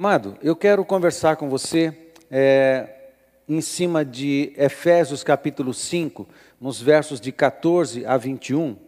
Amado, 0.00 0.38
eu 0.42 0.56
quero 0.56 0.82
conversar 0.82 1.36
com 1.36 1.50
você 1.50 1.94
é, 2.30 2.88
em 3.46 3.60
cima 3.60 4.02
de 4.02 4.50
Efésios 4.56 5.22
capítulo 5.22 5.74
5, 5.74 6.26
nos 6.58 6.80
versos 6.80 7.20
de 7.20 7.30
14 7.30 8.06
a 8.06 8.16
21. 8.16 8.78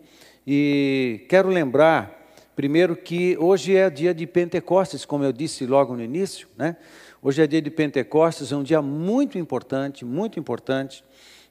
E 0.47 1.27
quero 1.29 1.51
lembrar, 1.51 2.33
primeiro, 2.57 2.97
que 2.97 3.37
hoje 3.39 3.77
é 3.77 3.91
dia 3.91 4.15
de 4.15 4.27
Pentecostes, 4.27 5.05
como 5.05 5.23
eu 5.23 5.35
disse 5.35 5.67
logo 5.67 5.95
no 5.95 6.03
início, 6.03 6.49
né? 6.57 6.79
Hoje 7.21 7.43
é 7.43 7.47
dia 7.47 7.61
de 7.61 7.71
Pentecostes, 7.71 8.51
é 8.51 8.57
um 8.57 8.63
dia 8.63 8.81
muito 8.81 9.37
importante, 9.37 10.07
muito 10.07 10.41
importante. 10.41 11.05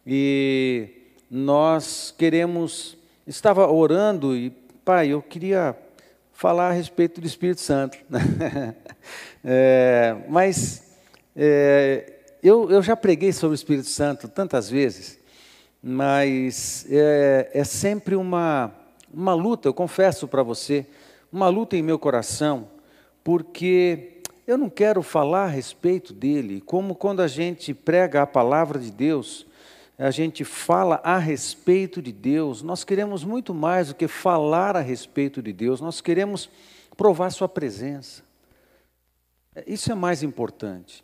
E 0.08 0.90
nós 1.30 2.12
queremos. 2.18 2.98
Estava 3.28 3.72
orando 3.72 4.36
e, 4.36 4.50
pai, 4.84 5.10
eu 5.10 5.22
queria 5.22 5.78
falar 6.42 6.70
a 6.70 6.72
respeito 6.72 7.22
do 7.22 7.28
Espírito 7.28 7.62
Santo. 7.62 8.00
é, 9.46 10.18
mas 10.28 10.92
é, 11.36 12.14
eu, 12.42 12.68
eu 12.72 12.82
já 12.82 12.96
preguei 12.96 13.32
sobre 13.32 13.54
o 13.54 13.56
Espírito 13.56 13.88
Santo 13.88 14.28
tantas 14.28 14.68
vezes, 14.68 15.20
mas 15.84 16.88
é, 16.90 17.52
é 17.54 17.64
sempre 17.64 18.16
uma, 18.16 18.72
uma 19.14 19.36
luta, 19.36 19.68
eu 19.70 19.74
confesso 19.74 20.28
para 20.28 20.42
você, 20.42 20.88
uma 21.32 21.48
luta 21.48 21.78
em 21.78 21.84
meu 21.84 22.00
coração, 22.00 22.68
porque 23.24 24.14
eu 24.48 24.58
não 24.58 24.68
quero 24.68 25.04
falar 25.04 25.44
a 25.44 25.48
respeito 25.48 26.12
dele, 26.12 26.60
como 26.60 26.96
quando 26.96 27.22
a 27.22 27.28
gente 27.28 27.72
prega 27.72 28.24
a 28.24 28.26
palavra 28.26 28.80
de 28.80 28.90
Deus, 28.90 29.46
a 30.02 30.10
gente 30.10 30.44
fala 30.44 31.00
a 31.04 31.20
respeito 31.20 32.02
de 32.02 32.12
Deus, 32.12 32.64
nós 32.64 32.84
queremos 32.84 33.24
muito 33.24 33.54
mais 33.54 33.90
do 33.90 33.96
que 33.96 34.08
falar 34.08 34.76
a 34.76 34.82
respeito 34.82 35.44
de 35.44 35.54
Deus, 35.54 35.80
nós 35.80 36.02
queremos 36.02 36.50
provar 36.98 37.30
Sua 37.30 37.48
presença. 37.48 38.24
Isso 39.68 39.92
é 39.92 39.96
mais 39.96 40.24
importante. 40.24 41.04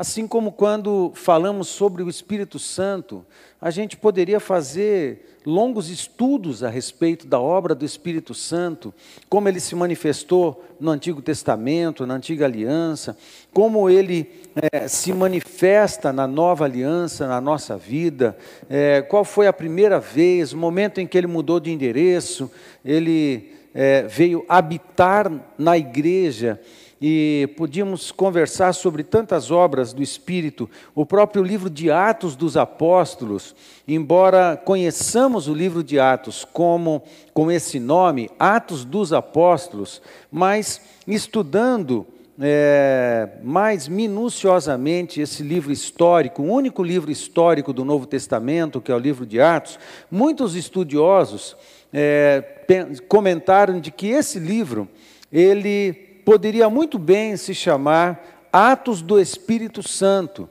Assim 0.00 0.26
como 0.26 0.50
quando 0.50 1.12
falamos 1.14 1.68
sobre 1.68 2.02
o 2.02 2.08
Espírito 2.08 2.58
Santo, 2.58 3.22
a 3.60 3.70
gente 3.70 3.98
poderia 3.98 4.40
fazer 4.40 5.36
longos 5.44 5.90
estudos 5.90 6.64
a 6.64 6.70
respeito 6.70 7.26
da 7.26 7.38
obra 7.38 7.74
do 7.74 7.84
Espírito 7.84 8.32
Santo, 8.32 8.94
como 9.28 9.46
ele 9.46 9.60
se 9.60 9.74
manifestou 9.74 10.64
no 10.80 10.90
Antigo 10.90 11.20
Testamento, 11.20 12.06
na 12.06 12.14
Antiga 12.14 12.46
Aliança, 12.46 13.14
como 13.52 13.90
ele 13.90 14.26
é, 14.72 14.88
se 14.88 15.12
manifesta 15.12 16.14
na 16.14 16.26
nova 16.26 16.64
aliança, 16.64 17.28
na 17.28 17.38
nossa 17.38 17.76
vida, 17.76 18.34
é, 18.70 19.02
qual 19.02 19.22
foi 19.22 19.48
a 19.48 19.52
primeira 19.52 20.00
vez, 20.00 20.54
o 20.54 20.56
momento 20.56 20.98
em 20.98 21.06
que 21.06 21.18
ele 21.18 21.26
mudou 21.26 21.60
de 21.60 21.70
endereço, 21.70 22.50
ele 22.82 23.52
é, 23.74 24.04
veio 24.04 24.46
habitar 24.48 25.30
na 25.58 25.76
igreja 25.76 26.58
e 27.00 27.48
podíamos 27.56 28.12
conversar 28.12 28.74
sobre 28.74 29.02
tantas 29.02 29.50
obras 29.50 29.92
do 29.92 30.02
Espírito, 30.02 30.68
o 30.94 31.06
próprio 31.06 31.42
livro 31.42 31.70
de 31.70 31.90
Atos 31.90 32.36
dos 32.36 32.56
Apóstolos, 32.56 33.54
embora 33.88 34.60
conheçamos 34.62 35.48
o 35.48 35.54
livro 35.54 35.82
de 35.82 35.98
Atos 35.98 36.44
como 36.44 37.02
com 37.32 37.50
esse 37.50 37.80
nome, 37.80 38.28
Atos 38.38 38.84
dos 38.84 39.12
Apóstolos, 39.14 40.02
mas 40.30 40.82
estudando 41.06 42.06
é, 42.38 43.30
mais 43.42 43.88
minuciosamente 43.88 45.22
esse 45.22 45.42
livro 45.42 45.72
histórico, 45.72 46.42
o 46.42 46.52
único 46.52 46.82
livro 46.82 47.10
histórico 47.10 47.72
do 47.72 47.84
Novo 47.84 48.06
Testamento, 48.06 48.80
que 48.80 48.92
é 48.92 48.94
o 48.94 48.98
livro 48.98 49.24
de 49.24 49.40
Atos, 49.40 49.78
muitos 50.10 50.54
estudiosos 50.54 51.56
é, 51.92 52.42
comentaram 53.08 53.80
de 53.80 53.90
que 53.90 54.08
esse 54.08 54.38
livro 54.38 54.86
ele 55.32 56.09
poderia 56.24 56.68
muito 56.70 56.98
bem 56.98 57.36
se 57.36 57.54
chamar 57.54 58.48
Atos 58.52 59.02
do 59.02 59.20
Espírito 59.20 59.86
Santo, 59.86 60.48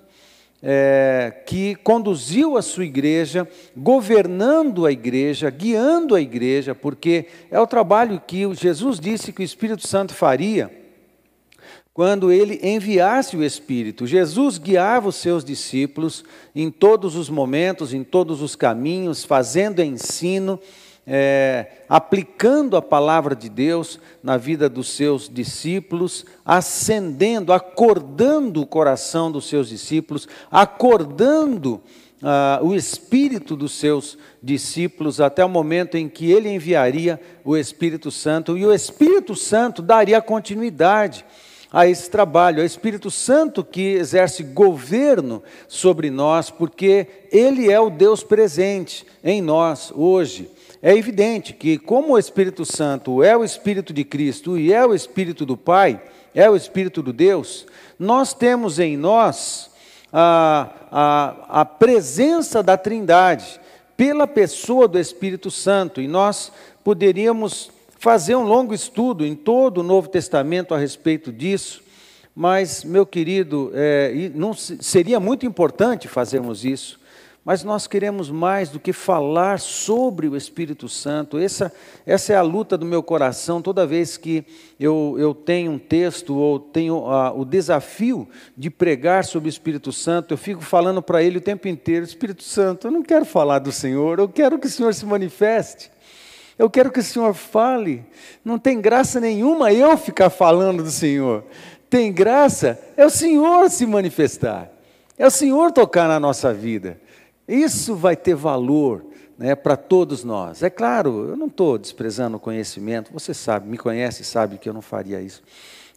é, 0.62 1.42
que 1.46 1.76
conduziu 1.76 2.58
a 2.58 2.62
sua 2.62 2.86
igreja, 2.86 3.48
governando 3.76 4.86
a 4.86 4.92
igreja, 4.92 5.50
guiando 5.50 6.16
a 6.16 6.22
igreja, 6.22 6.76
porque 6.76 7.28
é 7.50 7.60
o 7.60 7.68
trabalho 7.68 8.22
que 8.26 8.54
Jesus 8.54 9.00
disse 9.00 9.32
que 9.32 9.42
o 9.42 9.46
Espírito 9.46 9.88
Santo 9.88 10.14
faria 10.14 10.80
quando 11.94 12.32
ele 12.32 12.60
enviasse 12.64 13.36
o 13.36 13.44
Espírito. 13.44 14.08
Jesus 14.08 14.58
guiava 14.58 15.10
os 15.10 15.16
seus 15.16 15.44
discípulos 15.44 16.24
em 16.56 16.72
todos 16.72 17.16
os 17.16 17.30
momentos, 17.30 17.94
em 17.94 18.06
todos 18.06 18.42
os 18.42 18.56
caminhos, 18.56 19.26
fazendo 19.26 19.82
ensino 19.82 20.58
é, 21.12 21.66
aplicando 21.90 22.78
a 22.78 22.84
palavra 22.84 23.36
de 23.36 23.50
Deus 23.50 24.00
na 24.22 24.38
vida 24.38 24.70
dos 24.70 24.90
seus 24.90 25.28
discípulos, 25.28 26.24
acendendo, 26.46 27.52
acordando 27.52 28.62
o 28.62 28.68
coração 28.68 29.32
dos 29.32 29.50
seus 29.50 29.70
discípulos, 29.70 30.28
acordando 30.52 31.82
ah, 32.22 32.60
o 32.62 32.76
espírito 32.76 33.56
dos 33.56 33.72
seus 33.72 34.20
discípulos 34.42 35.20
até 35.20 35.44
o 35.44 35.50
momento 35.50 35.98
em 35.98 36.08
que 36.08 36.32
ele 36.32 36.48
enviaria 36.48 37.20
o 37.44 37.58
Espírito 37.58 38.12
Santo 38.12 38.56
e 38.56 38.64
o 38.64 38.74
Espírito 38.74 39.36
Santo 39.36 39.82
daria 39.82 40.22
continuidade 40.22 41.26
a 41.72 41.88
esse 41.88 42.10
trabalho, 42.10 42.60
é 42.60 42.64
o 42.64 42.66
Espírito 42.66 43.10
Santo 43.10 43.64
que 43.64 43.94
exerce 43.94 44.44
governo 44.44 45.42
sobre 45.68 46.10
nós, 46.10 46.50
porque 46.50 47.08
ele 47.32 47.72
é 47.72 47.80
o 47.80 47.92
Deus 47.92 48.24
presente 48.24 49.06
em 49.24 49.42
nós 49.42 49.92
hoje. 49.96 50.50
É 50.82 50.96
evidente 50.96 51.54
que, 51.54 51.78
como 51.78 52.14
o 52.14 52.18
Espírito 52.18 52.66
Santo 52.66 53.22
é 53.22 53.36
o 53.36 53.44
Espírito 53.44 53.92
de 53.92 54.06
Cristo 54.06 54.58
e 54.58 54.72
é 54.72 54.86
o 54.86 54.94
Espírito 54.94 55.46
do 55.46 55.58
Pai, 55.58 56.02
é 56.34 56.50
o 56.50 56.56
Espírito 56.56 57.02
do 57.02 57.12
Deus, 57.12 57.68
nós 57.98 58.34
temos 58.34 58.80
em 58.80 58.96
nós 58.96 59.70
a, 60.12 60.70
a, 60.90 61.62
a 61.62 61.66
presença 61.66 62.64
da 62.64 62.78
Trindade 62.78 63.60
pela 63.98 64.26
pessoa 64.26 64.88
do 64.88 64.98
Espírito 64.98 65.52
Santo, 65.52 66.00
e 66.00 66.08
nós 66.08 66.52
poderíamos 66.86 67.70
fazer 67.98 68.36
um 68.36 68.44
longo 68.44 68.74
estudo 68.74 69.26
em 69.26 69.36
todo 69.36 69.80
o 69.80 69.84
Novo 69.84 70.08
Testamento 70.08 70.74
a 70.74 70.78
respeito 70.78 71.34
disso, 71.34 71.84
mas, 72.34 72.86
meu 72.86 73.06
querido, 73.06 73.70
é, 73.74 74.32
não, 74.34 74.54
seria 74.54 75.20
muito 75.20 75.46
importante 75.46 76.08
fazermos 76.08 76.64
isso, 76.64 76.98
mas 77.44 77.64
nós 77.64 77.88
queremos 77.88 78.30
mais 78.30 78.70
do 78.70 78.80
que 78.80 78.92
falar 78.92 79.60
sobre 79.60 80.28
o 80.28 80.36
Espírito 80.36 80.90
Santo. 80.90 81.38
Essa, 81.38 81.74
essa 82.06 82.34
é 82.34 82.36
a 82.36 82.42
luta 82.42 82.78
do 82.78 82.86
meu 82.86 83.02
coração 83.02 83.62
toda 83.62 83.88
vez 83.88 84.18
que 84.18 84.46
eu, 84.80 85.16
eu 85.18 85.34
tenho 85.34 85.72
um 85.72 85.80
texto 85.80 86.36
ou 86.36 86.60
tenho 86.60 87.08
ah, 87.08 87.34
o 87.34 87.46
desafio 87.46 88.28
de 88.58 88.70
pregar 88.70 89.24
sobre 89.24 89.48
o 89.48 89.50
Espírito 89.50 89.92
Santo. 89.92 90.34
Eu 90.34 90.38
fico 90.38 90.62
falando 90.62 91.02
para 91.02 91.24
ele 91.24 91.38
o 91.38 91.42
tempo 91.42 91.68
inteiro: 91.68 92.06
Espírito 92.06 92.44
Santo, 92.44 92.88
eu 92.88 92.92
não 92.92 93.02
quero 93.02 93.26
falar 93.26 93.60
do 93.60 93.72
Senhor, 93.72 94.20
eu 94.20 94.28
quero 94.28 94.60
que 94.60 94.68
o 94.68 94.70
Senhor 94.70 94.94
se 94.94 95.06
manifeste. 95.06 95.90
Eu 96.58 96.70
quero 96.70 96.92
que 96.92 97.00
o 97.00 97.04
Senhor 97.04 97.34
fale. 97.34 98.06
Não 98.44 98.60
tem 98.60 98.82
graça 98.82 99.18
nenhuma 99.22 99.72
eu 99.72 99.98
ficar 99.98 100.30
falando 100.30 100.84
do 100.84 100.92
Senhor. 100.92 101.46
Tem 101.90 102.12
graça 102.12 102.78
é 102.98 103.06
o 103.06 103.10
Senhor 103.10 103.70
se 103.70 103.86
manifestar. 103.86 104.70
É 105.18 105.26
o 105.26 105.32
Senhor 105.32 105.72
tocar 105.72 106.08
na 106.08 106.20
nossa 106.20 106.54
vida. 106.54 107.00
Isso 107.50 107.96
vai 107.96 108.16
ter 108.16 108.36
valor 108.36 109.04
né, 109.36 109.56
para 109.56 109.76
todos 109.76 110.24
nós. 110.24 110.62
É 110.62 110.70
claro, 110.70 111.30
eu 111.30 111.36
não 111.36 111.48
estou 111.48 111.78
desprezando 111.78 112.38
o 112.38 112.40
conhecimento, 112.40 113.12
você 113.12 113.34
sabe, 113.34 113.68
me 113.68 113.78
conhece 113.78 114.22
e 114.22 114.26
sabe 114.26 114.60
que 114.60 114.70
eu 114.70 114.74
não 114.74 114.82
faria 114.82 115.20
isso. 115.20 115.42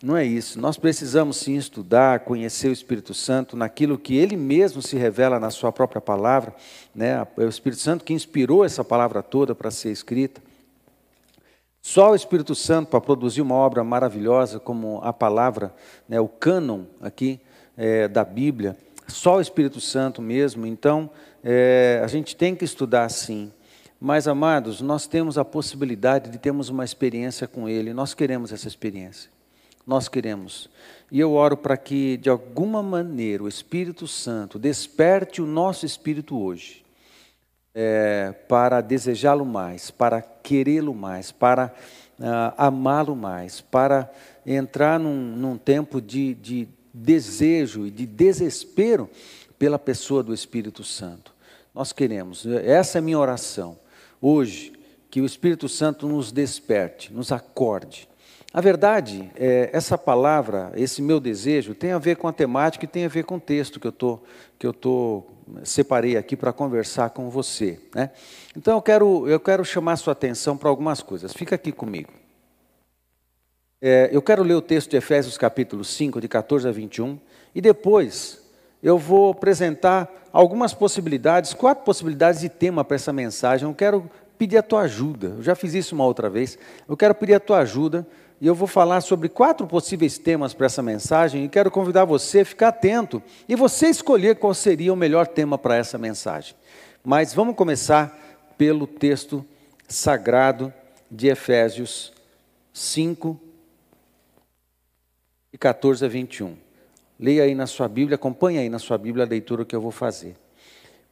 Não 0.03 0.17
é 0.17 0.25
isso. 0.25 0.61
Nós 0.61 0.77
precisamos 0.77 1.37
sim 1.37 1.57
estudar, 1.57 2.21
conhecer 2.21 2.69
o 2.69 2.73
Espírito 2.73 3.13
Santo 3.15 3.57
naquilo 3.57 3.99
que 3.99 4.17
ele 4.17 4.37
mesmo 4.37 4.83
se 4.83 4.97
revela 4.97 5.39
na 5.39 5.51
sua 5.51 5.71
própria 5.71 6.01
palavra. 6.01 6.55
Né? 6.93 7.25
É 7.37 7.45
o 7.45 7.49
Espírito 7.49 7.83
Santo 7.83 8.05
que 8.05 8.13
inspirou 8.13 8.65
essa 8.65 8.83
palavra 8.83 9.23
toda 9.23 9.55
para 9.55 9.71
ser 9.71 9.93
escrita. 9.93 10.41
Só 11.81 12.13
o 12.13 12.15
Espírito 12.15 12.55
Santo 12.55 12.89
para 12.89 13.01
produzir 13.01 13.43
uma 13.43 13.55
obra 13.55 13.85
maravilhosa 13.85 14.59
como 14.59 15.01
a 15.03 15.13
palavra, 15.13 15.75
né, 16.09 16.21
o 16.21 16.29
cânon 16.29 16.85
aqui 17.01 17.41
é, 17.77 18.07
da 18.07 18.25
Bíblia, 18.25 18.77
só 19.09 19.37
o 19.37 19.41
Espírito 19.41 19.81
Santo 19.81 20.23
mesmo. 20.23 20.65
Então, 20.65 21.11
é, 21.45 22.01
a 22.03 22.07
gente 22.07 22.37
tem 22.37 22.55
que 22.55 22.65
estudar 22.65 23.09
sim. 23.09 23.53
Mas, 24.01 24.27
amados, 24.27 24.81
nós 24.81 25.07
temos 25.07 25.39
a 25.39 25.45
possibilidade 25.45 26.31
de 26.31 26.39
termos 26.39 26.69
uma 26.69 26.85
experiência 26.85 27.47
com 27.47 27.69
Ele. 27.69 27.93
Nós 27.93 28.15
queremos 28.15 28.53
essa 28.53 28.67
experiência. 28.67 29.31
Nós 29.87 30.09
queremos. 30.09 30.69
E 31.11 31.21
eu 31.21 31.33
oro 31.33 31.57
para 31.57 31.77
que, 31.77 32.17
de 32.17 32.29
alguma 32.29 32.83
maneira, 32.83 33.45
o 33.45 33.49
Espírito 33.49 34.07
Santo 34.07 34.59
desperte 34.59 35.41
o 35.41 35.47
nosso 35.47 35.87
espírito 35.87 36.41
hoje 36.41 36.83
é, 37.75 38.35
para 38.49 38.81
desejá-lo 38.81 39.45
mais, 39.45 39.91
para 39.91 40.21
querê-lo 40.21 40.95
mais, 40.95 41.33
para 41.33 41.73
uh, 42.19 42.55
amá-lo 42.57 43.17
mais, 43.17 43.61
para 43.61 44.11
entrar 44.45 44.99
num, 44.99 45.37
num 45.37 45.57
tempo 45.57 46.01
de, 46.01 46.35
de 46.35 46.69
desejo 46.93 47.87
e 47.87 47.91
de 47.91 48.05
desespero 48.07 49.09
pela 49.63 49.79
pessoa 49.79 50.25
do 50.25 50.35
Espírito 50.35 50.83
Santo. 50.83 51.33
Nós 51.73 51.93
queremos, 51.93 52.45
essa 52.65 52.99
é 52.99 53.01
minha 53.01 53.17
oração, 53.17 53.79
hoje, 54.21 54.73
que 55.09 55.21
o 55.21 55.25
Espírito 55.25 55.69
Santo 55.69 56.09
nos 56.09 56.33
desperte, 56.33 57.13
nos 57.13 57.31
acorde, 57.31 58.09
A 58.53 58.61
verdade, 58.61 59.31
é, 59.37 59.71
essa 59.73 59.97
palavra, 59.97 60.73
esse 60.75 61.01
meu 61.01 61.21
desejo, 61.21 61.77
tem 61.77 61.93
a 61.93 61.99
ver 61.99 62.17
com 62.17 62.27
a 62.27 62.33
temática 62.33 62.85
e 62.85 62.89
tem 62.89 63.05
a 63.05 63.09
ver 63.09 63.23
com 63.23 63.37
o 63.37 63.41
texto 63.41 63.79
que 63.79 63.87
eu 63.87 63.93
tô, 63.93 64.19
que 64.59 64.67
eu 64.67 64.73
tô 64.73 65.23
separei 65.63 66.17
aqui 66.17 66.35
para 66.35 66.53
conversar 66.53 67.11
com 67.11 67.31
você. 67.31 67.79
Né? 67.95 68.11
Então 68.57 68.77
eu 68.77 68.83
quero, 68.83 69.29
eu 69.29 69.39
quero 69.39 69.65
chamar 69.65 69.95
sua 69.95 70.13
atenção 70.13 70.57
para 70.57 70.69
algumas 70.69 71.03
coisas. 71.03 71.33
Fica 71.33 71.55
aqui 71.55 71.71
comigo. 71.71 72.13
É, 73.81 74.11
eu 74.13 74.21
quero 74.21 74.43
ler 74.43 74.55
o 74.55 74.61
texto 74.61 74.91
de 74.91 74.97
Efésios 74.97 75.39
capítulo 75.39 75.85
5, 75.85 76.21
de 76.21 76.27
14 76.27 76.69
a 76.69 76.73
21, 76.73 77.17
e 77.55 77.61
depois 77.61 78.42
eu 78.83 78.99
vou 78.99 79.31
apresentar 79.31 80.11
algumas 80.33 80.75
possibilidades, 80.75 81.55
quatro 81.55 81.85
possibilidades 81.85 82.41
de 82.41 82.49
tema 82.49 82.85
para 82.85 82.97
essa 82.97 83.13
mensagem. 83.13 83.69
Eu 83.69 83.75
quero 83.75 84.11
pedir 84.37 84.59
a 84.59 84.63
tua 84.63 84.83
ajuda. 84.83 85.35
Eu 85.37 85.43
já 85.43 85.55
fiz 85.55 85.75
isso 85.75 85.95
uma 85.95 86.05
outra 86.05 86.29
vez. 86.29 86.59
Eu 86.89 86.97
quero 86.97 87.15
pedir 87.15 87.35
a 87.35 87.41
tua 87.41 87.59
ajuda 87.59 88.07
e 88.41 88.47
eu 88.47 88.55
vou 88.55 88.67
falar 88.67 89.01
sobre 89.01 89.29
quatro 89.29 89.67
possíveis 89.67 90.19
temas 90.19 90.53
para 90.53 90.67
essa 90.67 90.83
mensagem 90.83 91.45
e 91.45 91.49
quero 91.49 91.71
convidar 91.71 92.05
você 92.05 92.41
a 92.41 92.45
ficar 92.45 92.69
atento 92.69 93.23
e 93.49 93.55
você 93.55 93.87
escolher 93.87 94.37
qual 94.37 94.53
seria 94.53 94.93
o 94.93 94.97
melhor 94.97 95.27
tema 95.27 95.57
para 95.57 95.77
essa 95.77 95.97
mensagem. 95.97 96.57
Mas 97.05 97.33
vamos 97.33 97.55
começar 97.55 98.19
pelo 98.59 98.87
texto 98.87 99.45
sagrado 99.87 100.73
de 101.11 101.29
Efésios 101.29 102.13
5, 102.73 103.39
e 105.53 105.59
14 105.59 106.05
a 106.05 106.09
21. 106.09 106.57
Leia 107.23 107.45
aí 107.45 107.55
na 107.55 107.69
sua 107.69 107.87
Bíblia, 107.87 108.17
acompanhe 108.17 108.59
aí 108.59 108.69
na 108.69 108.81
sua 108.81 108.99
Bíblia 108.99 109.25
a 109.25 109.29
leitura 109.29 109.65
que 109.65 109.77
eu 109.77 109.81
vou 109.81 109.93
fazer. 109.93 110.35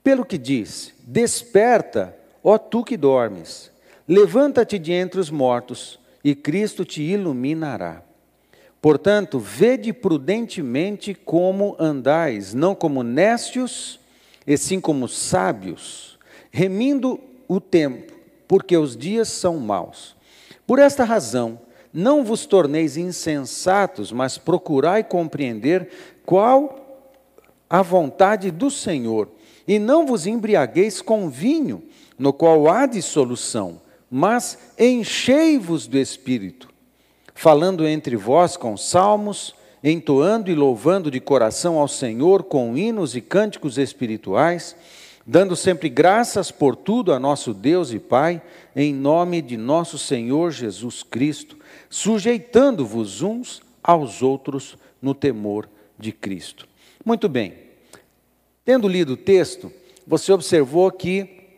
Pelo 0.03 0.25
que 0.25 0.37
diz: 0.37 0.93
Desperta, 1.05 2.17
ó 2.43 2.59
tu 2.59 2.83
que 2.83 2.97
dormes, 2.97 3.71
levanta-te 4.09 4.77
de 4.77 4.91
entre 4.91 5.21
os 5.21 5.31
mortos, 5.31 6.01
e 6.25 6.35
Cristo 6.35 6.85
te 6.85 7.01
iluminará. 7.01 8.03
Portanto, 8.83 9.39
vede 9.39 9.93
prudentemente 9.93 11.15
como 11.15 11.77
andais, 11.79 12.55
não 12.55 12.75
como 12.75 13.05
nécios, 13.05 14.01
e 14.45 14.57
sim 14.57 14.81
como 14.81 15.07
sábios, 15.07 16.19
remindo 16.51 17.21
o 17.47 17.61
tempo, 17.61 18.13
porque 18.49 18.77
os 18.77 18.97
dias 18.97 19.29
são 19.29 19.61
maus. 19.61 20.17
Por 20.67 20.81
esta 20.81 21.05
razão, 21.05 21.61
não 21.93 22.25
vos 22.25 22.47
torneis 22.47 22.97
insensatos, 22.97 24.13
mas 24.13 24.39
procurai 24.39 25.03
compreender 25.03 25.89
qual 26.25 27.07
a 27.69 27.83
vontade 27.83 28.51
do 28.51 28.71
Senhor. 28.71 29.29
E 29.67 29.79
não 29.79 30.07
vos 30.07 30.27
embriagueis 30.27 31.03
com 31.03 31.29
vinho, 31.29 31.83
no 32.19 32.33
qual 32.33 32.69
há 32.69 32.87
dissolução, 32.87 33.81
mas 34.11 34.59
enchei-vos 34.79 35.87
do 35.87 35.97
Espírito, 35.97 36.69
falando 37.35 37.87
entre 37.87 38.17
vós 38.17 38.57
com 38.57 38.77
salmos, 38.77 39.55
entoando 39.83 40.51
e 40.51 40.55
louvando 40.55 41.11
de 41.11 41.21
coração 41.21 41.79
ao 41.79 41.89
Senhor 41.89 42.43
com 42.43 42.77
hinos 42.77 43.17
e 43.17 43.21
cânticos 43.21 43.79
espirituais, 43.79 44.77
dando 45.27 45.57
sempre 45.57 45.89
graças 45.89 46.51
por 46.51 46.77
tudo 46.77 47.13
a 47.13 47.19
nosso 47.19 47.55
Deus 47.55 47.93
e 47.93 47.99
Pai, 47.99 48.43
em 48.77 48.93
nome 48.93 49.41
de 49.41 49.57
nosso 49.57 49.97
Senhor 49.97 50.51
Jesus 50.51 51.03
Cristo 51.03 51.60
sujeitando-vos 51.91 53.21
uns 53.21 53.61
aos 53.83 54.23
outros 54.23 54.79
no 55.03 55.13
temor 55.13 55.69
de 55.99 56.13
Cristo. 56.13 56.69
Muito 57.05 57.29
bem. 57.29 57.55
Tendo 58.65 58.87
lido 58.87 59.15
o 59.15 59.17
texto, 59.17 59.73
você 60.07 60.33
observou 60.33 60.91
que 60.93 61.49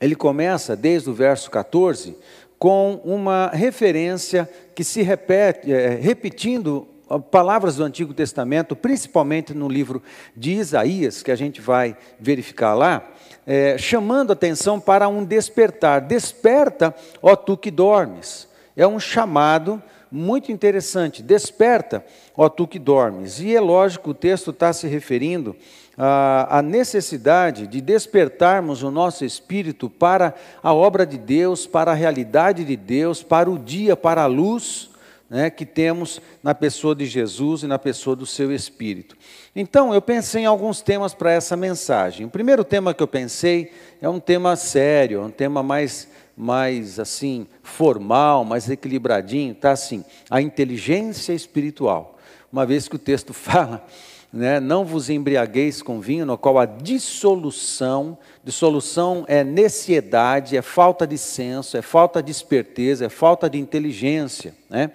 ele 0.00 0.14
começa 0.14 0.76
desde 0.76 1.08
o 1.08 1.14
verso 1.14 1.50
14 1.50 2.16
com 2.58 3.00
uma 3.04 3.48
referência 3.48 4.48
que 4.74 4.84
se 4.84 5.00
repete, 5.02 5.72
é, 5.72 5.94
repetindo 5.94 6.86
palavras 7.30 7.76
do 7.76 7.84
Antigo 7.84 8.12
Testamento, 8.12 8.74
principalmente 8.74 9.54
no 9.54 9.68
livro 9.68 10.02
de 10.36 10.52
Isaías, 10.52 11.22
que 11.22 11.30
a 11.30 11.36
gente 11.36 11.60
vai 11.60 11.96
verificar 12.18 12.74
lá, 12.74 13.10
é, 13.46 13.78
chamando 13.78 14.32
atenção 14.32 14.80
para 14.80 15.08
um 15.08 15.24
despertar. 15.24 16.00
Desperta, 16.00 16.94
ó 17.22 17.36
tu 17.36 17.56
que 17.56 17.70
dormes 17.70 18.48
é 18.76 18.86
um 18.86 18.98
chamado 18.98 19.82
muito 20.10 20.52
interessante. 20.52 21.22
Desperta, 21.22 22.04
ó 22.36 22.48
tu 22.48 22.68
que 22.68 22.78
dormes. 22.78 23.40
E 23.40 23.54
é 23.54 23.60
lógico, 23.60 24.10
o 24.10 24.14
texto 24.14 24.50
está 24.50 24.72
se 24.72 24.86
referindo 24.86 25.56
à, 25.98 26.58
à 26.58 26.62
necessidade 26.62 27.66
de 27.66 27.80
despertarmos 27.80 28.82
o 28.84 28.90
nosso 28.90 29.24
espírito 29.24 29.90
para 29.90 30.34
a 30.62 30.72
obra 30.72 31.04
de 31.04 31.18
Deus, 31.18 31.66
para 31.66 31.90
a 31.90 31.94
realidade 31.94 32.64
de 32.64 32.76
Deus, 32.76 33.24
para 33.24 33.50
o 33.50 33.58
dia, 33.58 33.96
para 33.96 34.22
a 34.22 34.26
luz. 34.26 34.90
Né, 35.28 35.48
que 35.48 35.64
temos 35.64 36.20
na 36.42 36.54
pessoa 36.54 36.94
de 36.94 37.06
Jesus 37.06 37.62
e 37.62 37.66
na 37.66 37.78
pessoa 37.78 38.14
do 38.14 38.26
seu 38.26 38.52
Espírito. 38.52 39.16
Então, 39.56 39.92
eu 39.92 40.00
pensei 40.00 40.42
em 40.42 40.46
alguns 40.46 40.82
temas 40.82 41.14
para 41.14 41.32
essa 41.32 41.56
mensagem. 41.56 42.26
O 42.26 42.30
primeiro 42.30 42.62
tema 42.62 42.92
que 42.92 43.02
eu 43.02 43.08
pensei 43.08 43.72
é 44.02 44.08
um 44.08 44.20
tema 44.20 44.54
sério, 44.54 45.22
um 45.22 45.30
tema 45.30 45.62
mais 45.62 46.06
mais 46.36 46.98
assim 46.98 47.46
formal, 47.62 48.44
mais 48.44 48.68
equilibradinho, 48.68 49.54
tá 49.54 49.72
assim, 49.72 50.04
a 50.28 50.40
inteligência 50.40 51.32
espiritual. 51.32 52.18
Uma 52.52 52.66
vez 52.66 52.88
que 52.88 52.96
o 52.96 52.98
texto 52.98 53.32
fala, 53.34 53.86
né, 54.32 54.58
não 54.58 54.84
vos 54.84 55.10
embriagueis 55.10 55.80
com 55.80 56.00
vinho, 56.00 56.26
no 56.26 56.36
qual 56.36 56.58
a 56.58 56.66
dissolução, 56.66 58.18
dissolução 58.42 59.24
é 59.28 59.44
neciedade, 59.44 60.56
é 60.56 60.62
falta 60.62 61.06
de 61.06 61.16
senso, 61.16 61.76
é 61.76 61.82
falta 61.82 62.20
de 62.22 62.32
esperteza, 62.32 63.06
é 63.06 63.08
falta 63.08 63.48
de 63.48 63.58
inteligência, 63.58 64.54
né? 64.68 64.90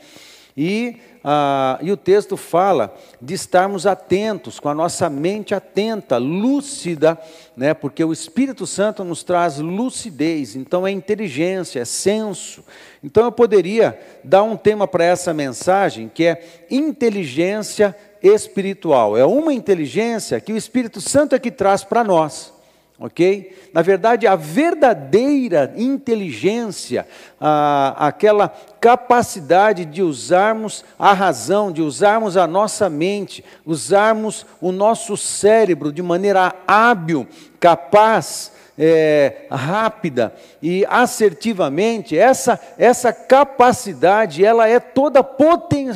E 0.58 0.98
ah, 1.24 1.78
e 1.82 1.92
o 1.92 1.98
texto 1.98 2.38
fala 2.38 2.96
de 3.22 3.34
estarmos 3.34 3.86
atentos, 3.86 4.60
com 4.60 4.70
a 4.70 4.74
nossa 4.74 5.10
mente 5.10 5.54
atenta, 5.54 6.18
lúcida, 6.18 7.20
né, 7.56 7.74
porque 7.74 8.04
o 8.04 8.14
Espírito 8.14 8.66
Santo 8.66 9.04
nos 9.04 9.24
traz 9.24 9.58
lucidez, 9.58 10.56
então 10.56 10.88
é 10.88 10.92
inteligência, 10.92 11.82
é 11.82 11.86
senso. 11.86 12.64
Então 13.04 13.26
eu 13.26 13.32
poderia 13.32 14.00
dar 14.24 14.44
um 14.44 14.56
tema 14.56 14.88
para 14.88 15.04
essa 15.04 15.34
mensagem 15.34 16.10
que 16.14 16.26
é 16.26 16.42
inteligência 16.70 17.96
espiritual. 18.22 19.18
É 19.18 19.26
uma 19.26 19.54
inteligência 19.54 20.40
que 20.40 20.54
o 20.54 20.58
Espírito 20.58 21.02
Santo 21.02 21.36
é 21.36 21.40
que 21.40 21.52
traz 21.52 21.84
para 21.84 22.04
nós 22.04 22.59
ok? 23.00 23.56
Na 23.74 23.82
verdade, 23.82 24.28
a 24.28 24.36
verdadeira 24.36 25.74
inteligência, 25.78 27.08
a, 27.40 28.08
aquela 28.08 28.50
capacidade 28.82 29.86
de 29.86 30.02
usarmos 30.04 30.84
a 30.98 31.14
razão, 31.14 31.72
de 31.72 31.82
usarmos 31.82 32.36
a 32.36 32.46
nossa 32.46 32.90
mente, 32.90 33.44
usarmos 33.66 34.46
o 34.60 34.72
nosso 34.72 35.16
cérebro 35.16 35.94
de 35.94 36.02
maneira 36.02 36.54
hábil, 36.68 37.26
capaz, 37.60 38.52
é, 38.78 39.46
rápida 39.52 40.34
e 40.62 40.86
assertivamente, 40.90 42.18
essa, 42.18 42.58
essa 42.78 43.12
capacidade, 43.12 44.44
ela 44.44 44.68
é 44.70 44.80
toda 44.80 45.22
poten, 45.22 45.92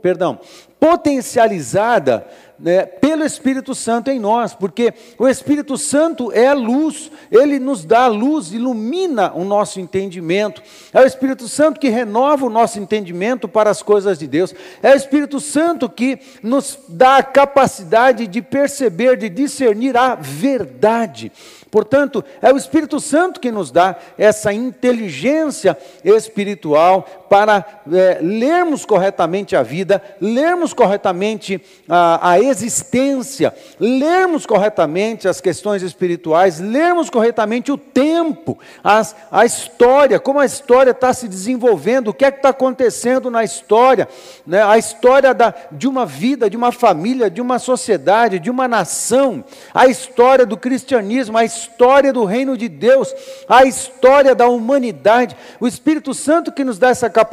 perdão, 0.00 0.38
potencializada 0.78 2.26
né, 2.58 2.86
pelo 2.86 3.24
Espírito 3.24 3.74
Santo 3.74 4.10
em 4.10 4.18
nós, 4.18 4.54
porque 4.54 4.94
o 5.18 5.28
Espírito 5.28 5.76
Santo 5.76 6.30
é 6.32 6.46
a 6.48 6.54
luz, 6.54 7.10
ele 7.30 7.58
nos 7.58 7.84
dá 7.84 8.04
a 8.04 8.08
luz, 8.08 8.52
ilumina 8.52 9.32
o 9.34 9.44
nosso 9.44 9.80
entendimento. 9.80 10.62
É 10.92 11.00
o 11.00 11.06
Espírito 11.06 11.48
Santo 11.48 11.80
que 11.80 11.88
renova 11.88 12.46
o 12.46 12.50
nosso 12.50 12.78
entendimento 12.78 13.48
para 13.48 13.70
as 13.70 13.82
coisas 13.82 14.18
de 14.18 14.26
Deus. 14.26 14.54
É 14.82 14.92
o 14.92 14.96
Espírito 14.96 15.40
Santo 15.40 15.88
que 15.88 16.18
nos 16.42 16.78
dá 16.88 17.18
a 17.18 17.22
capacidade 17.22 18.26
de 18.26 18.40
perceber, 18.40 19.16
de 19.16 19.28
discernir 19.28 19.96
a 19.96 20.14
verdade. 20.14 21.32
Portanto, 21.74 22.24
é 22.40 22.52
o 22.52 22.56
Espírito 22.56 23.00
Santo 23.00 23.40
que 23.40 23.50
nos 23.50 23.72
dá 23.72 23.96
essa 24.16 24.52
inteligência 24.52 25.76
espiritual 26.04 27.23
para 27.34 27.82
é, 27.92 28.20
lermos 28.22 28.84
corretamente 28.84 29.56
a 29.56 29.62
vida, 29.64 30.00
lermos 30.20 30.72
corretamente 30.72 31.60
a, 31.88 32.30
a 32.30 32.40
existência, 32.40 33.52
lermos 33.80 34.46
corretamente 34.46 35.26
as 35.26 35.40
questões 35.40 35.82
espirituais, 35.82 36.60
lermos 36.60 37.10
corretamente 37.10 37.72
o 37.72 37.76
tempo, 37.76 38.56
as, 38.84 39.16
a 39.32 39.44
história, 39.44 40.20
como 40.20 40.38
a 40.38 40.46
história 40.46 40.92
está 40.92 41.12
se 41.12 41.26
desenvolvendo, 41.26 42.06
o 42.06 42.14
que 42.14 42.24
é 42.24 42.30
que 42.30 42.38
está 42.38 42.50
acontecendo 42.50 43.28
na 43.32 43.42
história, 43.42 44.08
né? 44.46 44.62
a 44.62 44.78
história 44.78 45.34
da, 45.34 45.52
de 45.72 45.88
uma 45.88 46.06
vida, 46.06 46.48
de 46.48 46.56
uma 46.56 46.70
família, 46.70 47.28
de 47.28 47.40
uma 47.40 47.58
sociedade, 47.58 48.38
de 48.38 48.48
uma 48.48 48.68
nação, 48.68 49.42
a 49.74 49.88
história 49.88 50.46
do 50.46 50.56
cristianismo, 50.56 51.36
a 51.36 51.44
história 51.44 52.12
do 52.12 52.24
reino 52.24 52.56
de 52.56 52.68
Deus, 52.68 53.12
a 53.48 53.64
história 53.64 54.36
da 54.36 54.46
humanidade. 54.46 55.36
O 55.58 55.66
Espírito 55.66 56.14
Santo 56.14 56.52
que 56.52 56.62
nos 56.62 56.78
dá 56.78 56.90
essa 56.90 57.10
capacidade 57.10 57.23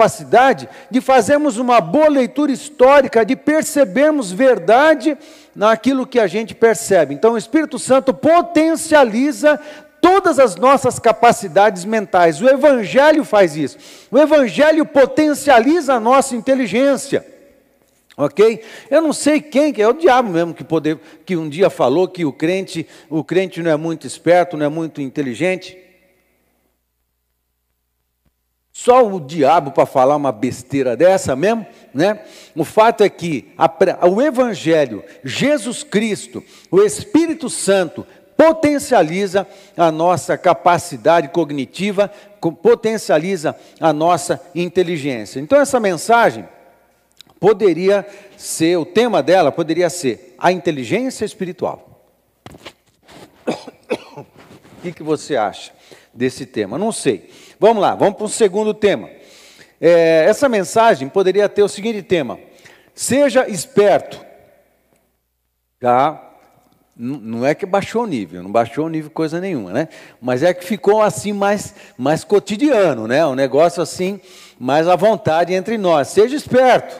de 0.89 1.01
fazermos 1.01 1.57
uma 1.57 1.81
boa 1.81 2.07
leitura 2.07 2.51
histórica, 2.51 3.25
de 3.25 3.35
percebermos 3.35 4.31
verdade 4.31 5.17
naquilo 5.55 6.07
que 6.07 6.19
a 6.19 6.27
gente 6.27 6.55
percebe. 6.55 7.13
Então, 7.13 7.33
o 7.33 7.37
Espírito 7.37 7.77
Santo 7.77 8.13
potencializa 8.13 9.59
todas 10.01 10.39
as 10.39 10.55
nossas 10.55 10.97
capacidades 10.97 11.85
mentais. 11.85 12.41
O 12.41 12.49
Evangelho 12.49 13.23
faz 13.23 13.55
isso. 13.55 13.77
O 14.09 14.17
Evangelho 14.17 14.85
potencializa 14.85 15.93
a 15.93 15.99
nossa 15.99 16.35
inteligência. 16.35 17.25
Ok? 18.17 18.61
Eu 18.89 19.01
não 19.01 19.13
sei 19.13 19.39
quem, 19.41 19.71
que 19.71 19.81
é 19.81 19.87
o 19.87 19.93
diabo 19.93 20.29
mesmo 20.29 20.53
que, 20.53 20.63
poder, 20.63 20.99
que 21.25 21.37
um 21.37 21.47
dia 21.47 21.69
falou 21.69 22.07
que 22.07 22.25
o 22.25 22.33
crente, 22.33 22.85
o 23.09 23.23
crente 23.23 23.61
não 23.61 23.71
é 23.71 23.77
muito 23.77 24.05
esperto, 24.05 24.57
não 24.57 24.65
é 24.65 24.69
muito 24.69 25.01
inteligente. 25.01 25.77
Só 28.83 29.07
o 29.07 29.19
diabo 29.19 29.69
para 29.69 29.85
falar 29.85 30.15
uma 30.15 30.31
besteira 30.31 30.97
dessa 30.97 31.35
mesmo, 31.35 31.67
né? 31.93 32.21
O 32.55 32.65
fato 32.65 33.03
é 33.03 33.09
que 33.09 33.53
a, 33.55 33.69
o 34.09 34.19
Evangelho, 34.19 35.03
Jesus 35.23 35.83
Cristo, 35.83 36.43
o 36.71 36.81
Espírito 36.81 37.47
Santo 37.47 38.07
potencializa 38.35 39.47
a 39.77 39.91
nossa 39.91 40.35
capacidade 40.35 41.27
cognitiva, 41.27 42.11
potencializa 42.63 43.55
a 43.79 43.93
nossa 43.93 44.41
inteligência. 44.55 45.39
Então 45.39 45.61
essa 45.61 45.79
mensagem 45.79 46.49
poderia 47.39 48.03
ser, 48.35 48.77
o 48.77 48.85
tema 48.85 49.21
dela 49.21 49.51
poderia 49.51 49.91
ser 49.91 50.33
a 50.39 50.51
inteligência 50.51 51.23
espiritual. 51.23 52.03
O 54.79 54.83
que, 54.83 54.91
que 54.93 55.03
você 55.03 55.35
acha 55.35 55.71
desse 56.11 56.43
tema? 56.43 56.75
Não 56.75 56.91
sei. 56.91 57.29
Vamos 57.61 57.79
lá, 57.79 57.93
vamos 57.93 58.15
para 58.15 58.25
o 58.25 58.27
segundo 58.27 58.73
tema. 58.73 59.07
É, 59.79 60.25
essa 60.27 60.49
mensagem 60.49 61.07
poderia 61.07 61.47
ter 61.47 61.61
o 61.61 61.69
seguinte 61.69 62.01
tema: 62.01 62.39
seja 62.91 63.47
esperto. 63.47 64.19
Tá? 65.79 66.29
Não 66.97 67.45
é 67.45 67.53
que 67.53 67.67
baixou 67.67 68.01
o 68.01 68.07
nível, 68.07 68.41
não 68.41 68.51
baixou 68.51 68.87
o 68.87 68.89
nível 68.89 69.11
coisa 69.11 69.39
nenhuma, 69.39 69.71
né? 69.71 69.89
Mas 70.19 70.41
é 70.41 70.55
que 70.55 70.65
ficou 70.65 71.03
assim 71.03 71.33
mais, 71.33 71.75
mais 71.95 72.23
cotidiano, 72.23 73.07
né? 73.07 73.23
Um 73.27 73.35
negócio 73.35 73.79
assim, 73.79 74.19
mais 74.59 74.87
à 74.87 74.95
vontade 74.95 75.53
entre 75.53 75.77
nós. 75.77 76.07
Seja 76.07 76.35
esperto. 76.35 76.99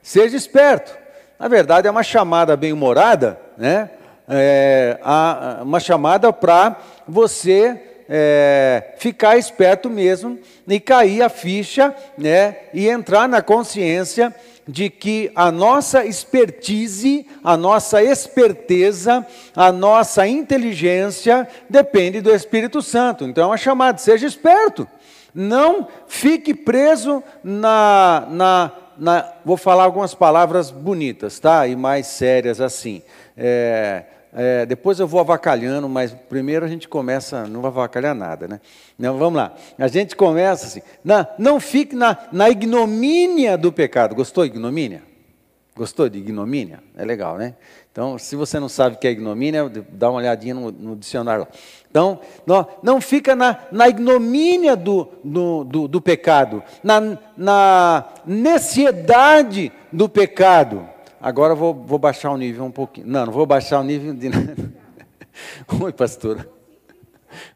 Seja 0.00 0.36
esperto. 0.36 0.96
Na 1.40 1.48
verdade, 1.48 1.88
é 1.88 1.90
uma 1.90 2.04
chamada 2.04 2.56
bem-humorada, 2.56 3.36
né? 3.56 3.90
É, 4.28 5.00
uma 5.60 5.80
chamada 5.80 6.32
para 6.32 6.76
você 7.04 7.87
é, 8.08 8.94
ficar 8.96 9.36
esperto 9.36 9.90
mesmo 9.90 10.38
e 10.66 10.80
cair 10.80 11.22
a 11.22 11.28
ficha, 11.28 11.94
né? 12.16 12.56
E 12.72 12.88
entrar 12.88 13.28
na 13.28 13.42
consciência 13.42 14.34
de 14.66 14.90
que 14.90 15.30
a 15.34 15.50
nossa 15.50 16.04
expertise, 16.04 17.26
a 17.42 17.56
nossa 17.56 18.02
esperteza, 18.02 19.26
a 19.54 19.72
nossa 19.72 20.26
inteligência 20.26 21.48
depende 21.68 22.20
do 22.20 22.34
Espírito 22.34 22.82
Santo. 22.82 23.24
Então 23.24 23.44
é 23.44 23.46
uma 23.46 23.56
chamada, 23.56 23.98
seja 23.98 24.26
esperto. 24.26 24.86
Não 25.34 25.88
fique 26.06 26.54
preso 26.54 27.22
na, 27.42 28.26
na 28.30 28.72
na, 28.98 29.32
vou 29.44 29.56
falar 29.56 29.84
algumas 29.84 30.12
palavras 30.12 30.70
bonitas, 30.70 31.38
tá? 31.38 31.66
E 31.66 31.76
mais 31.76 32.08
sérias 32.08 32.60
assim. 32.60 33.00
É, 33.36 34.04
é, 34.32 34.66
depois 34.66 35.00
eu 35.00 35.06
vou 35.06 35.20
avacalhando, 35.20 35.88
mas 35.88 36.12
primeiro 36.28 36.64
a 36.64 36.68
gente 36.68 36.88
começa, 36.88 37.46
não 37.46 37.60
vai 37.60 37.70
avacalhar 37.70 38.14
nada, 38.14 38.46
né? 38.46 38.60
Não, 38.98 39.16
vamos 39.16 39.38
lá. 39.38 39.54
A 39.78 39.88
gente 39.88 40.14
começa 40.14 40.66
assim, 40.66 40.82
na, 41.04 41.26
não 41.38 41.58
fique 41.58 41.96
na, 41.96 42.16
na 42.30 42.50
ignomínia 42.50 43.56
do 43.56 43.72
pecado. 43.72 44.14
Gostou 44.14 44.44
de 44.44 44.50
ignomínia? 44.50 45.02
Gostou 45.74 46.08
de 46.08 46.18
ignomínia? 46.18 46.80
É 46.96 47.04
legal, 47.04 47.38
né? 47.38 47.54
Então, 47.90 48.18
se 48.18 48.36
você 48.36 48.60
não 48.60 48.68
sabe 48.68 48.96
o 48.96 48.98
que 48.98 49.08
é 49.08 49.10
ignomínia, 49.10 49.70
dá 49.90 50.10
uma 50.10 50.18
olhadinha 50.18 50.54
no, 50.54 50.70
no 50.70 50.96
dicionário. 50.96 51.46
Então, 51.90 52.20
não, 52.46 52.66
não 52.82 53.00
fica 53.00 53.34
na, 53.34 53.58
na 53.72 53.88
ignomínia 53.88 54.76
do, 54.76 55.08
do, 55.24 55.64
do, 55.64 55.88
do 55.88 56.00
pecado, 56.00 56.62
na, 56.82 57.18
na 57.36 58.04
necessidade 58.26 59.72
do 59.92 60.08
pecado. 60.08 60.88
Agora 61.20 61.54
vou, 61.54 61.74
vou 61.74 61.98
baixar 61.98 62.30
o 62.30 62.36
nível 62.36 62.64
um 62.64 62.70
pouquinho. 62.70 63.06
Não, 63.06 63.26
não 63.26 63.32
vou 63.32 63.46
baixar 63.46 63.80
o 63.80 63.84
nível 63.84 64.14
de. 64.14 64.30
Oi, 65.82 65.92
pastora. 65.92 66.48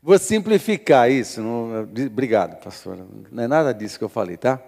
Vou 0.02 0.18
simplificar 0.18 1.10
isso. 1.10 1.40
Não... 1.40 1.82
Obrigado, 2.06 2.62
pastora. 2.62 3.06
Não 3.30 3.42
é 3.42 3.48
nada 3.48 3.72
disso 3.72 3.98
que 3.98 4.04
eu 4.04 4.08
falei, 4.08 4.36
tá? 4.36 4.60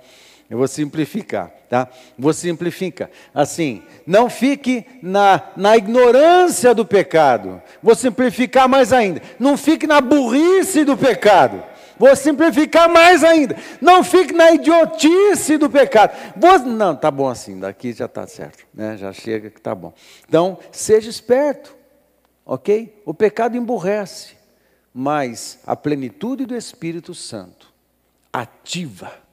Eu 0.49 0.59
vou 0.59 0.69
simplificar, 0.69 1.51
tá? 1.71 1.89
Vou 2.19 2.33
simplificar. 2.33 3.09
Assim, 3.35 3.83
não 4.07 4.29
fique 4.29 4.87
na, 5.03 5.43
na 5.57 5.77
ignorância 5.77 6.75
do 6.75 6.85
pecado. 6.85 7.63
Vou 7.83 7.95
simplificar 7.95 8.69
mais 8.69 8.93
ainda. 8.93 9.23
Não 9.39 9.57
fique 9.57 9.87
na 9.87 10.01
burrice 10.01 10.85
do 10.85 10.97
pecado. 10.97 11.63
Vou 11.99 12.15
simplificar 12.17 12.89
mais 12.89 13.23
ainda. 13.23 13.57
Não 13.81 14.03
fique 14.03 14.33
na 14.33 14.53
idiotice 14.53 15.57
do 15.57 15.71
pecado. 15.71 16.13
Vou, 16.37 16.59
não, 16.61 16.95
tá 16.95 17.11
bom 17.11 17.29
assim, 17.29 17.59
daqui 17.59 17.93
já 17.93 18.07
está 18.07 18.27
certo. 18.27 18.67
Né? 18.73 18.97
Já 18.97 19.13
chega 19.13 19.51
que 19.51 19.61
tá 19.61 19.75
bom. 19.75 19.93
Então, 20.29 20.59
seja 20.73 21.09
esperto, 21.09 21.75
ok? 22.45 23.03
O 23.05 23.15
pecado 23.15 23.57
emburrece, 23.57 24.35
mas 24.93 25.59
a 25.67 25.75
plenitude 25.77 26.47
do 26.47 26.57
Espírito 26.57 27.15
Santo 27.15 27.73
ativa 28.33 29.25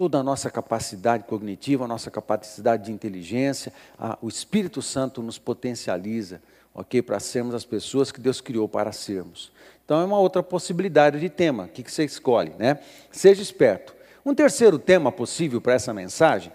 toda 0.00 0.16
a 0.16 0.22
nossa 0.22 0.50
capacidade 0.50 1.24
cognitiva, 1.24 1.84
a 1.84 1.88
nossa 1.88 2.10
capacidade 2.10 2.86
de 2.86 2.90
inteligência, 2.90 3.70
a, 3.98 4.16
o 4.22 4.28
Espírito 4.28 4.80
Santo 4.80 5.22
nos 5.22 5.38
potencializa, 5.38 6.40
ok, 6.72 7.02
para 7.02 7.20
sermos 7.20 7.54
as 7.54 7.66
pessoas 7.66 8.10
que 8.10 8.18
Deus 8.18 8.40
criou 8.40 8.66
para 8.66 8.92
sermos. 8.92 9.52
Então 9.90 10.02
é 10.02 10.04
uma 10.04 10.20
outra 10.20 10.40
possibilidade 10.40 11.18
de 11.18 11.28
tema. 11.28 11.64
O 11.64 11.68
que, 11.68 11.82
você 11.90 12.04
escolhe, 12.04 12.52
né? 12.56 12.78
Seja 13.10 13.42
esperto. 13.42 13.92
Um 14.24 14.32
terceiro 14.32 14.78
tema 14.78 15.10
possível 15.10 15.60
para 15.60 15.72
essa 15.72 15.92
mensagem 15.92 16.52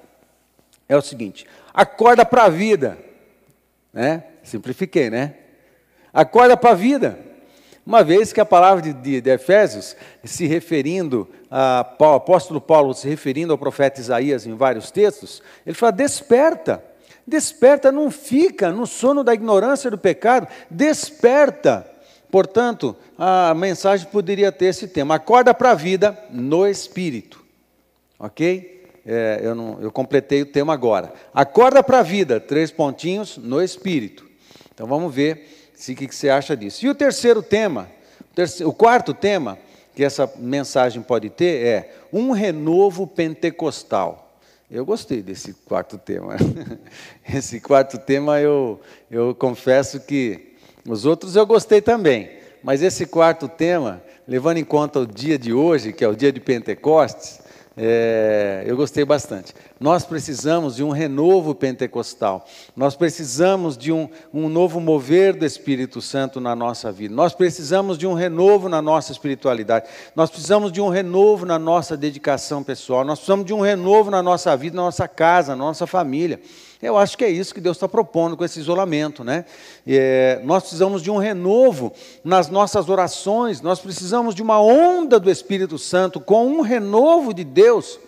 é 0.87 0.95
o 0.95 1.01
seguinte: 1.01 1.45
acorda 1.73 2.25
para 2.25 2.45
a 2.45 2.49
vida, 2.49 2.97
né? 3.91 4.23
Simplifiquei, 4.41 5.09
né? 5.09 5.33
Acorda 6.13 6.55
para 6.55 6.69
a 6.69 6.75
vida. 6.75 7.19
Uma 7.85 8.05
vez 8.05 8.31
que 8.31 8.39
a 8.39 8.45
palavra 8.45 8.81
de, 8.81 8.93
de, 8.93 9.19
de 9.19 9.29
Efésios, 9.29 9.97
se 10.23 10.47
referindo, 10.47 11.27
a, 11.51 11.93
o 11.99 12.05
apóstolo 12.13 12.61
Paulo 12.61 12.93
se 12.93 13.09
referindo 13.09 13.51
ao 13.51 13.59
profeta 13.59 13.99
Isaías 13.99 14.47
em 14.47 14.55
vários 14.55 14.91
textos, 14.91 15.43
ele 15.65 15.75
fala: 15.75 15.91
desperta, 15.91 16.81
desperta, 17.27 17.91
não 17.91 18.09
fica 18.09 18.71
no 18.71 18.87
sono 18.87 19.25
da 19.25 19.33
ignorância 19.33 19.91
do 19.91 19.97
pecado, 19.97 20.47
desperta. 20.71 21.94
Portanto, 22.31 22.95
a 23.17 23.53
mensagem 23.53 24.07
poderia 24.07 24.51
ter 24.51 24.65
esse 24.65 24.87
tema: 24.87 25.15
acorda 25.15 25.53
para 25.53 25.71
a 25.71 25.75
vida 25.75 26.17
no 26.29 26.67
espírito. 26.67 27.43
Ok? 28.19 28.83
É, 29.05 29.39
eu, 29.43 29.53
não, 29.53 29.79
eu 29.81 29.91
completei 29.91 30.41
o 30.41 30.45
tema 30.45 30.73
agora. 30.73 31.13
Acorda 31.33 31.83
para 31.83 31.99
a 31.99 32.03
vida, 32.03 32.39
três 32.39 32.71
pontinhos 32.71 33.37
no 33.37 33.61
espírito. 33.61 34.25
Então 34.73 34.87
vamos 34.87 35.13
ver 35.13 35.71
o 35.73 35.95
que 35.95 36.07
você 36.13 36.29
acha 36.29 36.57
disso. 36.57 36.85
E 36.85 36.89
o 36.89 36.95
terceiro 36.95 37.43
tema, 37.43 37.87
o, 38.19 38.35
terceiro, 38.35 38.69
o 38.69 38.73
quarto 38.73 39.13
tema 39.13 39.59
que 39.93 40.03
essa 40.03 40.31
mensagem 40.37 41.01
pode 41.01 41.29
ter 41.29 41.65
é 41.65 41.93
um 42.11 42.31
renovo 42.31 43.05
pentecostal. 43.05 44.25
Eu 44.69 44.83
gostei 44.83 45.21
desse 45.21 45.53
quarto 45.53 45.97
tema. 45.97 46.35
Esse 47.31 47.61
quarto 47.61 47.99
tema 47.99 48.41
eu, 48.41 48.81
eu 49.11 49.35
confesso 49.35 49.99
que 49.99 50.54
os 50.87 51.05
outros 51.05 51.35
eu 51.35 51.45
gostei 51.45 51.81
também. 51.81 52.29
Mas 52.63 52.81
esse 52.81 53.05
quarto 53.05 53.47
tema, 53.47 54.01
levando 54.27 54.57
em 54.57 54.63
conta 54.63 54.99
o 54.99 55.07
dia 55.07 55.37
de 55.37 55.53
hoje, 55.53 55.93
que 55.93 56.03
é 56.03 56.07
o 56.07 56.15
dia 56.15 56.31
de 56.31 56.39
Pentecostes, 56.39 57.39
é, 57.77 58.63
eu 58.65 58.75
gostei 58.75 59.03
bastante. 59.05 59.53
Nós 59.77 60.05
precisamos 60.05 60.77
de 60.77 60.83
um 60.83 60.89
renovo 60.89 61.53
pentecostal. 61.53 62.45
Nós 62.75 62.95
precisamos 62.95 63.77
de 63.77 63.91
um, 63.91 64.07
um 64.33 64.47
novo 64.47 64.79
mover 64.79 65.33
do 65.33 65.45
Espírito 65.45 66.01
Santo 66.01 66.39
na 66.39 66.55
nossa 66.55 66.93
vida. 66.93 67.13
Nós 67.13 67.33
precisamos 67.33 67.97
de 67.97 68.07
um 68.07 68.13
renovo 68.13 68.69
na 68.69 68.81
nossa 68.81 69.11
espiritualidade. 69.11 69.87
Nós 70.15 70.29
precisamos 70.29 70.71
de 70.71 70.79
um 70.79 70.87
renovo 70.87 71.45
na 71.45 71.59
nossa 71.59 71.97
dedicação 71.97 72.63
pessoal. 72.63 73.03
Nós 73.03 73.19
precisamos 73.19 73.45
de 73.45 73.53
um 73.53 73.59
renovo 73.59 74.09
na 74.09 74.23
nossa 74.23 74.55
vida, 74.55 74.77
na 74.77 74.83
nossa 74.83 75.09
casa, 75.09 75.57
na 75.57 75.65
nossa 75.65 75.85
família. 75.85 76.39
Eu 76.81 76.97
acho 76.97 77.17
que 77.17 77.25
é 77.25 77.29
isso 77.29 77.53
que 77.53 77.59
Deus 77.59 77.75
está 77.75 77.87
propondo 77.87 78.37
com 78.37 78.45
esse 78.45 78.59
isolamento, 78.59 79.23
né? 79.23 79.43
É, 79.85 80.39
nós 80.43 80.63
precisamos 80.63 81.01
de 81.01 81.11
um 81.11 81.17
renovo 81.17 81.91
nas 82.23 82.47
nossas 82.47 82.87
orações, 82.87 83.59
nós 83.59 83.79
precisamos 83.79 84.35
de 84.35 84.41
uma 84.41 84.61
onda 84.61 85.19
do 85.19 85.31
Espírito 85.31 85.77
Santo 85.77 86.19
com 86.19 86.45
um 86.47 86.61
renovo 86.61 87.33
de 87.33 87.43
Deus 87.43 87.99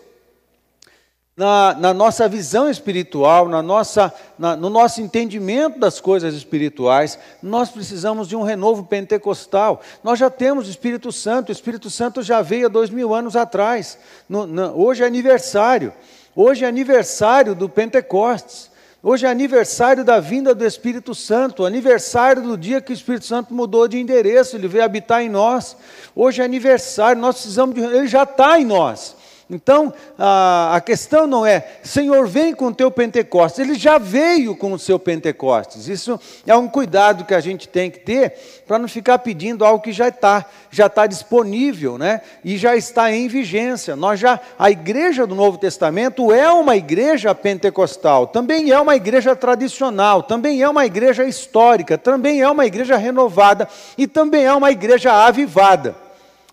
na, 1.37 1.75
na 1.75 1.93
nossa 1.93 2.27
visão 2.27 2.67
espiritual, 2.67 3.47
na 3.47 3.61
nossa, 3.61 4.11
na, 4.39 4.55
no 4.55 4.71
nosso 4.71 4.99
entendimento 4.99 5.77
das 5.77 6.01
coisas 6.01 6.33
espirituais. 6.33 7.19
Nós 7.43 7.69
precisamos 7.69 8.27
de 8.27 8.35
um 8.35 8.41
renovo 8.41 8.83
pentecostal. 8.83 9.79
Nós 10.03 10.17
já 10.17 10.31
temos 10.31 10.67
o 10.67 10.71
Espírito 10.71 11.11
Santo, 11.11 11.49
o 11.49 11.51
Espírito 11.51 11.91
Santo 11.91 12.23
já 12.23 12.41
veio 12.41 12.65
há 12.65 12.69
dois 12.69 12.89
mil 12.89 13.13
anos 13.13 13.35
atrás. 13.35 13.99
No, 14.27 14.47
no, 14.47 14.75
hoje 14.75 15.03
é 15.03 15.05
aniversário. 15.05 15.93
Hoje 16.35 16.65
é 16.65 16.67
aniversário 16.67 17.53
do 17.53 17.69
Pentecostes. 17.69 18.75
Hoje 19.03 19.27
é 19.27 19.29
aniversário 19.29 20.03
da 20.03 20.19
vinda 20.19 20.55
do 20.55 20.65
Espírito 20.65 21.13
Santo, 21.13 21.65
aniversário 21.65 22.41
do 22.41 22.57
dia 22.57 22.81
que 22.81 22.91
o 22.91 22.95
Espírito 22.95 23.25
Santo 23.25 23.53
mudou 23.53 23.87
de 23.87 23.99
endereço, 23.99 24.55
ele 24.55 24.67
veio 24.67 24.83
habitar 24.83 25.21
em 25.21 25.29
nós. 25.29 25.77
Hoje 26.15 26.41
é 26.41 26.45
aniversário, 26.45 27.21
nós 27.21 27.35
precisamos 27.35 27.75
de. 27.75 27.81
Ele 27.81 28.07
já 28.07 28.23
está 28.23 28.59
em 28.59 28.65
nós. 28.65 29.15
Então, 29.49 29.93
a, 30.19 30.75
a, 30.75 30.81
questão 30.81 31.25
não 31.25 31.45
é, 31.45 31.65
Senhor, 31.81 32.27
vem 32.27 32.53
com 32.53 32.67
o 32.67 32.73
teu 32.73 32.91
Pentecostes. 32.91 33.59
Ele 33.59 33.75
já 33.75 33.97
veio 33.97 34.53
com 34.53 34.73
o 34.73 34.79
seu 34.79 34.99
Pentecostes. 34.99 35.87
Isso 35.87 36.19
é 36.45 36.53
um 36.53 36.67
cuidado 36.67 37.23
que 37.23 37.33
a 37.33 37.39
gente 37.39 37.65
tem 37.65 37.89
que 37.89 37.99
ter 37.99 38.33
para 38.67 38.77
não 38.77 38.89
ficar 38.89 39.19
pedindo 39.19 39.63
algo 39.63 39.81
que 39.81 39.93
já 39.93 40.09
está, 40.09 40.45
já 40.69 40.87
está 40.87 41.07
disponível, 41.07 41.97
né? 41.97 42.19
E 42.43 42.57
já 42.57 42.75
está 42.75 43.09
em 43.13 43.29
vigência. 43.29 43.95
Nós 43.95 44.19
já, 44.19 44.37
a 44.59 44.69
igreja 44.69 45.25
do 45.25 45.33
Novo 45.33 45.57
Testamento 45.57 46.33
é 46.33 46.51
uma 46.51 46.75
igreja 46.75 47.33
pentecostal, 47.33 48.27
também 48.27 48.71
é 48.71 48.79
uma 48.79 48.97
igreja 48.97 49.33
tradicional, 49.33 50.23
também 50.23 50.61
é 50.61 50.67
uma 50.67 50.85
igreja 50.85 51.23
histórica, 51.23 51.97
também 51.97 52.41
é 52.41 52.49
uma 52.49 52.65
igreja 52.65 52.97
renovada 52.97 53.69
e 53.97 54.07
também 54.07 54.43
é 54.43 54.53
uma 54.53 54.71
igreja 54.71 55.13
avivada. 55.13 55.95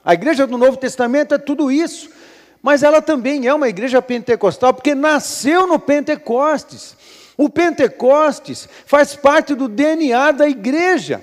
A 0.04 0.14
igreja 0.14 0.46
do 0.46 0.56
Novo 0.56 0.76
Testamento 0.76 1.34
é 1.34 1.38
tudo 1.38 1.72
isso 1.72 2.13
mas 2.64 2.82
ela 2.82 3.02
também 3.02 3.46
é 3.46 3.52
uma 3.52 3.68
igreja 3.68 4.00
pentecostal, 4.00 4.72
porque 4.72 4.94
nasceu 4.94 5.66
no 5.66 5.78
Pentecostes. 5.78 6.96
O 7.36 7.50
Pentecostes 7.50 8.66
faz 8.86 9.14
parte 9.14 9.54
do 9.54 9.68
DNA 9.68 10.32
da 10.32 10.48
igreja, 10.48 11.22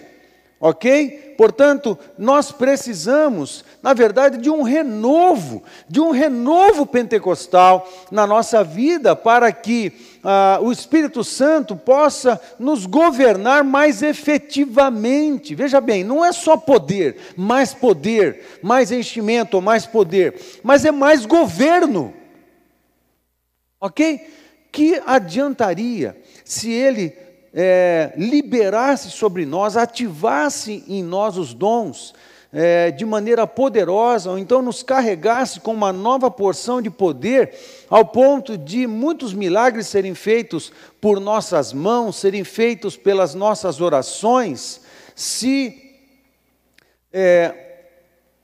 ok? 0.60 1.34
Portanto, 1.36 1.98
nós 2.16 2.52
precisamos, 2.52 3.66
na 3.82 3.92
verdade, 3.92 4.38
de 4.38 4.52
um 4.52 4.62
renovo, 4.62 5.64
de 5.90 6.00
um 6.00 6.12
renovo 6.12 6.86
pentecostal 6.86 7.92
na 8.12 8.28
nossa 8.28 8.64
vida, 8.64 9.16
para 9.16 9.52
que 9.52 9.92
ah, 10.24 10.60
o 10.62 10.72
Espírito 10.72 11.24
Santo 11.24 11.76
possa 11.76 12.40
nos 12.60 12.86
governar 12.86 13.64
mais 13.64 14.04
efetivamente. 14.04 15.56
Veja 15.56 15.82
bem, 15.82 16.04
não 16.04 16.24
é 16.24 16.32
só 16.32 16.56
poder, 16.56 17.18
mais 17.36 17.74
poder, 17.74 18.60
mais 18.62 18.92
enchimento, 18.92 19.62
mais 19.62 19.86
poder, 19.86 20.40
mas 20.64 20.86
é 20.86 20.92
mais 20.92 21.26
governo. 21.26 22.14
Ok? 23.80 24.20
Que 24.72 25.02
adiantaria 25.06 26.16
se 26.46 26.72
ele 26.72 27.16
é, 27.54 28.14
liberasse 28.16 29.10
sobre 29.10 29.46
nós, 29.46 29.76
ativasse 29.76 30.84
em 30.88 31.04
nós 31.04 31.38
os 31.38 31.54
dons 31.54 32.14
é, 32.54 32.92
de 32.92 33.06
maneira 33.06 33.48
poderosa, 33.48 34.32
ou 34.32 34.38
então 34.38 34.62
nos 34.62 34.84
carregasse 34.84 35.60
com 35.60 35.74
uma 35.74 35.94
nova 35.94 36.30
porção 36.30 36.82
de 36.82 36.90
poder, 36.90 37.54
ao 37.90 38.06
ponto 38.06 38.58
de 38.58 38.88
muitos 38.88 39.34
milagres 39.34 39.88
serem 39.88 40.14
feitos 40.14 40.72
por 41.00 41.20
nossas 41.20 41.72
mãos, 41.72 42.18
serem 42.18 42.44
feitos 42.44 42.98
pelas 42.98 43.34
nossas 43.34 43.80
orações, 43.80 44.82
se 45.16 45.98
é, 47.14 47.54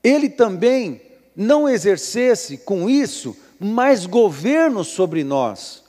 Ele 0.02 0.28
também 0.28 1.00
não 1.36 1.68
exercesse 1.68 2.56
com 2.58 2.88
isso 2.88 3.36
mais 3.60 4.06
governo 4.06 4.84
sobre 4.84 5.22
nós 5.22 5.87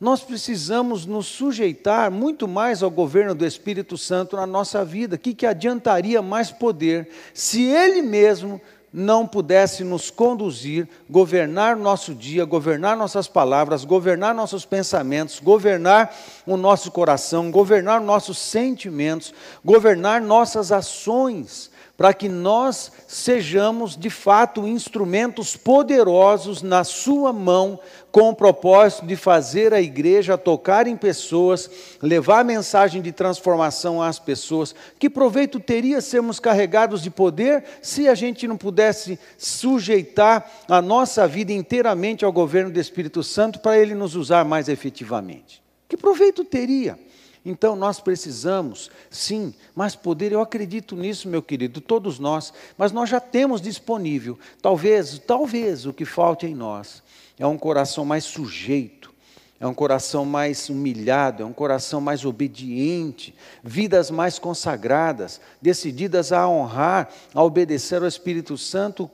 nós 0.00 0.22
precisamos 0.22 1.04
nos 1.04 1.26
sujeitar 1.26 2.10
muito 2.10 2.48
mais 2.48 2.82
ao 2.82 2.90
governo 2.90 3.34
do 3.34 3.44
Espírito 3.44 3.98
Santo 3.98 4.34
na 4.34 4.46
nossa 4.46 4.82
vida. 4.82 5.16
O 5.16 5.18
que, 5.18 5.34
que 5.34 5.44
adiantaria 5.44 6.22
mais 6.22 6.50
poder 6.50 7.08
se 7.34 7.64
Ele 7.64 8.00
mesmo 8.00 8.58
não 8.92 9.26
pudesse 9.26 9.84
nos 9.84 10.10
conduzir, 10.10 10.88
governar 11.08 11.76
nosso 11.76 12.14
dia, 12.14 12.44
governar 12.44 12.96
nossas 12.96 13.28
palavras, 13.28 13.84
governar 13.84 14.34
nossos 14.34 14.64
pensamentos, 14.64 15.38
governar 15.38 16.12
o 16.46 16.56
nosso 16.56 16.90
coração, 16.90 17.50
governar 17.50 18.00
nossos 18.00 18.38
sentimentos, 18.38 19.32
governar 19.64 20.20
nossas 20.20 20.72
ações 20.72 21.69
para 22.00 22.14
que 22.14 22.30
nós 22.30 22.90
sejamos 23.06 23.94
de 23.94 24.08
fato 24.08 24.66
instrumentos 24.66 25.54
poderosos 25.54 26.62
na 26.62 26.82
Sua 26.82 27.30
mão, 27.30 27.78
com 28.10 28.30
o 28.30 28.34
propósito 28.34 29.04
de 29.04 29.16
fazer 29.16 29.74
a 29.74 29.82
igreja 29.82 30.38
tocar 30.38 30.86
em 30.86 30.96
pessoas, 30.96 31.70
levar 32.00 32.40
a 32.40 32.44
mensagem 32.44 33.02
de 33.02 33.12
transformação 33.12 34.00
às 34.00 34.18
pessoas. 34.18 34.74
Que 34.98 35.10
proveito 35.10 35.60
teria 35.60 36.00
sermos 36.00 36.40
carregados 36.40 37.02
de 37.02 37.10
poder 37.10 37.64
se 37.82 38.08
a 38.08 38.14
gente 38.14 38.48
não 38.48 38.56
pudesse 38.56 39.18
sujeitar 39.36 40.50
a 40.66 40.80
nossa 40.80 41.28
vida 41.28 41.52
inteiramente 41.52 42.24
ao 42.24 42.32
governo 42.32 42.70
do 42.70 42.80
Espírito 42.80 43.22
Santo 43.22 43.60
para 43.60 43.78
ele 43.78 43.94
nos 43.94 44.14
usar 44.14 44.42
mais 44.46 44.70
efetivamente? 44.70 45.62
Que 45.86 45.98
proveito 45.98 46.46
teria? 46.46 46.98
Então 47.44 47.74
nós 47.74 48.00
precisamos, 48.00 48.90
sim, 49.10 49.54
mais 49.74 49.96
poder. 49.96 50.32
Eu 50.32 50.40
acredito 50.40 50.94
nisso, 50.94 51.28
meu 51.28 51.42
querido, 51.42 51.80
todos 51.80 52.18
nós, 52.18 52.52
mas 52.76 52.92
nós 52.92 53.08
já 53.08 53.20
temos 53.20 53.60
disponível. 53.60 54.38
Talvez, 54.60 55.18
talvez 55.18 55.86
o 55.86 55.92
que 55.92 56.04
falte 56.04 56.46
em 56.46 56.54
nós 56.54 57.02
é 57.38 57.46
um 57.46 57.56
coração 57.56 58.04
mais 58.04 58.24
sujeito, 58.24 59.10
é 59.58 59.66
um 59.66 59.74
coração 59.74 60.24
mais 60.24 60.68
humilhado, 60.68 61.42
é 61.42 61.46
um 61.46 61.52
coração 61.52 62.00
mais 62.00 62.24
obediente, 62.24 63.34
vidas 63.62 64.10
mais 64.10 64.38
consagradas, 64.38 65.40
decididas 65.60 66.32
a 66.32 66.48
honrar, 66.48 67.10
a 67.34 67.42
obedecer 67.42 68.02
ao 68.02 68.08
Espírito 68.08 68.56
Santo, 68.58 69.10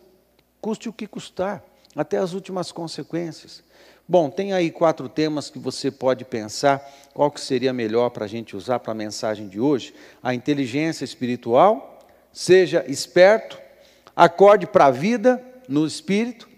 custe 0.60 0.88
o 0.88 0.92
que 0.92 1.06
custar, 1.06 1.64
até 1.94 2.18
as 2.18 2.32
últimas 2.32 2.72
consequências. 2.72 3.62
Bom, 4.08 4.30
tem 4.30 4.52
aí 4.52 4.70
quatro 4.70 5.08
temas 5.08 5.50
que 5.50 5.58
você 5.58 5.90
pode 5.90 6.24
pensar 6.24 6.78
qual 7.12 7.28
que 7.28 7.40
seria 7.40 7.72
melhor 7.72 8.10
para 8.10 8.24
a 8.24 8.28
gente 8.28 8.56
usar 8.56 8.78
para 8.78 8.92
a 8.92 8.94
mensagem 8.94 9.48
de 9.48 9.58
hoje. 9.58 9.92
A 10.22 10.32
inteligência 10.32 11.04
espiritual, 11.04 11.98
seja 12.32 12.84
esperto, 12.86 13.58
acorde 14.14 14.64
para 14.64 14.86
a 14.86 14.90
vida 14.92 15.42
no 15.68 15.84
espírito 15.84 16.48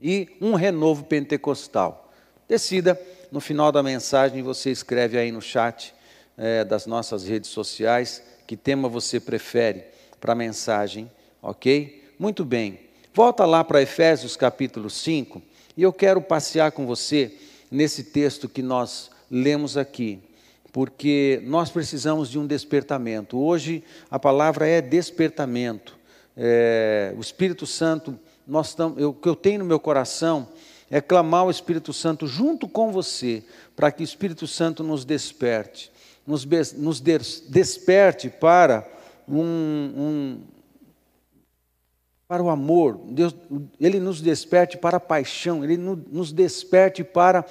e 0.00 0.34
um 0.40 0.54
renovo 0.54 1.04
pentecostal. 1.04 2.10
Decida, 2.48 2.98
no 3.30 3.40
final 3.40 3.70
da 3.70 3.82
mensagem, 3.82 4.42
você 4.42 4.70
escreve 4.70 5.18
aí 5.18 5.30
no 5.30 5.42
chat 5.42 5.94
é, 6.38 6.64
das 6.64 6.86
nossas 6.86 7.26
redes 7.26 7.50
sociais 7.50 8.22
que 8.46 8.56
tema 8.56 8.88
você 8.88 9.20
prefere 9.20 9.84
para 10.18 10.32
a 10.32 10.36
mensagem, 10.36 11.10
ok? 11.42 12.02
Muito 12.18 12.46
bem. 12.46 12.80
Volta 13.12 13.44
lá 13.44 13.62
para 13.62 13.82
Efésios 13.82 14.38
capítulo 14.38 14.88
5 14.88 15.42
e 15.76 15.82
eu 15.82 15.92
quero 15.92 16.22
passear 16.22 16.72
com 16.72 16.86
você 16.86 17.36
nesse 17.70 18.04
texto 18.04 18.48
que 18.48 18.62
nós 18.62 19.10
lemos 19.30 19.76
aqui, 19.76 20.18
porque 20.72 21.42
nós 21.44 21.70
precisamos 21.70 22.30
de 22.30 22.38
um 22.38 22.46
despertamento. 22.46 23.36
Hoje 23.38 23.84
a 24.10 24.18
palavra 24.18 24.66
é 24.66 24.80
despertamento. 24.80 25.96
É, 26.36 27.14
o 27.16 27.20
Espírito 27.20 27.66
Santo, 27.66 28.18
nós 28.46 28.74
tam, 28.74 28.94
eu, 28.96 29.10
o 29.10 29.14
que 29.14 29.28
eu 29.28 29.36
tenho 29.36 29.60
no 29.60 29.64
meu 29.64 29.80
coração 29.80 30.48
é 30.90 31.00
clamar 31.00 31.44
o 31.46 31.50
Espírito 31.50 31.92
Santo 31.92 32.26
junto 32.26 32.68
com 32.68 32.92
você, 32.92 33.42
para 33.74 33.90
que 33.90 34.02
o 34.02 34.04
Espírito 34.04 34.46
Santo 34.46 34.84
nos 34.84 35.04
desperte, 35.04 35.90
nos, 36.26 36.46
nos 36.74 37.00
desperte 37.00 38.30
para 38.30 38.86
um, 39.28 39.42
um 39.42 40.40
para 42.28 42.42
o 42.42 42.50
amor, 42.50 42.98
Deus, 43.08 43.34
Ele 43.80 44.00
nos 44.00 44.20
desperte 44.20 44.76
para 44.76 44.96
a 44.96 45.00
paixão, 45.00 45.62
Ele 45.62 45.76
nos 45.76 46.32
desperte 46.32 47.04
para 47.04 47.44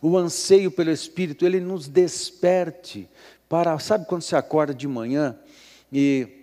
o 0.00 0.16
anseio 0.16 0.70
pelo 0.70 0.90
Espírito, 0.90 1.44
Ele 1.44 1.60
nos 1.60 1.86
desperte 1.86 3.08
para, 3.48 3.78
sabe 3.78 4.06
quando 4.06 4.22
você 4.22 4.34
acorda 4.34 4.74
de 4.74 4.88
manhã 4.88 5.38
e 5.92 6.41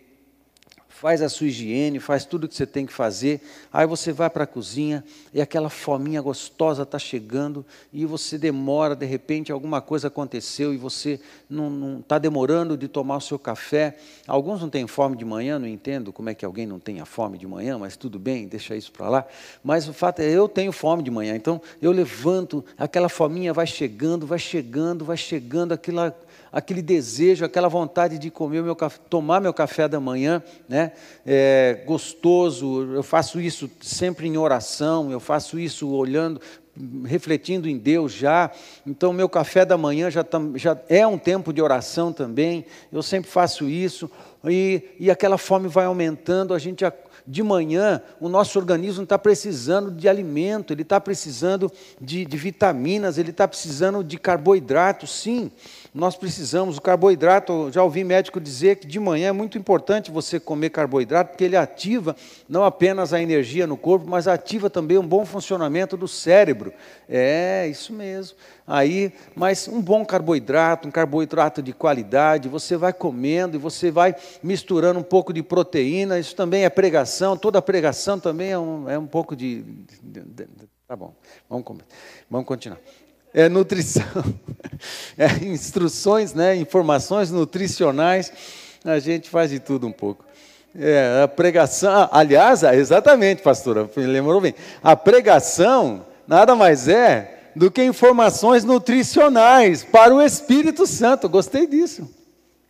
faz 0.99 1.21
a 1.21 1.29
sua 1.29 1.47
higiene, 1.47 1.97
faz 1.97 2.25
tudo 2.25 2.43
o 2.43 2.47
que 2.49 2.53
você 2.53 2.65
tem 2.65 2.85
que 2.85 2.91
fazer, 2.91 3.39
aí 3.71 3.87
você 3.87 4.11
vai 4.11 4.29
para 4.29 4.43
a 4.43 4.47
cozinha 4.47 5.01
e 5.33 5.39
aquela 5.39 5.69
fominha 5.69 6.21
gostosa 6.21 6.83
está 6.83 6.99
chegando 6.99 7.65
e 7.93 8.05
você 8.05 8.37
demora, 8.37 8.97
de 8.97 9.05
repente 9.05 9.49
alguma 9.49 9.79
coisa 9.79 10.09
aconteceu 10.09 10.73
e 10.73 10.77
você 10.77 11.17
não 11.49 11.99
está 11.99 12.19
demorando 12.19 12.75
de 12.75 12.89
tomar 12.89 13.15
o 13.15 13.21
seu 13.21 13.39
café. 13.39 13.97
Alguns 14.27 14.59
não 14.59 14.69
têm 14.69 14.85
fome 14.87 15.15
de 15.15 15.23
manhã, 15.23 15.57
não 15.57 15.67
entendo 15.69 16.11
como 16.11 16.29
é 16.29 16.35
que 16.35 16.43
alguém 16.43 16.67
não 16.67 16.79
tenha 16.79 17.05
fome 17.05 17.37
de 17.37 17.47
manhã, 17.47 17.77
mas 17.77 17.95
tudo 17.95 18.19
bem, 18.19 18.45
deixa 18.45 18.75
isso 18.75 18.91
para 18.91 19.07
lá. 19.07 19.25
Mas 19.63 19.87
o 19.87 19.93
fato 19.93 20.19
é, 20.19 20.29
eu 20.29 20.49
tenho 20.49 20.73
fome 20.73 21.01
de 21.01 21.09
manhã, 21.09 21.33
então 21.33 21.61
eu 21.81 21.93
levanto, 21.93 22.63
aquela 22.77 23.07
fominha 23.07 23.53
vai 23.53 23.65
chegando, 23.65 24.27
vai 24.27 24.37
chegando, 24.37 25.05
vai 25.05 25.15
chegando, 25.15 25.71
aquela 25.71 26.13
aquele 26.51 26.81
desejo, 26.81 27.45
aquela 27.45 27.67
vontade 27.67 28.17
de 28.17 28.29
comer 28.29 28.63
meu 28.63 28.75
café, 28.75 28.99
tomar 29.09 29.39
meu 29.39 29.53
café 29.53 29.87
da 29.87 29.99
manhã, 29.99 30.43
né? 30.67 30.91
É, 31.25 31.83
gostoso. 31.85 32.93
Eu 32.93 33.03
faço 33.03 33.39
isso 33.39 33.69
sempre 33.81 34.27
em 34.27 34.37
oração, 34.37 35.11
eu 35.11 35.19
faço 35.19 35.59
isso 35.59 35.89
olhando, 35.89 36.41
refletindo 37.05 37.67
em 37.67 37.77
Deus 37.77 38.11
já. 38.11 38.51
Então, 38.85 39.11
meu 39.13 39.29
café 39.29 39.65
da 39.65 39.77
manhã 39.77 40.09
já, 40.09 40.25
já 40.55 40.77
é 40.87 41.05
um 41.05 41.17
tempo 41.17 41.51
de 41.53 41.61
oração 41.61 42.11
também. 42.11 42.65
Eu 42.91 43.03
sempre 43.03 43.29
faço 43.29 43.67
isso. 43.67 44.09
e, 44.45 44.83
e 44.99 45.11
aquela 45.11 45.37
fome 45.37 45.67
vai 45.67 45.85
aumentando, 45.85 46.53
a 46.53 46.59
gente 46.59 46.83
de 47.29 47.43
manhã, 47.43 48.01
o 48.19 48.27
nosso 48.27 48.57
organismo 48.57 49.03
está 49.03 49.15
precisando 49.15 49.91
de 49.91 50.09
alimento, 50.09 50.73
ele 50.73 50.81
está 50.81 50.99
precisando 50.99 51.71
de, 52.01 52.25
de 52.25 52.37
vitaminas, 52.37 53.19
ele 53.19 53.29
está 53.29 53.47
precisando 53.47 54.03
de 54.03 54.17
carboidrato, 54.17 55.05
sim. 55.05 55.51
Nós 55.93 56.15
precisamos, 56.15 56.77
o 56.77 56.81
carboidrato, 56.81 57.71
já 57.71 57.83
ouvi 57.83 58.03
médico 58.03 58.39
dizer 58.39 58.75
que 58.75 58.85
de 58.85 58.99
manhã 58.99 59.29
é 59.29 59.31
muito 59.31 59.57
importante 59.57 60.11
você 60.11 60.39
comer 60.39 60.69
carboidrato, 60.69 61.31
porque 61.31 61.43
ele 61.43 61.55
ativa 61.55 62.15
não 62.47 62.63
apenas 62.63 63.11
a 63.11 63.19
energia 63.19 63.65
no 63.65 63.75
corpo, 63.75 64.07
mas 64.07 64.27
ativa 64.27 64.69
também 64.69 64.99
um 64.99 65.07
bom 65.07 65.25
funcionamento 65.25 65.97
do 65.97 66.07
cérebro. 66.07 66.71
É, 67.07 67.67
isso 67.67 67.91
mesmo. 67.91 68.37
Aí, 68.67 69.11
mas 69.35 69.67
um 69.67 69.81
bom 69.81 70.05
carboidrato, 70.05 70.87
um 70.87 70.91
carboidrato 70.91 71.59
de 71.59 71.73
qualidade, 71.73 72.47
você 72.47 72.77
vai 72.77 72.93
comendo 72.93 73.57
e 73.57 73.59
você 73.59 73.89
vai 73.89 74.15
misturando 74.43 74.99
um 74.99 75.03
pouco 75.03 75.33
de 75.33 75.41
proteína, 75.41 76.19
isso 76.19 76.35
também 76.35 76.65
é 76.65 76.69
pregação, 76.69 77.35
toda 77.35 77.59
pregação 77.63 78.19
também 78.19 78.51
é 78.51 78.59
um, 78.59 78.87
é 78.87 78.99
um 78.99 79.07
pouco 79.07 79.35
de, 79.35 79.63
de, 80.03 80.21
de, 80.21 80.45
de 80.45 80.69
Tá 80.87 80.95
bom, 80.95 81.13
vamos, 81.47 81.83
vamos 82.31 82.47
continuar 82.47 82.79
é 83.33 83.47
nutrição, 83.49 84.03
é 85.17 85.45
instruções, 85.45 86.33
né, 86.33 86.55
informações 86.55 87.31
nutricionais, 87.31 88.31
a 88.83 88.99
gente 88.99 89.29
faz 89.29 89.51
de 89.51 89.59
tudo 89.59 89.87
um 89.87 89.91
pouco. 89.91 90.25
É, 90.77 91.21
a 91.23 91.27
pregação, 91.27 91.91
ah, 91.91 92.09
aliás, 92.11 92.63
ah, 92.63 92.75
exatamente, 92.75 93.41
pastora, 93.41 93.89
lembrou 93.95 94.39
bem, 94.39 94.53
a 94.83 94.95
pregação 94.95 96.05
nada 96.27 96.55
mais 96.55 96.87
é 96.87 97.39
do 97.55 97.71
que 97.71 97.83
informações 97.83 98.63
nutricionais 98.63 99.83
para 99.83 100.13
o 100.13 100.21
Espírito 100.21 100.85
Santo. 100.85 101.27
Gostei 101.27 101.65
disso. 101.65 102.07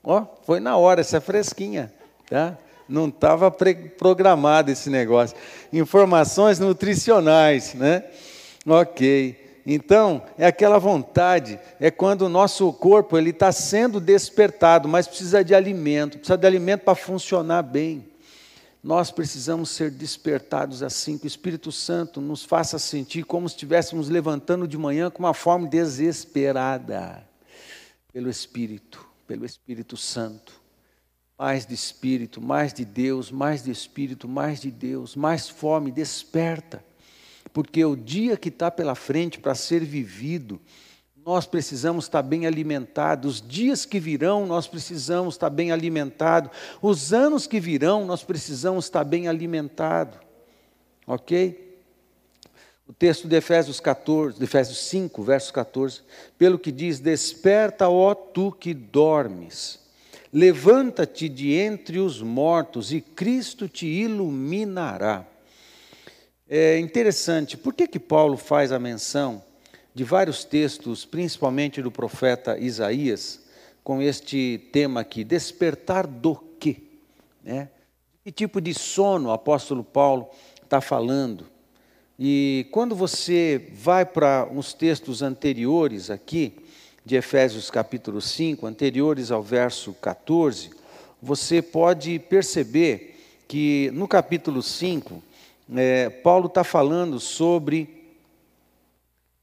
Ó, 0.01 0.25
foi 0.45 0.59
na 0.61 0.77
hora, 0.77 1.01
essa 1.01 1.17
é 1.17 1.19
fresquinha, 1.19 1.91
tá? 2.29 2.57
Não 2.87 3.07
estava 3.09 3.51
programado 3.51 4.71
esse 4.71 4.89
negócio. 4.89 5.37
Informações 5.71 6.57
nutricionais, 6.57 7.75
né? 7.75 8.03
Ok. 8.65 9.48
Então, 9.71 10.23
é 10.35 10.47
aquela 10.47 10.79
vontade, 10.79 11.59
é 11.79 11.91
quando 11.91 12.23
o 12.23 12.29
nosso 12.29 12.73
corpo 12.73 13.15
ele 13.15 13.29
está 13.29 13.51
sendo 13.51 13.99
despertado, 13.99 14.87
mas 14.87 15.07
precisa 15.07 15.43
de 15.43 15.53
alimento, 15.53 16.17
precisa 16.17 16.39
de 16.39 16.47
alimento 16.47 16.81
para 16.81 16.95
funcionar 16.95 17.61
bem. 17.61 18.09
Nós 18.83 19.11
precisamos 19.11 19.69
ser 19.69 19.91
despertados 19.91 20.81
assim, 20.81 21.19
que 21.19 21.25
o 21.25 21.27
Espírito 21.27 21.71
Santo 21.71 22.19
nos 22.19 22.43
faça 22.43 22.79
sentir 22.79 23.23
como 23.25 23.47
se 23.47 23.53
estivéssemos 23.53 24.09
levantando 24.09 24.67
de 24.67 24.75
manhã 24.75 25.11
com 25.11 25.19
uma 25.19 25.35
forma 25.35 25.67
desesperada, 25.67 27.23
pelo 28.11 28.27
Espírito, 28.27 29.05
pelo 29.27 29.45
Espírito 29.45 29.95
Santo. 29.95 30.59
Mais 31.37 31.67
de 31.67 31.75
Espírito, 31.75 32.41
mais 32.41 32.73
de 32.73 32.83
Deus, 32.83 33.29
mais 33.31 33.63
de 33.63 33.69
Espírito, 33.69 34.27
mais 34.27 34.59
de 34.59 34.71
Deus, 34.71 35.15
mais 35.15 35.47
fome, 35.47 35.91
desperta 35.91 36.88
porque 37.53 37.83
o 37.83 37.95
dia 37.95 38.37
que 38.37 38.49
está 38.49 38.69
pela 38.69 38.95
frente 38.95 39.39
para 39.39 39.55
ser 39.55 39.83
vivido, 39.83 40.59
nós 41.25 41.45
precisamos 41.45 42.05
estar 42.05 42.21
bem 42.21 42.47
alimentados, 42.47 43.35
os 43.35 43.47
dias 43.47 43.85
que 43.85 43.99
virão, 43.99 44.47
nós 44.47 44.67
precisamos 44.67 45.35
estar 45.35 45.49
bem 45.49 45.71
alimentados, 45.71 46.49
os 46.81 47.13
anos 47.13 47.45
que 47.45 47.59
virão, 47.59 48.05
nós 48.05 48.23
precisamos 48.23 48.85
estar 48.85 49.03
bem 49.03 49.27
alimentados, 49.27 50.17
ok? 51.05 51.69
O 52.87 52.93
texto 52.93 53.27
de 53.27 53.35
Efésios 53.35 53.79
14, 53.79 54.39
de 54.39 54.43
Efésios 54.43 54.79
5, 54.85 55.21
verso 55.21 55.53
14, 55.53 56.01
pelo 56.39 56.57
que 56.57 56.71
diz: 56.71 56.99
Desperta, 56.99 57.87
ó 57.87 58.15
tu 58.15 58.51
que 58.51 58.73
dormes, 58.73 59.79
levanta-te 60.33 61.29
de 61.29 61.53
entre 61.53 61.99
os 61.99 62.23
mortos, 62.23 62.91
e 62.91 62.99
Cristo 62.99 63.67
te 63.69 63.85
iluminará. 63.85 65.28
É 66.51 66.79
interessante, 66.79 67.55
por 67.55 67.75
que, 67.75 67.87
que 67.87 67.99
Paulo 67.99 68.35
faz 68.35 68.71
a 68.71 68.79
menção 68.79 69.43
de 69.93 70.03
vários 70.03 70.43
textos, 70.43 71.05
principalmente 71.05 71.79
do 71.79 71.91
profeta 71.91 72.57
Isaías, 72.57 73.41
com 73.83 74.01
este 74.01 74.67
tema 74.71 75.01
aqui, 75.01 75.23
despertar 75.23 76.07
do 76.07 76.35
quê? 76.59 76.77
Né? 77.43 77.69
Que 78.23 78.31
tipo 78.31 78.59
de 78.59 78.73
sono 78.73 79.29
o 79.29 79.31
apóstolo 79.31 79.83
Paulo 79.83 80.27
está 80.63 80.81
falando? 80.81 81.45
E 82.17 82.65
quando 82.71 82.95
você 82.95 83.69
vai 83.75 84.03
para 84.03 84.49
uns 84.51 84.73
textos 84.73 85.21
anteriores 85.21 86.09
aqui, 86.09 86.55
de 87.05 87.15
Efésios 87.15 87.69
capítulo 87.69 88.19
5, 88.19 88.65
anteriores 88.65 89.29
ao 89.29 89.43
verso 89.43 89.93
14, 90.01 90.71
você 91.21 91.61
pode 91.61 92.17
perceber 92.17 93.19
que 93.47 93.91
no 93.93 94.07
capítulo 94.07 94.63
5, 94.63 95.28
é, 95.75 96.09
Paulo 96.09 96.47
está 96.47 96.63
falando 96.63 97.19
sobre, 97.19 98.03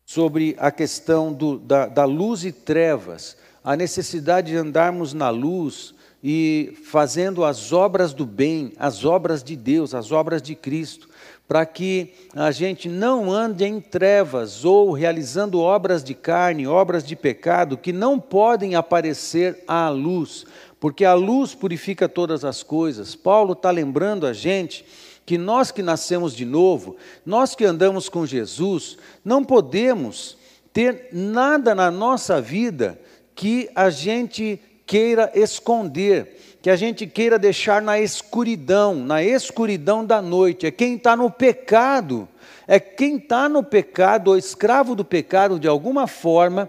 sobre 0.04 0.56
a 0.58 0.70
questão 0.70 1.32
do, 1.32 1.58
da, 1.58 1.86
da 1.86 2.04
luz 2.04 2.44
e 2.44 2.52
trevas, 2.52 3.36
a 3.62 3.76
necessidade 3.76 4.50
de 4.50 4.56
andarmos 4.56 5.12
na 5.12 5.30
luz 5.30 5.94
e 6.22 6.76
fazendo 6.84 7.44
as 7.44 7.72
obras 7.72 8.12
do 8.12 8.26
bem, 8.26 8.72
as 8.78 9.04
obras 9.04 9.42
de 9.42 9.54
Deus, 9.54 9.94
as 9.94 10.10
obras 10.10 10.42
de 10.42 10.54
Cristo, 10.54 11.08
para 11.46 11.64
que 11.64 12.12
a 12.34 12.50
gente 12.50 12.88
não 12.88 13.30
ande 13.30 13.64
em 13.64 13.80
trevas 13.80 14.64
ou 14.64 14.90
realizando 14.92 15.60
obras 15.60 16.02
de 16.02 16.14
carne, 16.14 16.66
obras 16.66 17.04
de 17.04 17.14
pecado 17.14 17.78
que 17.78 17.92
não 17.92 18.18
podem 18.18 18.74
aparecer 18.74 19.62
à 19.68 19.88
luz, 19.88 20.44
porque 20.80 21.04
a 21.04 21.14
luz 21.14 21.54
purifica 21.54 22.08
todas 22.08 22.44
as 22.44 22.64
coisas. 22.64 23.14
Paulo 23.14 23.52
está 23.52 23.70
lembrando 23.70 24.26
a 24.26 24.32
gente 24.32 24.84
que 25.26 25.36
nós 25.36 25.72
que 25.72 25.82
nascemos 25.82 26.32
de 26.34 26.44
novo, 26.44 26.96
nós 27.26 27.56
que 27.56 27.64
andamos 27.64 28.08
com 28.08 28.24
Jesus, 28.24 28.96
não 29.24 29.42
podemos 29.42 30.38
ter 30.72 31.08
nada 31.12 31.74
na 31.74 31.90
nossa 31.90 32.40
vida 32.40 32.98
que 33.34 33.68
a 33.74 33.90
gente 33.90 34.60
queira 34.86 35.32
esconder, 35.34 36.58
que 36.62 36.70
a 36.70 36.76
gente 36.76 37.08
queira 37.08 37.40
deixar 37.40 37.82
na 37.82 37.98
escuridão, 37.98 38.94
na 38.94 39.22
escuridão 39.22 40.04
da 40.04 40.22
noite. 40.22 40.64
É 40.64 40.70
quem 40.70 40.94
está 40.94 41.16
no 41.16 41.28
pecado, 41.28 42.28
é 42.68 42.78
quem 42.78 43.16
está 43.16 43.48
no 43.48 43.64
pecado, 43.64 44.28
ou 44.28 44.38
escravo 44.38 44.94
do 44.94 45.04
pecado 45.04 45.58
de 45.58 45.66
alguma 45.66 46.06
forma, 46.06 46.68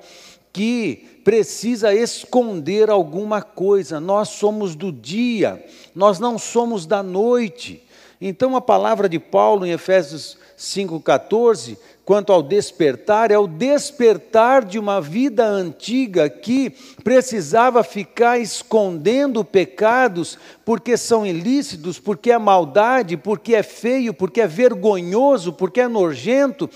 que 0.52 1.20
precisa 1.24 1.94
esconder 1.94 2.90
alguma 2.90 3.44
coisa. 3.44 4.00
Nós 4.00 4.30
somos 4.30 4.76
do 4.76 4.92
dia, 4.92 5.64
nós 5.94 6.18
não 6.18 6.40
somos 6.40 6.88
da 6.88 7.04
noite. 7.04 7.84
Então 8.20 8.56
a 8.56 8.62
palavra 8.62 9.08
de 9.08 9.20
Paulo 9.20 9.66
em 9.66 9.72
Efésios 9.72 10.38
5,14, 10.58 11.78
quanto 12.04 12.34
ao 12.34 12.42
despertar, 12.42 13.30
é 13.30 13.38
o 13.38 13.46
despertar 13.46 14.66
de 14.66 14.80
uma 14.80 15.00
vida 15.00 15.46
antiga 15.46 16.28
que 16.28 16.72
precisava 17.04 17.84
ficar 17.84 18.40
escondendo 18.40 19.46
pecados 19.46 20.40
porque 20.66 20.98
são 20.98 21.28
ilícitos, 21.28 22.00
porque 22.00 22.32
é 22.32 22.38
maldade, 22.40 23.16
porque 23.18 23.54
é 23.54 23.62
feio, 23.62 24.16
porque 24.16 24.42
é 24.42 24.48
vergonhoso, 24.48 25.54
porque 25.54 25.82
é 25.82 25.88
nojento 25.88 26.68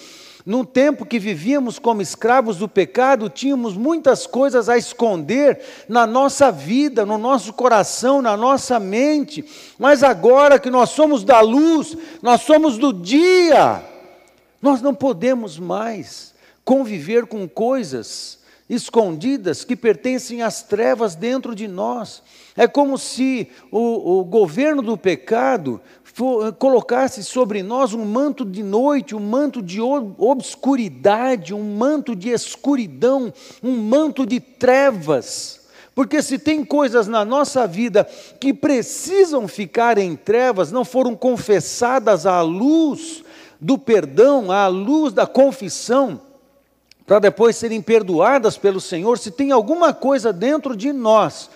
no 0.45 0.65
tempo 0.65 1.05
que 1.05 1.19
vivíamos 1.19 1.77
como 1.77 2.01
escravos 2.01 2.57
do 2.57 2.67
pecado, 2.67 3.29
tínhamos 3.29 3.75
muitas 3.75 4.25
coisas 4.25 4.69
a 4.69 4.77
esconder 4.77 5.61
na 5.87 6.07
nossa 6.07 6.51
vida, 6.51 7.05
no 7.05 7.17
nosso 7.17 7.53
coração, 7.53 8.21
na 8.21 8.35
nossa 8.35 8.79
mente, 8.79 9.45
mas 9.77 10.03
agora 10.03 10.59
que 10.59 10.69
nós 10.69 10.89
somos 10.89 11.23
da 11.23 11.41
luz, 11.41 11.95
nós 12.21 12.41
somos 12.41 12.77
do 12.77 12.91
dia, 12.91 13.83
nós 14.61 14.81
não 14.81 14.93
podemos 14.93 15.59
mais 15.59 16.33
conviver 16.63 17.25
com 17.25 17.47
coisas 17.47 18.39
escondidas 18.69 19.65
que 19.65 19.75
pertencem 19.75 20.41
às 20.41 20.63
trevas 20.63 21.13
dentro 21.13 21.53
de 21.53 21.67
nós. 21.67 22.23
É 22.55 22.67
como 22.67 22.97
se 22.97 23.49
o, 23.69 24.19
o 24.19 24.23
governo 24.23 24.81
do 24.81 24.97
pecado 24.97 25.81
colocasse 26.59 27.23
sobre 27.23 27.63
nós 27.63 27.93
um 27.93 28.05
manto 28.05 28.43
de 28.43 28.61
noite, 28.61 29.15
um 29.15 29.19
manto 29.19 29.61
de 29.61 29.79
obscuridade, 29.81 31.53
um 31.53 31.75
manto 31.75 32.15
de 32.15 32.29
escuridão, 32.29 33.33
um 33.63 33.77
manto 33.77 34.25
de 34.25 34.39
trevas. 34.39 35.61
Porque 35.93 36.21
se 36.21 36.39
tem 36.39 36.63
coisas 36.63 37.07
na 37.07 37.25
nossa 37.25 37.67
vida 37.67 38.07
que 38.39 38.53
precisam 38.53 39.47
ficar 39.47 39.97
em 39.97 40.15
trevas, 40.15 40.71
não 40.71 40.85
foram 40.85 41.15
confessadas 41.15 42.25
à 42.25 42.41
luz 42.41 43.23
do 43.59 43.77
perdão, 43.77 44.51
à 44.51 44.67
luz 44.67 45.13
da 45.13 45.27
confissão, 45.27 46.19
para 47.05 47.19
depois 47.19 47.55
serem 47.55 47.81
perdoadas 47.81 48.57
pelo 48.57 48.79
Senhor, 48.79 49.17
se 49.17 49.31
tem 49.31 49.51
alguma 49.51 49.93
coisa 49.93 50.31
dentro 50.31 50.75
de 50.75 50.93
nós 50.93 51.49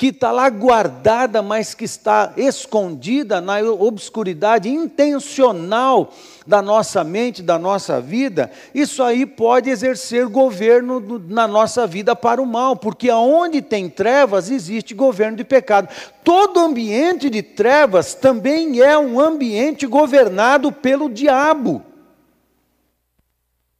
que 0.00 0.06
está 0.06 0.32
lá 0.32 0.48
guardada, 0.48 1.42
mas 1.42 1.74
que 1.74 1.84
está 1.84 2.32
escondida 2.34 3.38
na 3.38 3.60
obscuridade 3.60 4.66
intencional 4.66 6.10
da 6.46 6.62
nossa 6.62 7.04
mente, 7.04 7.42
da 7.42 7.58
nossa 7.58 8.00
vida, 8.00 8.50
isso 8.74 9.02
aí 9.02 9.26
pode 9.26 9.68
exercer 9.68 10.26
governo 10.26 11.22
na 11.28 11.46
nossa 11.46 11.86
vida 11.86 12.16
para 12.16 12.40
o 12.40 12.46
mal, 12.46 12.76
porque 12.76 13.10
aonde 13.10 13.60
tem 13.60 13.90
trevas 13.90 14.50
existe 14.50 14.94
governo 14.94 15.36
de 15.36 15.44
pecado. 15.44 15.90
Todo 16.24 16.60
ambiente 16.60 17.28
de 17.28 17.42
trevas 17.42 18.14
também 18.14 18.80
é 18.80 18.96
um 18.96 19.20
ambiente 19.20 19.86
governado 19.86 20.72
pelo 20.72 21.10
diabo. 21.10 21.89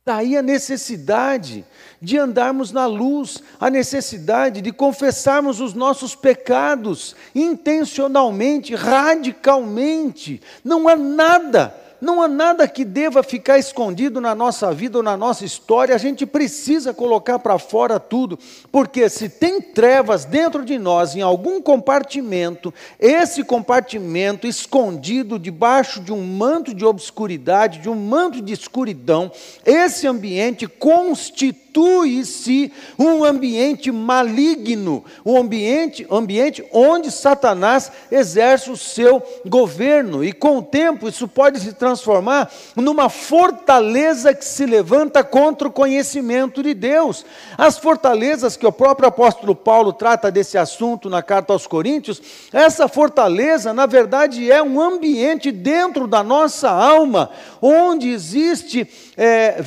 Daí 0.04 0.36
a 0.36 0.42
necessidade 0.42 1.64
de 2.00 2.18
andarmos 2.18 2.72
na 2.72 2.86
luz, 2.86 3.42
a 3.60 3.68
necessidade 3.68 4.62
de 4.62 4.72
confessarmos 4.72 5.60
os 5.60 5.74
nossos 5.74 6.14
pecados 6.14 7.14
intencionalmente, 7.34 8.74
radicalmente. 8.74 10.40
Não 10.64 10.88
há 10.88 10.96
nada 10.96 11.74
não 12.00 12.22
há 12.22 12.28
nada 12.28 12.66
que 12.66 12.84
deva 12.84 13.22
ficar 13.22 13.58
escondido 13.58 14.20
na 14.20 14.34
nossa 14.34 14.72
vida 14.72 14.98
ou 14.98 15.04
na 15.04 15.16
nossa 15.16 15.44
história, 15.44 15.94
a 15.94 15.98
gente 15.98 16.24
precisa 16.24 16.94
colocar 16.94 17.38
para 17.38 17.58
fora 17.58 18.00
tudo, 18.00 18.38
porque 18.72 19.08
se 19.08 19.28
tem 19.28 19.60
trevas 19.60 20.24
dentro 20.24 20.64
de 20.64 20.78
nós, 20.78 21.14
em 21.14 21.20
algum 21.20 21.60
compartimento, 21.60 22.72
esse 22.98 23.44
compartimento 23.44 24.46
escondido 24.46 25.38
debaixo 25.38 26.00
de 26.00 26.12
um 26.12 26.22
manto 26.22 26.74
de 26.74 26.84
obscuridade, 26.84 27.80
de 27.80 27.88
um 27.88 27.94
manto 27.94 28.40
de 28.40 28.52
escuridão, 28.52 29.30
esse 29.64 30.06
ambiente 30.06 30.66
constitui-se 30.66 32.72
um 32.98 33.24
ambiente 33.24 33.92
maligno, 33.92 35.04
um 35.24 35.36
ambiente, 35.36 36.06
ambiente 36.10 36.64
onde 36.72 37.10
Satanás 37.10 37.92
exerce 38.10 38.70
o 38.70 38.76
seu 38.76 39.22
governo, 39.46 40.24
e 40.24 40.32
com 40.32 40.58
o 40.58 40.62
tempo 40.62 41.08
isso 41.08 41.28
pode 41.28 41.60
se 41.60 41.74
transformar 41.74 41.89
transformar 41.90 42.50
numa 42.76 43.08
fortaleza 43.08 44.32
que 44.32 44.44
se 44.44 44.64
levanta 44.64 45.24
contra 45.24 45.66
o 45.66 45.72
conhecimento 45.72 46.62
de 46.62 46.72
Deus. 46.72 47.24
As 47.58 47.78
fortalezas 47.78 48.56
que 48.56 48.66
o 48.66 48.72
próprio 48.72 49.08
apóstolo 49.08 49.54
Paulo 49.54 49.92
trata 49.92 50.30
desse 50.30 50.56
assunto 50.56 51.10
na 51.10 51.22
carta 51.22 51.52
aos 51.52 51.66
Coríntios, 51.66 52.22
essa 52.52 52.86
fortaleza, 52.86 53.72
na 53.72 53.86
verdade, 53.86 54.50
é 54.50 54.62
um 54.62 54.80
ambiente 54.80 55.50
dentro 55.50 56.06
da 56.06 56.22
nossa 56.22 56.70
alma, 56.70 57.30
onde 57.60 58.08
existe. 58.08 58.88
É, 59.16 59.62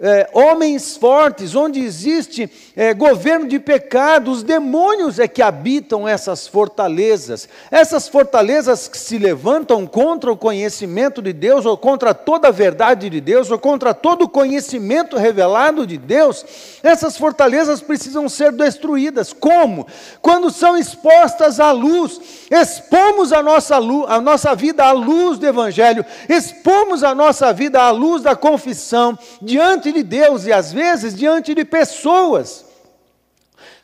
é, 0.00 0.30
homens 0.32 0.96
fortes, 0.96 1.56
onde 1.56 1.80
existe 1.80 2.48
é, 2.76 2.94
governo 2.94 3.48
de 3.48 3.58
pecado, 3.58 4.30
os 4.30 4.44
demônios 4.44 5.18
é 5.18 5.26
que 5.26 5.42
habitam 5.42 6.06
essas 6.06 6.46
fortalezas. 6.46 7.48
Essas 7.68 8.06
fortalezas 8.06 8.86
que 8.86 8.96
se 8.96 9.18
levantam 9.18 9.84
contra 9.86 10.30
o 10.30 10.36
conhecimento 10.36 11.20
de 11.20 11.32
Deus, 11.32 11.66
ou 11.66 11.76
contra 11.76 12.14
toda 12.14 12.46
a 12.46 12.52
verdade 12.52 13.10
de 13.10 13.20
Deus, 13.20 13.50
ou 13.50 13.58
contra 13.58 13.92
todo 13.92 14.22
o 14.22 14.28
conhecimento 14.28 15.16
revelado 15.16 15.84
de 15.84 15.98
Deus, 15.98 16.44
essas 16.80 17.16
fortalezas 17.16 17.80
precisam 17.80 18.28
ser 18.28 18.52
destruídas. 18.52 19.32
Como? 19.32 19.84
Quando 20.22 20.48
são 20.50 20.76
expostas 20.76 21.58
à 21.58 21.72
luz, 21.72 22.20
expomos 22.48 23.32
a 23.32 23.42
nossa, 23.42 23.78
luz, 23.78 24.08
a 24.08 24.20
nossa 24.20 24.54
vida 24.54 24.84
à 24.84 24.92
luz 24.92 25.38
do 25.38 25.46
Evangelho, 25.46 26.06
expomos 26.28 27.02
a 27.02 27.16
nossa 27.16 27.52
vida 27.52 27.82
à 27.82 27.90
luz 27.90 28.22
da 28.22 28.36
confissão, 28.36 29.18
diante 29.42 29.87
diante 29.88 29.92
de 29.92 30.02
Deus 30.02 30.46
e 30.46 30.52
às 30.52 30.72
vezes 30.72 31.14
diante 31.14 31.54
de 31.54 31.64
pessoas. 31.64 32.66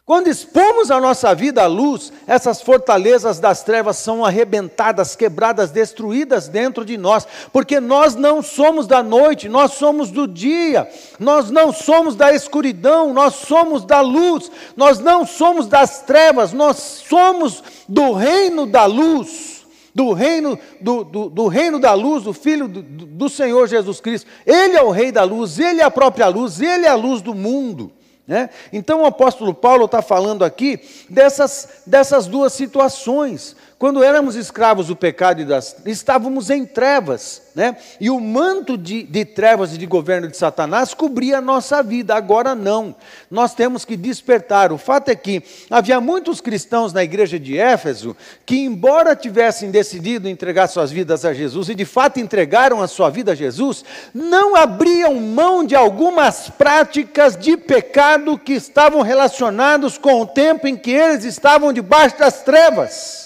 Quando 0.06 0.28
expomos 0.28 0.90
a 0.90 1.00
nossa 1.00 1.34
vida 1.34 1.62
à 1.62 1.66
luz, 1.66 2.12
essas 2.26 2.60
fortalezas 2.60 3.40
das 3.40 3.62
trevas 3.62 3.96
são 3.96 4.22
arrebentadas, 4.22 5.16
quebradas, 5.16 5.70
destruídas 5.70 6.46
dentro 6.46 6.84
de 6.84 6.98
nós, 6.98 7.26
porque 7.50 7.80
nós 7.80 8.14
não 8.14 8.42
somos 8.42 8.86
da 8.86 9.02
noite, 9.02 9.48
nós 9.48 9.72
somos 9.72 10.10
do 10.10 10.28
dia, 10.28 10.86
nós 11.18 11.50
não 11.50 11.72
somos 11.72 12.14
da 12.14 12.34
escuridão, 12.34 13.14
nós 13.14 13.34
somos 13.36 13.82
da 13.82 14.02
luz, 14.02 14.50
nós 14.76 14.98
não 14.98 15.26
somos 15.26 15.66
das 15.66 16.02
trevas, 16.02 16.52
nós 16.52 16.76
somos 17.08 17.64
do 17.88 18.12
reino 18.12 18.66
da 18.66 18.84
luz 18.84 19.53
do 19.94 20.12
reino, 20.12 20.58
do, 20.80 21.04
do, 21.04 21.28
do, 21.28 21.46
reino 21.46 21.78
da 21.78 21.94
luz, 21.94 22.24
do 22.24 22.32
Filho 22.32 22.66
do, 22.66 22.82
do 22.82 23.28
Senhor 23.28 23.68
Jesus 23.68 24.00
Cristo. 24.00 24.28
Ele 24.44 24.76
é 24.76 24.82
o 24.82 24.90
Rei 24.90 25.12
da 25.12 25.22
luz, 25.22 25.58
Ele 25.58 25.80
é 25.80 25.84
a 25.84 25.90
própria 25.90 26.26
luz, 26.26 26.60
Ele 26.60 26.84
é 26.84 26.88
a 26.88 26.96
luz 26.96 27.22
do 27.22 27.34
mundo. 27.34 27.92
Né? 28.26 28.48
Então 28.72 29.02
o 29.02 29.06
apóstolo 29.06 29.52
Paulo 29.54 29.84
está 29.84 30.00
falando 30.00 30.44
aqui 30.44 30.80
dessas, 31.08 31.82
dessas 31.86 32.26
duas 32.26 32.52
situações. 32.54 33.54
Quando 33.76 34.04
éramos 34.04 34.36
escravos 34.36 34.86
do 34.86 34.94
pecado 34.94 35.42
e 35.42 35.44
das, 35.44 35.76
estávamos 35.84 36.48
em 36.48 36.64
trevas, 36.64 37.42
né? 37.54 37.76
E 38.00 38.08
o 38.08 38.20
manto 38.20 38.78
de, 38.78 39.02
de 39.02 39.24
trevas 39.24 39.74
e 39.74 39.78
de 39.78 39.84
governo 39.84 40.28
de 40.28 40.36
Satanás 40.36 40.94
cobria 40.94 41.38
a 41.38 41.40
nossa 41.40 41.82
vida. 41.82 42.14
Agora 42.14 42.54
não. 42.54 42.94
Nós 43.28 43.52
temos 43.52 43.84
que 43.84 43.96
despertar. 43.96 44.72
O 44.72 44.78
fato 44.78 45.08
é 45.08 45.16
que 45.16 45.42
havia 45.68 46.00
muitos 46.00 46.40
cristãos 46.40 46.92
na 46.92 47.02
igreja 47.02 47.38
de 47.38 47.58
Éfeso 47.58 48.16
que, 48.46 48.60
embora 48.60 49.16
tivessem 49.16 49.72
decidido 49.72 50.28
entregar 50.28 50.68
suas 50.68 50.92
vidas 50.92 51.24
a 51.24 51.34
Jesus 51.34 51.68
e 51.68 51.74
de 51.74 51.84
fato 51.84 52.20
entregaram 52.20 52.80
a 52.80 52.86
sua 52.86 53.10
vida 53.10 53.32
a 53.32 53.36
Jesus, 53.36 53.84
não 54.14 54.54
abriam 54.54 55.14
mão 55.16 55.64
de 55.64 55.74
algumas 55.74 56.48
práticas 56.48 57.36
de 57.36 57.56
pecado 57.56 58.38
que 58.38 58.52
estavam 58.52 59.02
relacionados 59.02 59.98
com 59.98 60.20
o 60.20 60.26
tempo 60.26 60.68
em 60.68 60.76
que 60.76 60.92
eles 60.92 61.24
estavam 61.24 61.72
debaixo 61.72 62.18
das 62.18 62.42
trevas. 62.42 63.23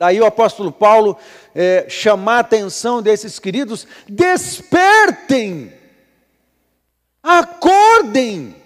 Daí 0.00 0.18
o 0.18 0.24
apóstolo 0.24 0.72
Paulo 0.72 1.14
é, 1.54 1.84
chamar 1.86 2.36
a 2.36 2.40
atenção 2.40 3.02
desses 3.02 3.38
queridos: 3.38 3.86
despertem, 4.08 5.74
acordem 7.22 8.56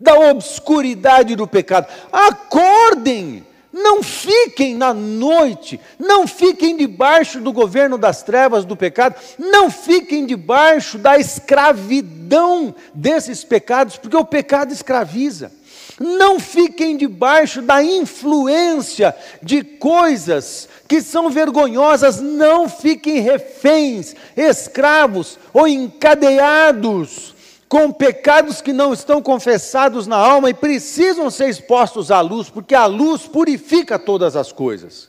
da 0.00 0.14
obscuridade 0.14 1.36
do 1.36 1.46
pecado, 1.46 1.86
acordem, 2.10 3.46
não 3.70 4.02
fiquem 4.02 4.74
na 4.74 4.94
noite, 4.94 5.78
não 5.98 6.26
fiquem 6.26 6.78
debaixo 6.78 7.42
do 7.42 7.52
governo 7.52 7.98
das 7.98 8.22
trevas 8.22 8.64
do 8.64 8.74
pecado, 8.74 9.16
não 9.38 9.70
fiquem 9.70 10.24
debaixo 10.24 10.96
da 10.96 11.18
escravidão 11.18 12.74
desses 12.94 13.44
pecados, 13.44 13.98
porque 13.98 14.16
o 14.16 14.24
pecado 14.24 14.72
escraviza. 14.72 15.52
Não 15.98 16.40
fiquem 16.40 16.96
debaixo 16.96 17.62
da 17.62 17.82
influência 17.82 19.14
de 19.40 19.62
coisas 19.62 20.68
que 20.88 21.00
são 21.00 21.30
vergonhosas, 21.30 22.20
não 22.20 22.68
fiquem 22.68 23.20
reféns, 23.20 24.14
escravos 24.36 25.38
ou 25.52 25.68
encadeados 25.68 27.34
com 27.68 27.90
pecados 27.92 28.60
que 28.60 28.72
não 28.72 28.92
estão 28.92 29.22
confessados 29.22 30.06
na 30.06 30.16
alma 30.16 30.50
e 30.50 30.54
precisam 30.54 31.30
ser 31.30 31.48
expostos 31.48 32.10
à 32.10 32.20
luz, 32.20 32.48
porque 32.48 32.74
a 32.74 32.86
luz 32.86 33.22
purifica 33.22 33.98
todas 33.98 34.36
as 34.36 34.52
coisas. 34.52 35.08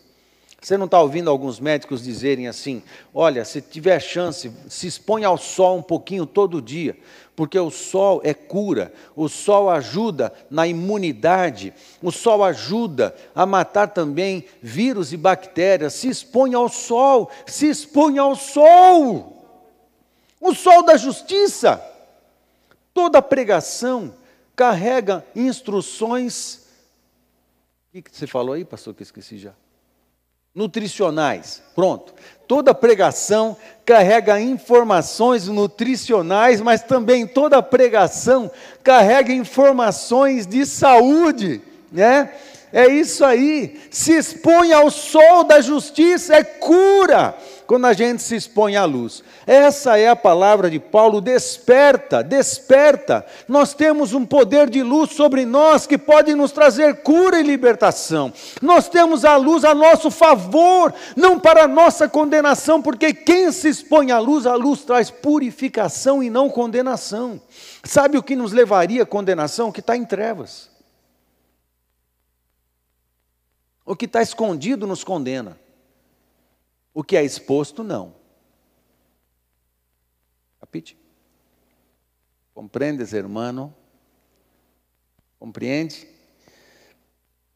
Você 0.65 0.78
não 0.78 0.86
está 0.86 1.00
ouvindo 1.00 1.30
alguns 1.30 1.60
médicos 1.60 2.04
dizerem 2.04 2.48
assim: 2.48 2.82
olha, 3.13 3.45
se 3.45 3.62
tiver 3.62 4.00
chance, 4.00 4.52
se 4.67 4.88
expõe 4.88 5.24
ao 5.24 5.38
sol 5.38 5.78
um 5.78 5.82
pouquinho 5.84 6.26
todo 6.26 6.60
dia, 6.60 6.98
porque 7.36 7.60
o 7.60 7.69
sol 7.69 8.21
é 8.24 8.34
cura, 8.34 8.93
o 9.15 9.28
sol 9.28 9.69
ajuda 9.69 10.34
na 10.50 10.65
imunidade, 10.65 11.74
o 12.02 12.12
sol 12.12 12.43
ajuda 12.43 13.15
a 13.36 13.45
matar 13.45 13.88
também 13.88 14.45
vírus 14.62 15.12
e 15.12 15.17
bactérias. 15.17 15.93
Se 15.93 16.08
expõe 16.08 16.54
ao 16.54 16.69
sol, 16.69 17.30
se 17.45 17.67
expõe 17.67 18.17
ao 18.17 18.36
sol, 18.36 19.45
o 20.39 20.54
sol 20.54 20.84
da 20.84 20.95
justiça. 20.95 21.84
Toda 22.93 23.21
pregação 23.21 24.15
carrega 24.56 25.26
instruções. 25.36 26.65
O 27.93 28.02
que 28.02 28.15
você 28.15 28.26
falou 28.26 28.54
aí, 28.54 28.63
pastor, 28.63 28.93
que 28.93 29.02
eu 29.02 29.06
esqueci 29.06 29.38
já? 29.38 29.54
nutricionais. 30.56 31.62
Pronto. 31.76 32.13
Toda 32.47 32.73
pregação 32.73 33.58
carrega 33.86 34.39
informações 34.39 35.47
nutricionais, 35.47 36.62
mas 36.62 36.81
também 36.81 37.25
toda 37.25 37.62
pregação 37.62 38.51
carrega 38.84 39.34
informações 39.34 40.45
de 40.45 40.65
saúde, 40.65 41.62
né? 41.91 42.31
É 42.75 42.89
isso 42.89 43.23
aí. 43.23 43.79
Se 43.89 44.11
expõe 44.11 44.73
ao 44.73 44.91
sol 44.91 45.45
da 45.45 45.61
justiça, 45.61 46.35
é 46.35 46.43
cura 46.43 47.33
quando 47.65 47.85
a 47.85 47.93
gente 47.93 48.21
se 48.21 48.35
expõe 48.35 48.75
à 48.75 48.83
luz. 48.83 49.23
Essa 49.47 49.97
é 49.97 50.09
a 50.09 50.15
palavra 50.15 50.69
de 50.69 50.77
Paulo: 50.77 51.21
desperta, 51.21 52.21
desperta. 52.21 53.25
Nós 53.47 53.73
temos 53.73 54.11
um 54.11 54.25
poder 54.25 54.69
de 54.69 54.83
luz 54.83 55.11
sobre 55.11 55.45
nós 55.45 55.88
que 55.88 55.97
pode 55.97 56.35
nos 56.35 56.51
trazer 56.51 56.97
cura 56.97 57.39
e 57.39 57.43
libertação. 57.43 58.33
Nós 58.61 58.89
temos 58.89 59.23
a 59.23 59.38
luz 59.38 59.63
a 59.63 59.73
nosso 59.73 60.11
favor, 60.11 60.93
não 61.15 61.39
para 61.39 61.69
nossa 61.69 62.09
condenação, 62.09 62.81
porque 62.81 63.13
quem 63.13 63.53
se 63.53 63.69
expõe 63.69 64.11
à 64.11 64.19
luz, 64.19 64.45
a 64.45 64.55
luz 64.55 64.81
traz 64.81 65.09
purificação 65.09 66.21
e 66.21 66.29
não 66.29 66.49
condenação. 66.49 67.39
Sabe 67.85 68.17
o 68.17 68.23
que 68.23 68.35
nos 68.35 68.51
levaria 68.51 69.03
à 69.03 69.05
condenação? 69.05 69.71
Que 69.71 69.79
está 69.79 69.95
em 69.95 70.03
trevas. 70.03 70.74
O 73.86 73.95
que 73.95 74.06
está 74.06 74.21
escondido 74.21 74.88
nos 74.88 75.04
condena. 75.04 75.60
O 76.93 77.04
que 77.04 77.15
é 77.15 77.24
exposto, 77.24 77.84
não. 77.84 78.15
Capite? 80.60 80.98
Compreendes, 82.54 83.13
hermano? 83.13 83.76
Compreende? 85.38 86.08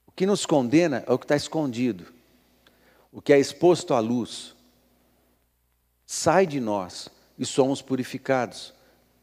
O 0.06 0.12
que 0.12 0.26
nos 0.26 0.46
condena 0.46 1.04
é 1.08 1.12
o 1.12 1.18
que 1.18 1.26
está 1.26 1.36
escondido. 1.36 2.14
O 3.12 3.22
que 3.22 3.34
é 3.34 3.40
exposto 3.40 3.94
à 3.96 4.00
luz 4.00 4.56
sai 6.06 6.46
de 6.46 6.60
nós 6.60 7.10
e 7.38 7.46
somos 7.46 7.82
purificados 7.82 8.74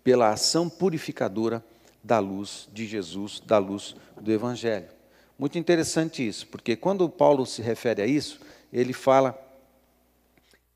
pela 0.03 0.31
ação 0.31 0.69
purificadora 0.69 1.65
da 2.03 2.19
luz 2.19 2.69
de 2.73 2.87
Jesus, 2.87 3.41
da 3.41 3.59
luz 3.59 3.95
do 4.21 4.33
Evangelho. 4.33 4.96
Muito 5.39 5.59
interessante 5.59 6.27
isso, 6.27 6.47
porque 6.47 6.75
quando 6.75 7.09
Paulo 7.09 7.45
se 7.45 7.61
refere 7.61 8.01
a 8.01 8.07
isso, 8.07 8.41
ele 8.73 8.93
fala 8.93 9.39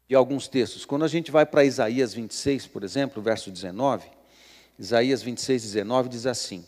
de 0.06 0.14
alguns 0.14 0.48
textos. 0.48 0.84
Quando 0.84 1.04
a 1.04 1.08
gente 1.08 1.30
vai 1.30 1.46
para 1.46 1.64
Isaías 1.64 2.12
26, 2.12 2.66
por 2.66 2.84
exemplo, 2.84 3.22
verso 3.22 3.50
19, 3.50 4.06
Isaías 4.78 5.22
26, 5.22 5.62
19 5.62 6.08
diz 6.10 6.26
assim: 6.26 6.64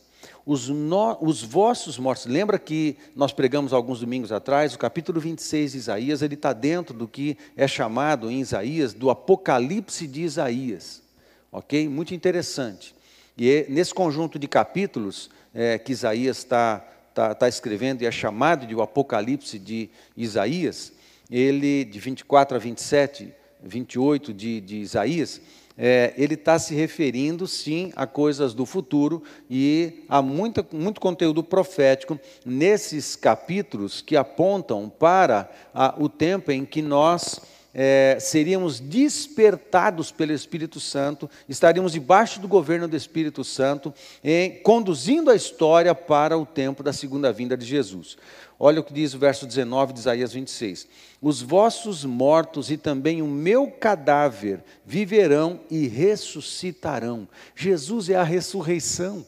os, 0.46 0.68
no, 0.68 1.18
os, 1.20 1.42
vossos 1.42 1.98
mortos, 1.98 2.26
lembra 2.26 2.58
que 2.58 2.96
nós 3.14 3.32
pregamos 3.32 3.72
alguns 3.72 4.00
domingos 4.00 4.32
atrás, 4.32 4.74
o 4.74 4.78
capítulo 4.78 5.20
26 5.20 5.72
de 5.72 5.78
Isaías, 5.78 6.22
ele 6.22 6.34
está 6.34 6.52
dentro 6.52 6.96
do 6.96 7.06
que 7.06 7.36
é 7.56 7.68
chamado 7.68 8.30
em 8.30 8.40
Isaías 8.40 8.94
do 8.94 9.10
Apocalipse 9.10 10.06
de 10.06 10.22
Isaías, 10.22 11.02
ok? 11.50 11.88
Muito 11.88 12.14
interessante. 12.14 12.94
E 13.36 13.50
é 13.50 13.66
nesse 13.68 13.94
conjunto 13.94 14.38
de 14.38 14.48
capítulos 14.48 15.30
é, 15.54 15.78
que 15.78 15.92
Isaías 15.92 16.38
está 16.38 16.84
tá, 17.14 17.34
tá 17.34 17.48
escrevendo 17.48 18.02
e 18.02 18.06
é 18.06 18.10
chamado 18.10 18.66
de 18.66 18.74
o 18.74 18.82
Apocalipse 18.82 19.58
de 19.58 19.90
Isaías, 20.16 20.92
ele, 21.30 21.84
de 21.84 21.98
24 21.98 22.56
a 22.56 22.60
27, 22.60 23.32
28 23.62 24.34
de, 24.34 24.60
de 24.60 24.76
Isaías, 24.76 25.40
é, 25.76 26.12
ele 26.16 26.34
está 26.34 26.58
se 26.58 26.74
referindo, 26.74 27.46
sim, 27.46 27.92
a 27.96 28.06
coisas 28.06 28.52
do 28.52 28.66
futuro 28.66 29.22
e 29.48 30.04
há 30.08 30.20
muita, 30.20 30.66
muito 30.72 31.00
conteúdo 31.00 31.42
profético 31.42 32.20
nesses 32.44 33.16
capítulos 33.16 34.02
que 34.02 34.16
apontam 34.16 34.88
para 34.88 35.50
a, 35.72 35.94
o 35.98 36.08
tempo 36.08 36.52
em 36.52 36.64
que 36.64 36.82
nós 36.82 37.40
é, 37.74 38.18
seríamos 38.20 38.78
despertados 38.80 40.10
pelo 40.10 40.32
Espírito 40.32 40.78
Santo, 40.78 41.28
estaríamos 41.48 41.92
debaixo 41.92 42.40
do 42.40 42.48
governo 42.48 42.86
do 42.86 42.96
Espírito 42.96 43.42
Santo, 43.42 43.92
em, 44.22 44.60
conduzindo 44.62 45.30
a 45.30 45.36
história 45.36 45.94
para 45.94 46.36
o 46.36 46.44
tempo 46.44 46.82
da 46.82 46.92
segunda 46.92 47.32
vinda 47.32 47.56
de 47.56 47.64
Jesus. 47.64 48.16
Olha 48.58 48.80
o 48.80 48.84
que 48.84 48.92
diz 48.92 49.12
o 49.12 49.18
verso 49.18 49.46
19 49.46 49.92
de 49.92 50.00
Isaías 50.00 50.32
26. 50.32 50.86
Os 51.20 51.42
vossos 51.42 52.04
mortos 52.04 52.70
e 52.70 52.76
também 52.76 53.20
o 53.20 53.26
meu 53.26 53.68
cadáver 53.68 54.62
viverão 54.86 55.60
e 55.68 55.88
ressuscitarão. 55.88 57.26
Jesus 57.56 58.08
é 58.08 58.14
a 58.14 58.22
ressurreição. 58.22 59.26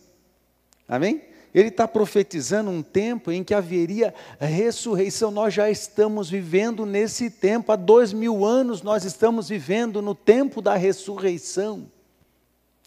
Amém? 0.87 1.34
Ele 1.55 1.69
está 1.69 1.87
profetizando 1.87 2.69
um 2.69 2.83
tempo 2.83 3.31
em 3.31 3.45
que 3.45 3.55
haveria 3.55 4.13
ressurreição. 4.41 5.31
Nós 5.31 5.55
já 5.55 5.71
estamos 5.71 6.29
vivendo 6.29 6.85
nesse 6.85 7.31
tempo. 7.31 7.71
Há 7.71 7.77
dois 7.77 8.13
mil 8.13 8.45
anos 8.45 8.83
nós 8.83 9.05
estamos 9.05 9.49
vivendo 9.49 10.03
no 10.03 10.15
tempo 10.15 10.61
da 10.61 10.75
ressurreição. 10.75 11.87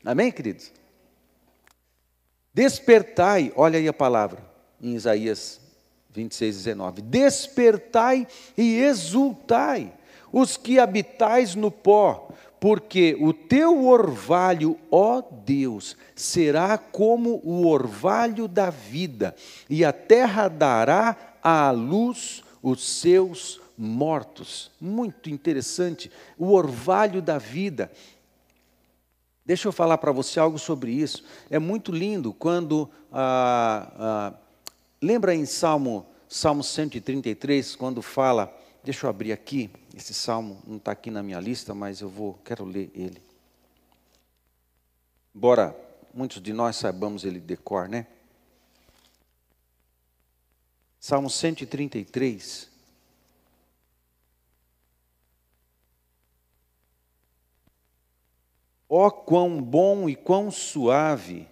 Amém, 0.04 0.32
queridos? 0.32 0.72
Despertai, 2.54 3.54
olha 3.56 3.80
aí 3.80 3.88
a 3.88 3.94
palavra 3.94 4.44
em 4.82 4.96
Isaías 4.96 5.62
26, 6.12 6.58
19. 6.58 7.02
Despertai 7.04 8.28
e 8.58 8.82
exultai, 8.82 9.94
os 10.32 10.58
que 10.58 10.80
habitais 10.80 11.56
no 11.56 11.70
pó, 11.70 12.30
porque 12.60 13.16
o 13.20 13.34
teu 13.34 13.86
orvalho, 13.86 14.78
ó 14.92 15.22
Deus, 15.22 15.96
será 16.16 16.78
como 16.78 17.42
o 17.44 17.68
orvalho 17.68 18.48
da 18.48 18.70
vida, 18.70 19.36
e 19.70 19.86
a 19.86 19.94
terra 19.94 20.48
dará 20.48 21.16
à 21.42 21.72
luz 21.72 22.44
os 22.62 22.84
seus 22.84 23.62
mortos. 23.78 24.72
Muito 24.82 25.30
interessante, 25.30 26.12
o 26.38 26.54
orvalho 26.54 27.22
da 27.22 27.38
vida. 27.38 27.92
Deixa 29.46 29.68
eu 29.68 29.72
falar 29.72 29.98
para 29.98 30.12
você 30.12 30.40
algo 30.40 30.60
sobre 30.60 30.92
isso. 30.92 31.24
É 31.50 31.58
muito 31.58 31.92
lindo 31.92 32.34
quando 32.34 32.90
ah, 33.14 33.92
ah, 33.98 34.34
Lembra 35.02 35.36
em 35.36 35.46
Salmo, 35.46 36.08
Salmo 36.28 36.64
133, 36.64 37.76
quando 37.76 38.02
fala, 38.02 38.52
deixa 38.88 39.06
eu 39.06 39.10
abrir 39.10 39.34
aqui, 39.34 39.70
esse 39.94 40.14
salmo 40.14 40.64
não 40.66 40.78
está 40.78 40.94
aqui 40.94 41.12
na 41.12 41.22
minha 41.22 41.42
lista, 41.42 41.76
mas 41.76 42.00
eu 42.00 42.08
vou, 42.08 42.36
quero 42.36 42.64
ler 42.64 42.90
ele. 42.96 43.22
Embora 45.36 45.76
muitos 46.14 46.42
de 46.42 46.54
nós 46.54 46.78
saibamos 46.78 47.26
ele 47.26 47.42
de 47.42 47.58
cor, 47.58 47.90
né? 47.90 48.08
Salmo 51.02 51.30
133. 51.30 52.70
Ó 58.88 59.08
oh, 59.08 59.12
quão 59.12 59.62
bom 59.62 60.08
e 60.08 60.16
quão 60.16 60.50
suave 60.50 61.46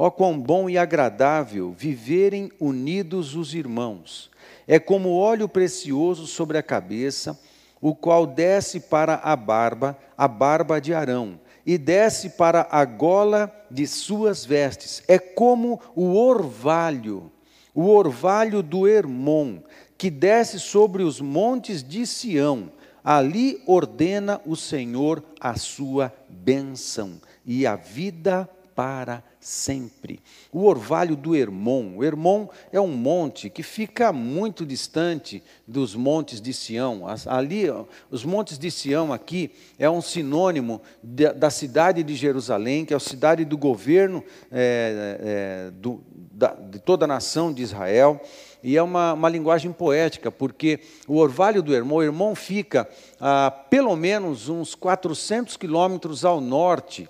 Ó 0.00 0.12
quão 0.12 0.38
bom 0.38 0.70
e 0.70 0.78
agradável 0.78 1.74
viverem 1.76 2.52
unidos 2.60 3.34
os 3.34 3.52
irmãos. 3.52 4.30
É 4.64 4.78
como 4.78 5.16
óleo 5.16 5.48
precioso 5.48 6.24
sobre 6.24 6.56
a 6.56 6.62
cabeça, 6.62 7.36
o 7.80 7.96
qual 7.96 8.24
desce 8.24 8.78
para 8.78 9.16
a 9.16 9.34
barba, 9.34 9.98
a 10.16 10.28
barba 10.28 10.80
de 10.80 10.94
Arão, 10.94 11.40
e 11.66 11.76
desce 11.76 12.30
para 12.30 12.68
a 12.70 12.84
gola 12.84 13.52
de 13.68 13.88
suas 13.88 14.44
vestes. 14.46 15.02
É 15.08 15.18
como 15.18 15.80
o 15.96 16.14
orvalho, 16.14 17.32
o 17.74 17.88
orvalho 17.88 18.62
do 18.62 18.86
Hermon, 18.86 19.58
que 19.98 20.10
desce 20.10 20.60
sobre 20.60 21.02
os 21.02 21.20
montes 21.20 21.82
de 21.82 22.06
Sião. 22.06 22.70
Ali 23.02 23.60
ordena 23.66 24.40
o 24.46 24.54
Senhor 24.54 25.24
a 25.40 25.56
sua 25.56 26.14
bênção 26.28 27.20
e 27.44 27.66
a 27.66 27.74
vida 27.74 28.48
para 28.76 29.24
sempre. 29.48 30.20
O 30.52 30.64
orvalho 30.64 31.16
do 31.16 31.34
Hermon. 31.34 31.96
O 31.96 32.04
Hermon 32.04 32.48
é 32.70 32.78
um 32.78 32.88
monte 32.88 33.48
que 33.48 33.62
fica 33.62 34.12
muito 34.12 34.66
distante 34.66 35.42
dos 35.66 35.94
montes 35.94 36.38
de 36.38 36.52
Sião. 36.52 37.04
Ali, 37.26 37.64
os 38.10 38.24
montes 38.24 38.58
de 38.58 38.70
Sião 38.70 39.10
aqui 39.10 39.50
é 39.78 39.88
um 39.88 40.02
sinônimo 40.02 40.82
da 41.02 41.48
cidade 41.48 42.02
de 42.02 42.14
Jerusalém, 42.14 42.84
que 42.84 42.92
é 42.92 42.96
a 42.96 43.00
cidade 43.00 43.44
do 43.44 43.56
governo 43.56 44.22
é, 44.52 45.18
é, 45.20 45.70
do, 45.70 46.02
da, 46.30 46.48
de 46.48 46.78
toda 46.78 47.06
a 47.06 47.08
nação 47.08 47.50
de 47.50 47.62
Israel. 47.62 48.20
E 48.62 48.76
é 48.76 48.82
uma, 48.82 49.14
uma 49.14 49.28
linguagem 49.30 49.72
poética, 49.72 50.30
porque 50.30 50.80
o 51.06 51.16
orvalho 51.16 51.62
do 51.62 51.74
Hermon, 51.74 51.96
o 51.96 52.02
Hermon 52.02 52.34
fica 52.34 52.86
a 53.18 53.50
pelo 53.50 53.96
menos 53.96 54.48
uns 54.50 54.74
400 54.74 55.56
quilômetros 55.56 56.22
ao 56.24 56.38
norte 56.38 57.08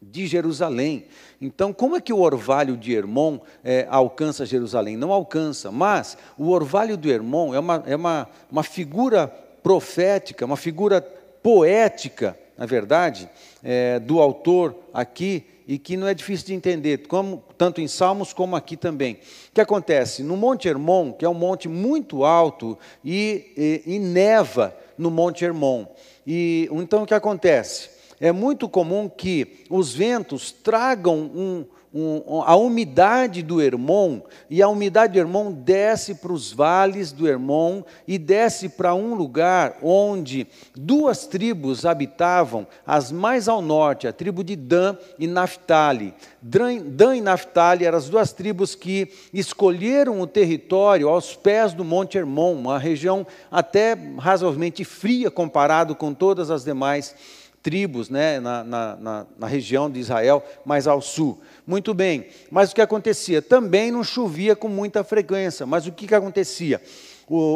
de 0.00 0.26
Jerusalém. 0.26 1.04
Então, 1.40 1.72
como 1.72 1.96
é 1.96 2.00
que 2.00 2.12
o 2.12 2.20
orvalho 2.20 2.76
de 2.76 2.94
Hermon 2.94 3.38
é, 3.62 3.86
alcança 3.90 4.46
Jerusalém? 4.46 4.96
Não 4.96 5.12
alcança, 5.12 5.70
mas 5.70 6.16
o 6.38 6.48
orvalho 6.50 6.96
do 6.96 7.10
Hermon 7.10 7.54
é 7.54 7.58
uma, 7.58 7.82
é 7.86 7.96
uma, 7.96 8.28
uma 8.50 8.62
figura 8.62 9.28
profética, 9.62 10.46
uma 10.46 10.56
figura 10.56 11.02
poética, 11.42 12.38
na 12.56 12.66
verdade, 12.66 13.28
é, 13.62 13.98
do 13.98 14.20
autor 14.20 14.74
aqui, 14.92 15.44
e 15.66 15.78
que 15.78 15.96
não 15.96 16.08
é 16.08 16.14
difícil 16.14 16.46
de 16.46 16.54
entender, 16.54 17.06
como, 17.06 17.44
tanto 17.56 17.80
em 17.80 17.86
Salmos 17.86 18.32
como 18.32 18.56
aqui 18.56 18.76
também. 18.76 19.14
O 19.50 19.54
que 19.54 19.60
acontece? 19.60 20.22
No 20.22 20.36
Monte 20.36 20.66
Hermon, 20.66 21.12
que 21.12 21.24
é 21.24 21.28
um 21.28 21.34
monte 21.34 21.68
muito 21.68 22.24
alto, 22.24 22.76
e, 23.04 23.52
e, 23.86 23.94
e 23.94 23.98
neva 23.98 24.74
no 24.98 25.10
Monte 25.10 25.44
Hermon. 25.44 25.86
E, 26.26 26.68
então, 26.72 27.04
o 27.04 27.06
que 27.06 27.14
acontece? 27.14 27.99
É 28.20 28.30
muito 28.30 28.68
comum 28.68 29.08
que 29.08 29.64
os 29.70 29.94
ventos 29.94 30.52
tragam 30.52 31.18
um, 31.18 31.64
um, 31.92 32.42
a 32.42 32.54
umidade 32.54 33.42
do 33.42 33.60
Hermon, 33.60 34.20
e 34.48 34.62
a 34.62 34.68
umidade 34.68 35.14
do 35.14 35.18
Hermon 35.18 35.50
desce 35.50 36.14
para 36.14 36.32
os 36.32 36.52
vales 36.52 37.12
do 37.12 37.26
Hermon 37.26 37.82
e 38.06 38.18
desce 38.18 38.68
para 38.68 38.94
um 38.94 39.14
lugar 39.14 39.78
onde 39.82 40.46
duas 40.76 41.26
tribos 41.26 41.86
habitavam, 41.86 42.66
as 42.86 43.10
mais 43.10 43.48
ao 43.48 43.62
norte, 43.62 44.06
a 44.06 44.12
tribo 44.12 44.44
de 44.44 44.54
Dan 44.54 44.96
e 45.18 45.26
Naphtali. 45.26 46.14
Dan 46.42 47.16
e 47.16 47.20
Naphtali 47.22 47.86
eram 47.86 47.98
as 47.98 48.08
duas 48.08 48.32
tribos 48.32 48.74
que 48.74 49.10
escolheram 49.32 50.20
o 50.20 50.26
território 50.26 51.08
aos 51.08 51.34
pés 51.34 51.72
do 51.72 51.84
Monte 51.84 52.18
Hermon, 52.18 52.52
uma 52.52 52.78
região 52.78 53.26
até 53.50 53.96
razoavelmente 54.18 54.84
fria 54.84 55.30
comparado 55.30 55.96
com 55.96 56.12
todas 56.12 56.50
as 56.50 56.64
demais 56.64 57.14
tribos 57.62 58.08
né, 58.08 58.40
na, 58.40 58.64
na, 58.64 59.26
na, 59.38 59.46
região 59.46 59.90
de 59.90 60.00
Israel, 60.00 60.42
mais 60.64 60.86
ao 60.86 61.00
sul. 61.00 61.38
Muito 61.66 61.92
bem, 61.92 62.26
mas 62.50 62.72
o 62.72 62.74
que 62.74 62.80
acontecia? 62.80 63.42
Também 63.42 63.90
não 63.90 64.02
chovia 64.02 64.56
com 64.56 64.68
muita 64.68 65.04
frequência, 65.04 65.66
mas 65.66 65.86
o 65.86 65.92
que, 65.92 66.06
que 66.06 66.14
acontecia? 66.14 66.80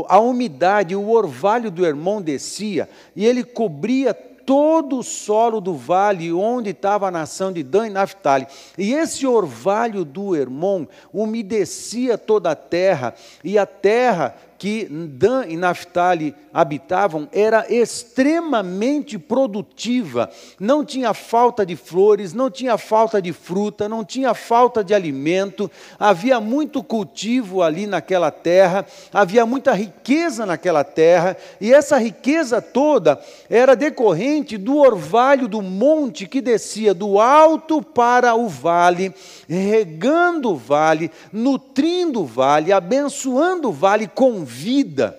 a 0.09 0.21
umidade, 0.21 0.95
o 0.95 1.11
orvalho 1.11 1.69
do 1.69 1.85
Hermon 1.85 2.23
descia 2.23 2.89
e 3.17 3.27
ele 3.27 3.43
cobria 3.43 4.15
todo 4.15 4.99
o 4.99 5.03
solo 5.03 5.61
do 5.61 5.75
vale 5.75 6.33
onde 6.33 6.71
estava 6.71 7.09
a 7.09 7.11
nação 7.11 7.53
de 7.53 7.63
Dan 7.63 7.89
e 7.89 7.91
Naphtali. 7.91 8.47
E 8.77 8.93
esse 8.93 9.27
orvalho 9.27 10.05
do 10.05 10.37
Hermon 10.37 10.87
umedecia 11.13 12.19
toda 12.19 12.51
a 12.51 12.55
terra, 12.55 13.15
e 13.43 13.59
a 13.59 13.67
terra 13.67 14.37
que 14.59 14.87
Dan 14.91 15.47
e 15.49 15.57
Naphtali 15.57 16.35
habitavam 16.53 17.29
era 17.33 17.67
extremamente 17.69 19.19
produtiva, 19.19 20.31
não 20.61 20.85
tinha 20.85 21.13
falta 21.13 21.67
de 21.67 21.75
flores, 21.75 22.33
não 22.33 22.49
tinha 22.49 22.79
falta 22.79 23.21
de 23.21 23.33
fruta, 23.33 23.89
não 23.89 24.05
tinha 24.05 24.33
falta 24.35 24.85
de 24.85 24.95
alimento, 24.95 25.69
havia 25.99 26.41
muito 26.41 26.83
cultivo 26.83 27.61
ali 27.61 27.87
naquela 27.87 28.31
terra, 28.31 28.87
havia 29.13 29.45
muita 29.45 29.73
riqueza 29.73 30.47
naquela 30.47 30.85
terra, 30.85 31.37
e 31.61 31.75
essa 31.75 31.99
riqueza 31.99 32.63
toda 32.63 33.21
era 33.51 33.75
decorrente 33.75 34.57
do 34.57 34.77
orvalho 34.77 35.49
do 35.49 35.61
monte 35.61 36.27
que 36.27 36.41
descia 36.41 36.95
do 36.95 37.19
alto 37.19 37.83
para 37.83 38.35
o 38.37 38.49
vale, 38.49 39.13
regando 39.49 40.53
o 40.53 40.57
vale, 40.57 41.11
nutrindo 41.33 42.23
o 42.23 42.27
vale, 42.27 42.73
abençoando 42.73 43.71
o 43.71 43.73
vale 43.73 44.07
com 44.07 44.45
vida. 44.55 45.19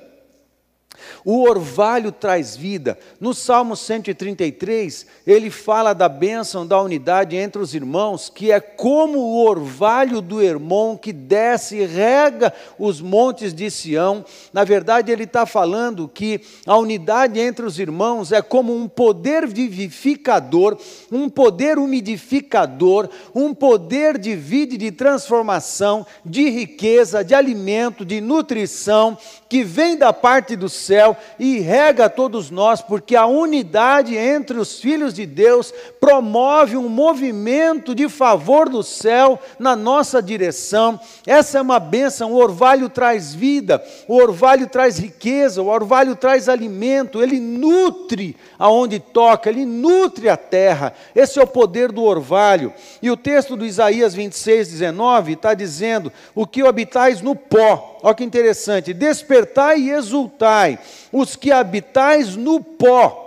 O 1.23 1.41
orvalho 1.41 2.11
traz 2.11 2.55
vida. 2.55 2.97
No 3.19 3.33
Salmo 3.33 3.75
133, 3.75 5.05
ele 5.25 5.49
fala 5.49 5.93
da 5.93 6.09
bênção 6.09 6.65
da 6.65 6.81
unidade 6.81 7.35
entre 7.35 7.61
os 7.61 7.73
irmãos, 7.73 8.29
que 8.29 8.51
é 8.51 8.59
como 8.59 9.19
o 9.19 9.45
orvalho 9.45 10.21
do 10.21 10.41
irmão 10.41 10.97
que 10.97 11.13
desce 11.13 11.77
e 11.77 11.85
rega 11.85 12.53
os 12.77 13.01
montes 13.01 13.53
de 13.53 13.69
Sião. 13.69 14.25
Na 14.51 14.63
verdade, 14.63 15.11
ele 15.11 15.23
está 15.23 15.45
falando 15.45 16.07
que 16.07 16.41
a 16.65 16.77
unidade 16.77 17.39
entre 17.39 17.65
os 17.65 17.79
irmãos 17.79 18.31
é 18.31 18.41
como 18.41 18.75
um 18.75 18.87
poder 18.87 19.47
vivificador, 19.47 20.77
um 21.11 21.29
poder 21.29 21.77
umidificador, 21.77 23.09
um 23.33 23.53
poder 23.53 24.17
de 24.17 24.35
vida 24.35 24.75
e 24.75 24.77
de 24.77 24.91
transformação, 24.91 26.05
de 26.25 26.49
riqueza, 26.49 27.23
de 27.23 27.35
alimento, 27.35 28.05
de 28.05 28.21
nutrição, 28.21 29.17
que 29.49 29.63
vem 29.63 29.97
da 29.97 30.11
parte 30.11 30.55
do 30.55 30.69
céu 30.69 30.94
e 31.39 31.59
rega 31.59 32.09
todos 32.09 32.51
nós, 32.51 32.81
porque 32.81 33.15
a 33.15 33.25
unidade 33.25 34.15
entre 34.15 34.57
os 34.57 34.79
filhos 34.79 35.13
de 35.13 35.25
Deus 35.25 35.73
promove 35.99 36.77
um 36.77 36.89
movimento 36.89 37.95
de 37.95 38.07
favor 38.07 38.69
do 38.69 38.83
céu 38.83 39.39
na 39.57 39.75
nossa 39.75 40.21
direção. 40.21 40.99
Essa 41.25 41.57
é 41.57 41.61
uma 41.61 41.79
bênção. 41.79 42.33
O 42.33 42.37
orvalho 42.37 42.89
traz 42.89 43.33
vida, 43.33 43.83
o 44.07 44.15
orvalho 44.15 44.67
traz 44.67 44.97
riqueza, 44.97 45.61
o 45.61 45.67
orvalho 45.67 46.15
traz 46.15 46.47
alimento, 46.49 47.21
ele 47.21 47.39
nutre 47.39 48.35
aonde 48.59 48.99
toca, 48.99 49.49
ele 49.49 49.65
nutre 49.65 50.29
a 50.29 50.37
terra. 50.37 50.93
Esse 51.15 51.39
é 51.39 51.43
o 51.43 51.47
poder 51.47 51.91
do 51.91 52.03
orvalho. 52.03 52.73
E 53.01 53.09
o 53.09 53.17
texto 53.17 53.55
do 53.55 53.65
Isaías 53.65 54.13
26, 54.13 54.69
19 54.69 55.33
está 55.33 55.53
dizendo: 55.53 56.11
O 56.33 56.45
que 56.45 56.61
habitais 56.61 57.21
no 57.21 57.35
pó, 57.35 57.94
olha 58.05 58.13
que 58.13 58.23
interessante, 58.23 58.93
despertai 58.93 59.79
e 59.79 59.89
exultai 59.89 60.77
os 61.11 61.35
que 61.35 61.51
habitais 61.51 62.35
no 62.35 62.63
pó, 62.63 63.24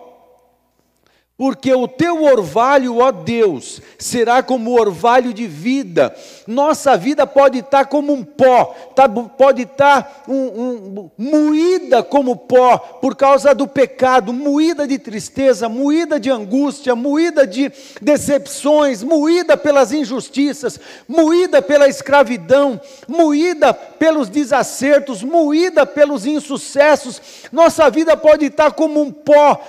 porque 1.38 1.72
o 1.72 1.86
teu 1.86 2.24
orvalho, 2.24 2.98
ó 2.98 3.12
Deus, 3.12 3.80
será 3.96 4.42
como 4.42 4.76
orvalho 4.76 5.32
de 5.32 5.46
vida. 5.46 6.12
Nossa 6.48 6.96
vida 6.96 7.28
pode 7.28 7.60
estar 7.60 7.86
como 7.86 8.12
um 8.12 8.24
pó, 8.24 8.74
tá, 8.96 9.08
pode 9.08 9.62
estar 9.62 10.24
um, 10.26 10.34
um, 10.34 11.10
moída 11.16 12.02
como 12.02 12.34
pó 12.34 12.76
por 12.78 13.14
causa 13.14 13.54
do 13.54 13.68
pecado, 13.68 14.32
moída 14.32 14.84
de 14.84 14.98
tristeza, 14.98 15.68
moída 15.68 16.18
de 16.18 16.28
angústia, 16.28 16.96
moída 16.96 17.46
de 17.46 17.70
decepções, 18.02 19.04
moída 19.04 19.56
pelas 19.56 19.92
injustiças, 19.92 20.80
moída 21.06 21.62
pela 21.62 21.86
escravidão, 21.86 22.80
moída 23.06 23.72
pelos 23.72 24.28
desacertos, 24.28 25.22
moída 25.22 25.86
pelos 25.86 26.26
insucessos. 26.26 27.22
Nossa 27.52 27.88
vida 27.88 28.16
pode 28.16 28.46
estar 28.46 28.72
como 28.72 29.00
um 29.00 29.12
pó, 29.12 29.60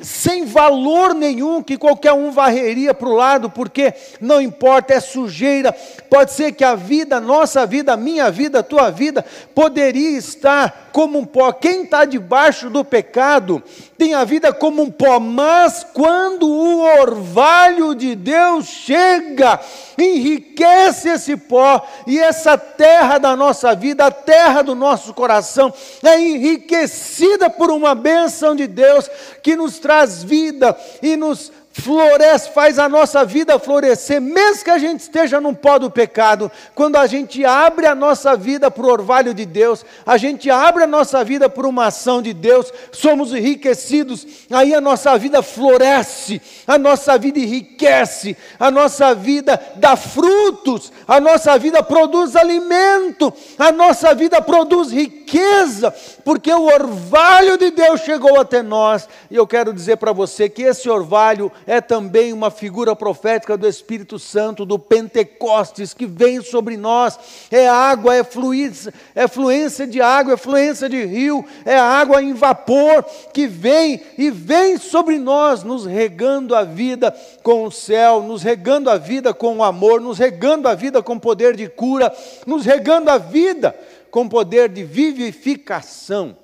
sem 0.00 0.46
valor 0.46 1.17
nenhum 1.18 1.62
que 1.62 1.76
qualquer 1.76 2.12
um 2.12 2.30
varreria 2.30 2.94
para 2.94 3.08
o 3.08 3.14
lado, 3.14 3.50
porque 3.50 3.92
não 4.20 4.40
importa, 4.40 4.94
é 4.94 5.00
sujeira. 5.00 5.72
Pode 6.08 6.32
ser 6.32 6.52
que 6.52 6.64
a 6.64 6.74
vida, 6.74 7.20
nossa 7.20 7.66
vida, 7.66 7.96
minha 7.96 8.30
vida, 8.30 8.62
tua 8.62 8.90
vida, 8.90 9.24
poderia 9.54 10.16
estar 10.16 10.88
como 10.92 11.18
um 11.18 11.24
pó. 11.24 11.52
Quem 11.52 11.82
está 11.82 12.04
debaixo 12.04 12.70
do 12.70 12.84
pecado 12.84 13.62
tem 13.98 14.14
a 14.14 14.22
vida 14.22 14.52
como 14.52 14.82
um 14.82 14.90
pó, 14.90 15.18
mas 15.18 15.84
quando 15.92 16.48
o 16.48 16.80
orvalho 17.00 17.96
de 17.96 18.14
Deus 18.14 18.66
chega, 18.66 19.58
enriquece 19.98 21.08
esse 21.08 21.36
pó, 21.36 21.84
e 22.06 22.16
essa 22.16 22.56
terra 22.56 23.18
da 23.18 23.34
nossa 23.34 23.74
vida, 23.74 24.06
a 24.06 24.10
terra 24.12 24.62
do 24.62 24.76
nosso 24.76 25.12
coração, 25.12 25.74
é 26.04 26.20
enriquecida 26.20 27.50
por 27.50 27.72
uma 27.72 27.92
bênção 27.92 28.54
de 28.54 28.68
Deus 28.68 29.10
que 29.42 29.56
nos 29.56 29.80
traz 29.80 30.22
vida 30.22 30.78
e 31.02 31.16
nos 31.16 31.50
floresce, 31.78 32.50
faz 32.50 32.78
a 32.78 32.88
nossa 32.88 33.24
vida 33.24 33.58
florescer, 33.58 34.20
mesmo 34.20 34.64
que 34.64 34.70
a 34.70 34.78
gente 34.78 35.00
esteja 35.00 35.40
num 35.40 35.54
pó 35.54 35.78
do 35.78 35.90
pecado, 35.90 36.50
quando 36.74 36.96
a 36.96 37.06
gente 37.06 37.44
abre 37.44 37.86
a 37.86 37.94
nossa 37.94 38.36
vida 38.36 38.70
para 38.70 38.84
o 38.84 38.90
orvalho 38.90 39.32
de 39.32 39.46
Deus, 39.46 39.84
a 40.04 40.16
gente 40.16 40.50
abre 40.50 40.84
a 40.84 40.86
nossa 40.86 41.22
vida 41.24 41.48
para 41.48 41.66
uma 41.66 41.86
ação 41.86 42.20
de 42.20 42.34
Deus, 42.34 42.72
somos 42.92 43.32
enriquecidos, 43.32 44.26
aí 44.50 44.74
a 44.74 44.80
nossa 44.80 45.16
vida 45.16 45.42
floresce, 45.42 46.42
a 46.66 46.76
nossa 46.76 47.16
vida 47.16 47.38
enriquece, 47.38 48.36
a 48.58 48.70
nossa 48.70 49.14
vida 49.14 49.60
dá 49.76 49.96
frutos, 49.96 50.92
a 51.06 51.20
nossa 51.20 51.56
vida 51.58 51.82
produz 51.82 52.34
alimento, 52.36 53.32
a 53.58 53.70
nossa 53.70 54.14
vida 54.14 54.42
produz 54.42 54.90
riqueza, 54.90 55.94
porque 56.24 56.52
o 56.52 56.66
orvalho 56.66 57.56
de 57.56 57.70
Deus 57.70 58.00
chegou 58.00 58.40
até 58.40 58.62
nós, 58.62 59.08
e 59.30 59.36
eu 59.36 59.46
quero 59.46 59.72
dizer 59.72 59.96
para 59.96 60.12
você 60.12 60.48
que 60.48 60.62
esse 60.62 60.88
orvalho 60.90 61.50
é 61.68 61.82
também 61.82 62.32
uma 62.32 62.50
figura 62.50 62.96
profética 62.96 63.54
do 63.54 63.68
Espírito 63.68 64.18
Santo, 64.18 64.64
do 64.64 64.78
Pentecostes 64.78 65.92
que 65.92 66.06
vem 66.06 66.40
sobre 66.40 66.78
nós. 66.78 67.18
É 67.50 67.68
água, 67.68 68.14
é 68.14 68.24
fluência, 68.24 68.92
é 69.14 69.28
fluência 69.28 69.86
de 69.86 70.00
água, 70.00 70.32
é 70.32 70.36
fluência 70.38 70.88
de 70.88 71.04
rio, 71.04 71.44
é 71.66 71.76
água 71.76 72.22
em 72.22 72.32
vapor 72.32 73.04
que 73.34 73.46
vem 73.46 74.00
e 74.16 74.30
vem 74.30 74.78
sobre 74.78 75.18
nós, 75.18 75.62
nos 75.62 75.84
regando 75.84 76.56
a 76.56 76.64
vida 76.64 77.14
com 77.42 77.64
o 77.64 77.70
céu, 77.70 78.22
nos 78.22 78.42
regando 78.42 78.88
a 78.88 78.96
vida 78.96 79.34
com 79.34 79.58
o 79.58 79.62
amor, 79.62 80.00
nos 80.00 80.18
regando 80.18 80.68
a 80.68 80.74
vida 80.74 81.02
com 81.02 81.18
poder 81.18 81.54
de 81.54 81.68
cura, 81.68 82.10
nos 82.46 82.64
regando 82.64 83.10
a 83.10 83.18
vida 83.18 83.78
com 84.10 84.26
poder 84.26 84.70
de 84.70 84.84
vivificação. 84.84 86.34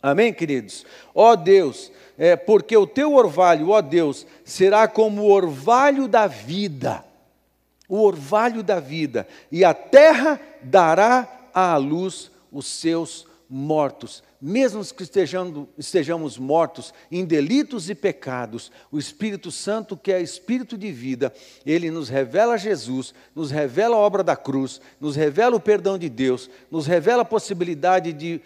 Amém, 0.00 0.32
queridos? 0.32 0.86
Ó 1.12 1.32
oh 1.32 1.36
Deus, 1.36 1.90
é, 2.18 2.36
porque 2.36 2.76
o 2.76 2.86
teu 2.86 3.14
orvalho, 3.14 3.70
ó 3.70 3.80
Deus, 3.80 4.26
será 4.44 4.88
como 4.88 5.22
o 5.22 5.30
orvalho 5.30 6.08
da 6.08 6.26
vida, 6.26 7.04
o 7.88 8.00
orvalho 8.00 8.62
da 8.62 8.80
vida, 8.80 9.26
e 9.50 9.64
a 9.64 9.74
terra 9.74 10.40
dará 10.62 11.28
à 11.52 11.76
luz 11.76 12.30
os 12.50 12.66
seus 12.66 13.26
mortos. 13.48 14.24
Mesmo 14.40 14.84
que 14.84 15.02
estejamos, 15.02 15.66
estejamos 15.78 16.36
mortos 16.36 16.92
em 17.10 17.24
delitos 17.24 17.88
e 17.88 17.94
pecados, 17.94 18.70
o 18.92 18.98
Espírito 18.98 19.50
Santo, 19.50 19.96
que 19.96 20.12
é 20.12 20.20
Espírito 20.20 20.76
de 20.76 20.92
vida, 20.92 21.32
ele 21.64 21.90
nos 21.90 22.08
revela 22.08 22.58
Jesus, 22.58 23.14
nos 23.34 23.50
revela 23.50 23.96
a 23.96 24.00
obra 24.00 24.22
da 24.22 24.36
cruz, 24.36 24.80
nos 25.00 25.16
revela 25.16 25.56
o 25.56 25.60
perdão 25.60 25.96
de 25.96 26.08
Deus, 26.08 26.50
nos 26.70 26.86
revela 26.86 27.22
a 27.22 27.26
possibilidade 27.26 28.12
de 28.12 28.40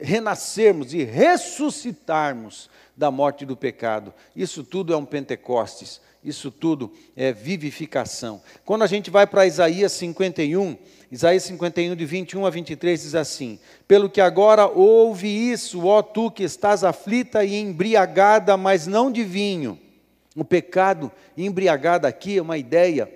renascermos 0.00 0.94
e 0.94 1.04
ressuscitarmos 1.04 2.70
da 2.98 3.12
morte 3.12 3.46
do 3.46 3.56
pecado. 3.56 4.12
Isso 4.34 4.64
tudo 4.64 4.92
é 4.92 4.96
um 4.96 5.04
Pentecostes, 5.04 6.00
isso 6.22 6.50
tudo 6.50 6.92
é 7.16 7.32
vivificação. 7.32 8.42
Quando 8.64 8.82
a 8.82 8.88
gente 8.88 9.08
vai 9.08 9.24
para 9.24 9.46
Isaías 9.46 9.92
51, 9.92 10.76
Isaías 11.10 11.44
51, 11.44 11.94
de 11.94 12.04
21 12.04 12.44
a 12.44 12.50
23, 12.50 13.00
diz 13.00 13.14
assim: 13.14 13.60
Pelo 13.86 14.10
que 14.10 14.20
agora 14.20 14.66
ouve 14.66 15.28
isso, 15.28 15.86
ó 15.86 16.02
tu 16.02 16.28
que 16.28 16.42
estás 16.42 16.82
aflita 16.82 17.44
e 17.44 17.54
embriagada, 17.54 18.56
mas 18.56 18.88
não 18.88 19.12
de 19.12 19.22
vinho. 19.22 19.78
O 20.34 20.44
pecado 20.44 21.10
embriagado 21.36 22.04
aqui 22.04 22.38
é 22.38 22.42
uma 22.42 22.58
ideia 22.58 23.08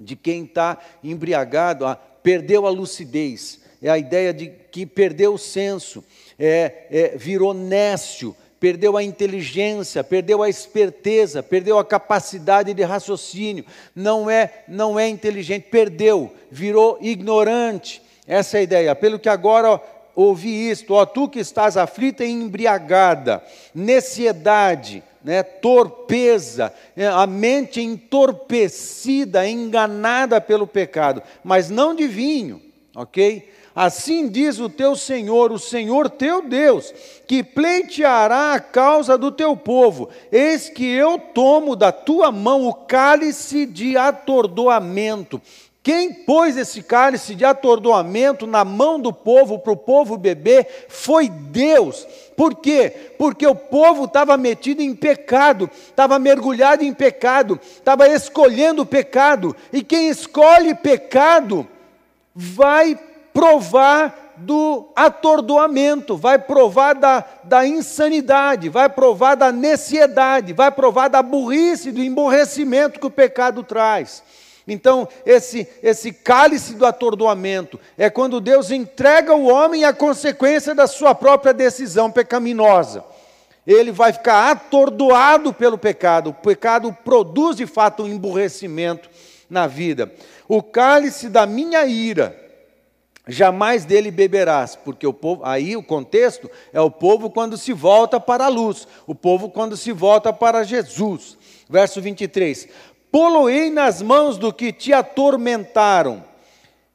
de 0.00 0.14
quem 0.14 0.44
está 0.44 0.78
embriagado, 1.02 1.84
perdeu 2.22 2.66
a 2.66 2.70
lucidez, 2.70 3.60
é 3.82 3.90
a 3.90 3.98
ideia 3.98 4.32
de 4.32 4.46
que 4.70 4.86
perdeu 4.86 5.34
o 5.34 5.38
senso, 5.38 6.04
é, 6.38 6.86
é, 6.88 7.16
virou 7.16 7.52
nécio, 7.52 8.34
perdeu 8.62 8.96
a 8.96 9.02
inteligência, 9.02 10.04
perdeu 10.04 10.40
a 10.40 10.48
esperteza, 10.48 11.42
perdeu 11.42 11.80
a 11.80 11.84
capacidade 11.84 12.72
de 12.72 12.82
raciocínio, 12.84 13.66
não 13.92 14.30
é, 14.30 14.62
não 14.68 15.00
é 15.00 15.08
inteligente, 15.08 15.66
perdeu, 15.68 16.32
virou 16.48 16.96
ignorante. 17.00 18.00
Essa 18.24 18.58
é 18.58 18.60
a 18.60 18.62
ideia. 18.62 18.94
Pelo 18.94 19.18
que 19.18 19.28
agora 19.28 19.82
ouvi 20.14 20.70
isto, 20.70 20.94
ó 20.94 21.04
tu 21.04 21.28
que 21.28 21.40
estás 21.40 21.76
aflita 21.76 22.24
e 22.24 22.30
embriagada, 22.30 23.42
necessidade, 23.74 25.02
né, 25.24 25.42
torpeza, 25.42 26.72
é, 26.96 27.08
a 27.08 27.26
mente 27.26 27.80
entorpecida, 27.80 29.44
enganada 29.44 30.40
pelo 30.40 30.68
pecado, 30.68 31.20
mas 31.42 31.68
não 31.68 31.96
de 31.96 32.06
vinho, 32.06 32.62
ok? 32.94 33.50
Assim 33.74 34.28
diz 34.28 34.58
o 34.58 34.68
teu 34.68 34.94
Senhor, 34.94 35.50
o 35.50 35.58
Senhor 35.58 36.10
teu 36.10 36.42
Deus, 36.42 36.92
que 37.26 37.42
pleiteará 37.42 38.52
a 38.52 38.60
causa 38.60 39.16
do 39.16 39.32
teu 39.32 39.56
povo. 39.56 40.10
Eis 40.30 40.68
que 40.68 40.84
eu 40.84 41.18
tomo 41.18 41.74
da 41.74 41.90
tua 41.90 42.30
mão 42.30 42.66
o 42.66 42.74
cálice 42.74 43.64
de 43.64 43.96
atordoamento. 43.96 45.40
Quem 45.82 46.12
pôs 46.12 46.56
esse 46.56 46.80
cálice 46.80 47.34
de 47.34 47.44
atordoamento 47.44 48.46
na 48.46 48.64
mão 48.64 49.00
do 49.00 49.12
povo 49.12 49.58
para 49.58 49.72
o 49.72 49.76
povo 49.76 50.16
beber 50.16 50.86
foi 50.88 51.28
Deus. 51.28 52.06
Por 52.36 52.54
quê? 52.54 53.14
Porque 53.18 53.44
o 53.44 53.54
povo 53.54 54.04
estava 54.04 54.36
metido 54.36 54.80
em 54.80 54.94
pecado, 54.94 55.68
estava 55.88 56.20
mergulhado 56.20 56.84
em 56.84 56.94
pecado, 56.94 57.58
estava 57.64 58.06
escolhendo 58.06 58.82
o 58.82 58.86
pecado. 58.86 59.56
E 59.72 59.82
quem 59.82 60.08
escolhe 60.08 60.72
pecado 60.72 61.66
vai 62.32 62.96
provar 63.32 64.34
do 64.36 64.88
atordoamento, 64.96 66.16
vai 66.16 66.38
provar 66.38 66.94
da, 66.94 67.24
da 67.44 67.66
insanidade, 67.66 68.68
vai 68.68 68.88
provar 68.88 69.34
da 69.34 69.52
necessidade, 69.52 70.52
vai 70.52 70.70
provar 70.70 71.08
da 71.08 71.22
burrice, 71.22 71.92
do 71.92 72.02
emborrecimento 72.02 72.98
que 72.98 73.06
o 73.06 73.10
pecado 73.10 73.62
traz. 73.62 74.22
Então, 74.66 75.08
esse, 75.26 75.68
esse 75.82 76.12
cálice 76.12 76.74
do 76.74 76.86
atordoamento 76.86 77.80
é 77.98 78.08
quando 78.08 78.40
Deus 78.40 78.70
entrega 78.70 79.34
o 79.34 79.48
homem 79.48 79.84
à 79.84 79.92
consequência 79.92 80.74
da 80.74 80.86
sua 80.86 81.14
própria 81.14 81.52
decisão 81.52 82.10
pecaminosa. 82.10 83.04
Ele 83.66 83.92
vai 83.92 84.12
ficar 84.12 84.50
atordoado 84.50 85.52
pelo 85.52 85.78
pecado. 85.78 86.30
O 86.30 86.34
pecado 86.34 86.96
produz 87.04 87.56
de 87.56 87.66
fato 87.66 88.02
um 88.02 88.08
emburrecimento 88.08 89.08
na 89.48 89.66
vida. 89.66 90.12
O 90.48 90.62
cálice 90.62 91.28
da 91.28 91.46
minha 91.46 91.84
ira 91.86 92.41
jamais 93.26 93.84
dele 93.84 94.10
beberás, 94.10 94.74
porque 94.76 95.06
o 95.06 95.12
povo, 95.12 95.42
aí 95.44 95.76
o 95.76 95.82
contexto 95.82 96.50
é 96.72 96.80
o 96.80 96.90
povo 96.90 97.30
quando 97.30 97.56
se 97.56 97.72
volta 97.72 98.18
para 98.18 98.46
a 98.46 98.48
luz, 98.48 98.86
o 99.06 99.14
povo 99.14 99.48
quando 99.48 99.76
se 99.76 99.92
volta 99.92 100.32
para 100.32 100.64
Jesus. 100.64 101.36
Verso 101.68 102.00
23: 102.00 102.68
Poloei 103.10 103.70
nas 103.70 104.02
mãos 104.02 104.38
do 104.38 104.52
que 104.52 104.72
te 104.72 104.92
atormentaram, 104.92 106.24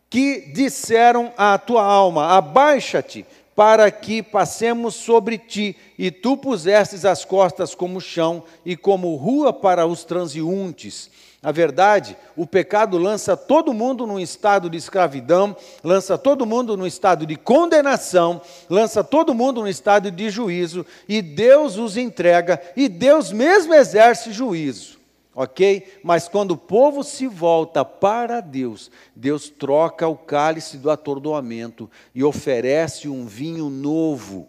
que 0.09 0.51
disseram 0.53 1.31
à 1.37 1.57
tua 1.57 1.83
alma: 1.83 2.35
Abaixa-te, 2.35 3.25
para 3.55 3.89
que 3.89 4.21
passemos 4.21 4.95
sobre 4.95 5.37
ti, 5.37 5.75
e 5.97 6.11
tu 6.11 6.35
pusestes 6.37 7.05
as 7.05 7.23
costas 7.23 7.73
como 7.73 8.01
chão 8.01 8.43
e 8.65 8.75
como 8.75 9.15
rua 9.15 9.53
para 9.53 9.85
os 9.87 10.03
transeuntes. 10.03 11.09
A 11.41 11.51
verdade, 11.51 12.17
o 12.35 12.47
pecado 12.47 12.97
lança 12.97 13.37
todo 13.37 13.73
mundo 13.73 14.07
num 14.07 14.19
estado 14.19 14.69
de 14.69 14.77
escravidão, 14.77 15.55
lança 15.83 16.17
todo 16.17 16.47
mundo 16.47 16.75
num 16.75 16.87
estado 16.87 17.27
de 17.27 17.35
condenação, 17.35 18.41
lança 18.67 19.03
todo 19.03 19.35
mundo 19.35 19.61
num 19.61 19.67
estado 19.67 20.09
de 20.09 20.31
juízo, 20.31 20.83
e 21.07 21.21
Deus 21.21 21.77
os 21.77 21.95
entrega, 21.95 22.59
e 22.75 22.89
Deus 22.89 23.31
mesmo 23.31 23.73
exerce 23.73 24.31
juízo. 24.31 24.97
Ok? 25.35 25.99
Mas 26.03 26.27
quando 26.27 26.51
o 26.51 26.57
povo 26.57 27.03
se 27.03 27.27
volta 27.27 27.85
para 27.85 28.41
Deus, 28.41 28.89
Deus 29.15 29.47
troca 29.47 30.07
o 30.07 30.17
cálice 30.17 30.77
do 30.79 30.89
atordoamento 30.89 31.87
e 32.15 32.23
oferece 32.23 33.07
um 33.07 33.27
vinho 33.27 33.69
novo, 33.69 34.47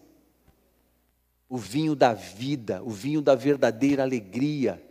o 1.47 1.59
vinho 1.59 1.95
da 1.95 2.15
vida, 2.15 2.81
o 2.83 2.89
vinho 2.89 3.21
da 3.21 3.35
verdadeira 3.35 4.03
alegria 4.03 4.88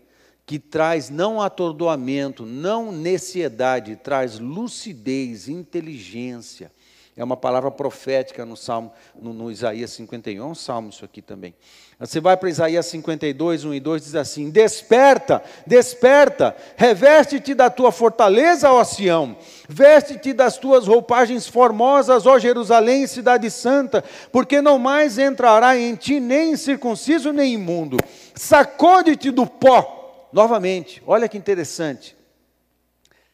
que 0.47 0.57
traz 0.57 1.09
não 1.09 1.41
atordoamento, 1.41 2.45
não 2.45 2.89
necessidade, 2.89 3.97
traz 3.97 4.39
lucidez, 4.39 5.49
inteligência. 5.49 6.71
É 7.17 7.23
uma 7.23 7.35
palavra 7.35 7.69
profética 7.69 8.45
no 8.45 8.55
Salmo, 8.55 8.93
no, 9.19 9.33
no 9.33 9.51
Isaías 9.51 9.91
51, 9.91 10.41
é 10.41 10.45
um 10.45 10.55
salmo 10.55 10.89
isso 10.89 11.03
aqui 11.03 11.21
também. 11.21 11.53
Você 11.99 12.21
vai 12.21 12.37
para 12.37 12.47
Isaías 12.47 12.85
52, 12.85 13.65
1 13.65 13.73
e 13.73 13.79
2, 13.79 14.03
diz 14.03 14.15
assim: 14.15 14.49
Desperta, 14.49 15.43
desperta, 15.65 16.55
reveste-te 16.77 17.53
da 17.53 17.69
tua 17.69 17.91
fortaleza, 17.91 18.71
ó 18.71 18.83
Sião, 18.85 19.35
veste-te 19.67 20.31
das 20.31 20.57
tuas 20.57 20.87
roupagens 20.87 21.45
formosas, 21.47 22.25
ó 22.25 22.39
Jerusalém, 22.39 23.05
cidade 23.05 23.51
santa, 23.51 24.01
porque 24.31 24.61
não 24.61 24.79
mais 24.79 25.17
entrará 25.17 25.77
em 25.77 25.95
ti 25.95 26.21
nem 26.21 26.55
circunciso 26.55 27.33
nem 27.33 27.55
imundo. 27.55 27.97
Sacode-te 28.33 29.31
do 29.31 29.45
pó 29.45 29.96
Novamente, 30.31 31.01
olha 31.05 31.27
que 31.27 31.37
interessante. 31.37 32.15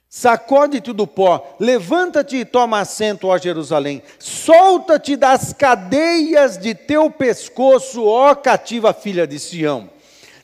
Sacode-te 0.10 0.94
do 0.94 1.08
pó, 1.08 1.56
levanta-te 1.60 2.38
e 2.38 2.46
toma 2.46 2.80
assento, 2.80 3.28
ó 3.28 3.38
Jerusalém. 3.38 4.04
Solta-te 4.20 5.16
das 5.16 5.54
cadeias 5.54 6.56
de 6.56 6.76
teu 6.76 7.10
pescoço, 7.10 8.06
ó 8.06 8.36
cativa 8.36 8.94
filha 8.94 9.26
de 9.26 9.40
Sião. 9.40 9.90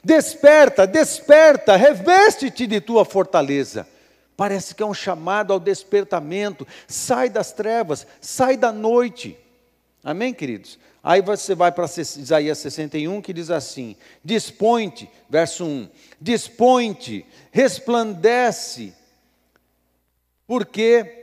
Desperta, 0.03 0.87
desperta, 0.87 1.75
reveste-te 1.75 2.65
de 2.65 2.81
tua 2.81 3.05
fortaleza. 3.05 3.87
Parece 4.35 4.73
que 4.73 4.81
é 4.81 4.85
um 4.85 4.93
chamado 4.93 5.53
ao 5.53 5.59
despertamento. 5.59 6.65
Sai 6.87 7.29
das 7.29 7.51
trevas, 7.51 8.07
sai 8.19 8.57
da 8.57 8.71
noite. 8.71 9.37
Amém, 10.03 10.33
queridos? 10.33 10.79
Aí 11.01 11.21
você 11.21 11.55
vai 11.55 11.71
para 11.71 11.85
Isaías 11.85 12.57
61 12.57 13.21
que 13.21 13.33
diz 13.33 13.49
assim: 13.49 13.95
Dispõe-te, 14.23 15.09
verso 15.29 15.65
1: 15.65 15.89
Dispõe-te, 16.19 17.25
resplandece, 17.51 18.93
porque. 20.45 21.15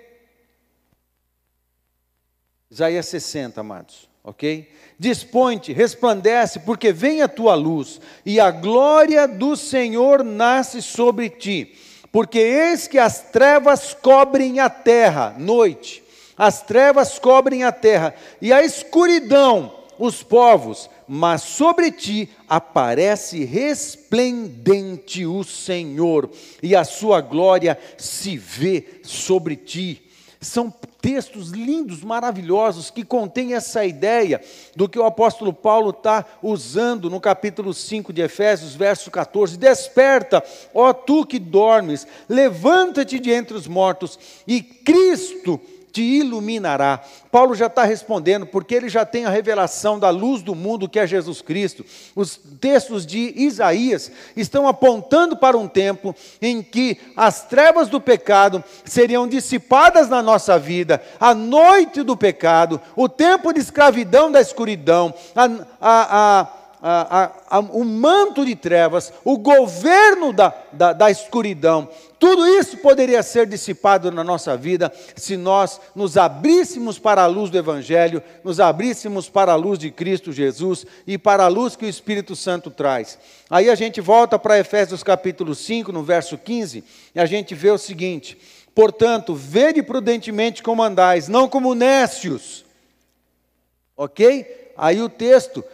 Isaías 2.70 3.06
60, 3.06 3.60
amados, 3.60 4.08
ok? 4.24 4.70
Dispõe-te, 4.98 5.72
resplandece, 5.72 6.60
porque 6.60 6.92
vem 6.92 7.22
a 7.22 7.28
tua 7.28 7.54
luz, 7.54 8.00
e 8.24 8.40
a 8.40 8.50
glória 8.50 9.28
do 9.28 9.56
Senhor 9.56 10.24
nasce 10.24 10.82
sobre 10.82 11.28
ti. 11.28 11.76
Porque 12.10 12.38
eis 12.38 12.88
que 12.88 12.98
as 12.98 13.30
trevas 13.30 13.92
cobrem 13.92 14.58
a 14.58 14.70
terra, 14.70 15.36
noite, 15.38 16.02
as 16.36 16.62
trevas 16.62 17.18
cobrem 17.18 17.64
a 17.64 17.72
terra, 17.72 18.14
e 18.40 18.52
a 18.52 18.62
escuridão 18.62 19.72
os 19.98 20.22
povos, 20.22 20.90
mas 21.08 21.42
sobre 21.42 21.90
ti 21.90 22.28
aparece 22.48 23.44
resplendente 23.44 25.24
o 25.24 25.42
Senhor, 25.42 26.30
e 26.62 26.76
a 26.76 26.84
sua 26.84 27.20
glória 27.20 27.78
se 27.96 28.36
vê 28.36 29.00
sobre 29.02 29.56
ti. 29.56 30.02
São 30.38 30.72
textos 31.00 31.50
lindos, 31.50 32.02
maravilhosos, 32.02 32.90
que 32.90 33.04
contêm 33.04 33.54
essa 33.54 33.84
ideia 33.84 34.40
do 34.74 34.88
que 34.88 34.98
o 34.98 35.04
apóstolo 35.04 35.52
Paulo 35.52 35.90
está 35.90 36.24
usando 36.42 37.08
no 37.08 37.20
capítulo 37.20 37.72
5 37.72 38.12
de 38.12 38.22
Efésios, 38.22 38.74
verso 38.74 39.10
14: 39.10 39.56
Desperta, 39.56 40.44
ó 40.74 40.92
tu 40.92 41.24
que 41.24 41.38
dormes, 41.38 42.06
levanta-te 42.28 43.18
de 43.18 43.30
entre 43.30 43.56
os 43.56 43.66
mortos, 43.66 44.18
e 44.46 44.60
Cristo 44.60 45.60
te 45.96 46.02
iluminará. 46.02 47.00
Paulo 47.32 47.54
já 47.54 47.68
está 47.68 47.82
respondendo, 47.82 48.44
porque 48.44 48.74
ele 48.74 48.86
já 48.86 49.06
tem 49.06 49.24
a 49.24 49.30
revelação 49.30 49.98
da 49.98 50.10
luz 50.10 50.42
do 50.42 50.54
mundo 50.54 50.90
que 50.90 50.98
é 50.98 51.06
Jesus 51.06 51.40
Cristo. 51.40 51.86
Os 52.14 52.38
textos 52.60 53.06
de 53.06 53.32
Isaías 53.34 54.12
estão 54.36 54.68
apontando 54.68 55.38
para 55.38 55.56
um 55.56 55.66
tempo 55.66 56.14
em 56.42 56.62
que 56.62 56.98
as 57.16 57.46
trevas 57.46 57.88
do 57.88 57.98
pecado 57.98 58.62
seriam 58.84 59.26
dissipadas 59.26 60.10
na 60.10 60.22
nossa 60.22 60.58
vida, 60.58 61.02
a 61.18 61.34
noite 61.34 62.02
do 62.02 62.14
pecado, 62.14 62.78
o 62.94 63.08
tempo 63.08 63.50
de 63.54 63.60
escravidão 63.60 64.30
da 64.30 64.40
escuridão, 64.42 65.14
a, 65.34 65.44
a, 65.80 66.40
a 66.40 66.48
a, 66.82 67.32
a, 67.48 67.60
o 67.60 67.84
manto 67.84 68.44
de 68.44 68.54
trevas, 68.54 69.12
o 69.24 69.38
governo 69.38 70.32
da, 70.32 70.52
da, 70.72 70.92
da 70.92 71.10
escuridão, 71.10 71.88
tudo 72.18 72.46
isso 72.46 72.78
poderia 72.78 73.22
ser 73.22 73.46
dissipado 73.46 74.10
na 74.10 74.24
nossa 74.24 74.56
vida 74.56 74.92
se 75.14 75.36
nós 75.36 75.80
nos 75.94 76.16
abríssemos 76.16 76.98
para 76.98 77.22
a 77.22 77.26
luz 77.26 77.50
do 77.50 77.58
Evangelho, 77.58 78.22
nos 78.42 78.58
abríssemos 78.58 79.28
para 79.28 79.52
a 79.52 79.56
luz 79.56 79.78
de 79.78 79.90
Cristo 79.90 80.32
Jesus 80.32 80.86
e 81.06 81.18
para 81.18 81.44
a 81.44 81.48
luz 81.48 81.76
que 81.76 81.84
o 81.84 81.88
Espírito 81.88 82.34
Santo 82.34 82.70
traz. 82.70 83.18
Aí 83.50 83.68
a 83.68 83.74
gente 83.74 84.00
volta 84.00 84.38
para 84.38 84.58
Efésios 84.58 85.02
capítulo 85.02 85.54
5, 85.54 85.92
no 85.92 86.02
verso 86.02 86.38
15, 86.38 86.82
e 87.14 87.20
a 87.20 87.26
gente 87.26 87.54
vê 87.54 87.70
o 87.70 87.78
seguinte: 87.78 88.38
Portanto, 88.74 89.34
vede 89.34 89.82
prudentemente 89.82 90.62
como 90.62 90.82
andais, 90.82 91.28
não 91.28 91.48
como 91.48 91.74
nécios. 91.74 92.64
Ok? 93.96 94.65
Aí 94.76 95.00
o 95.00 95.08
texto 95.08 95.64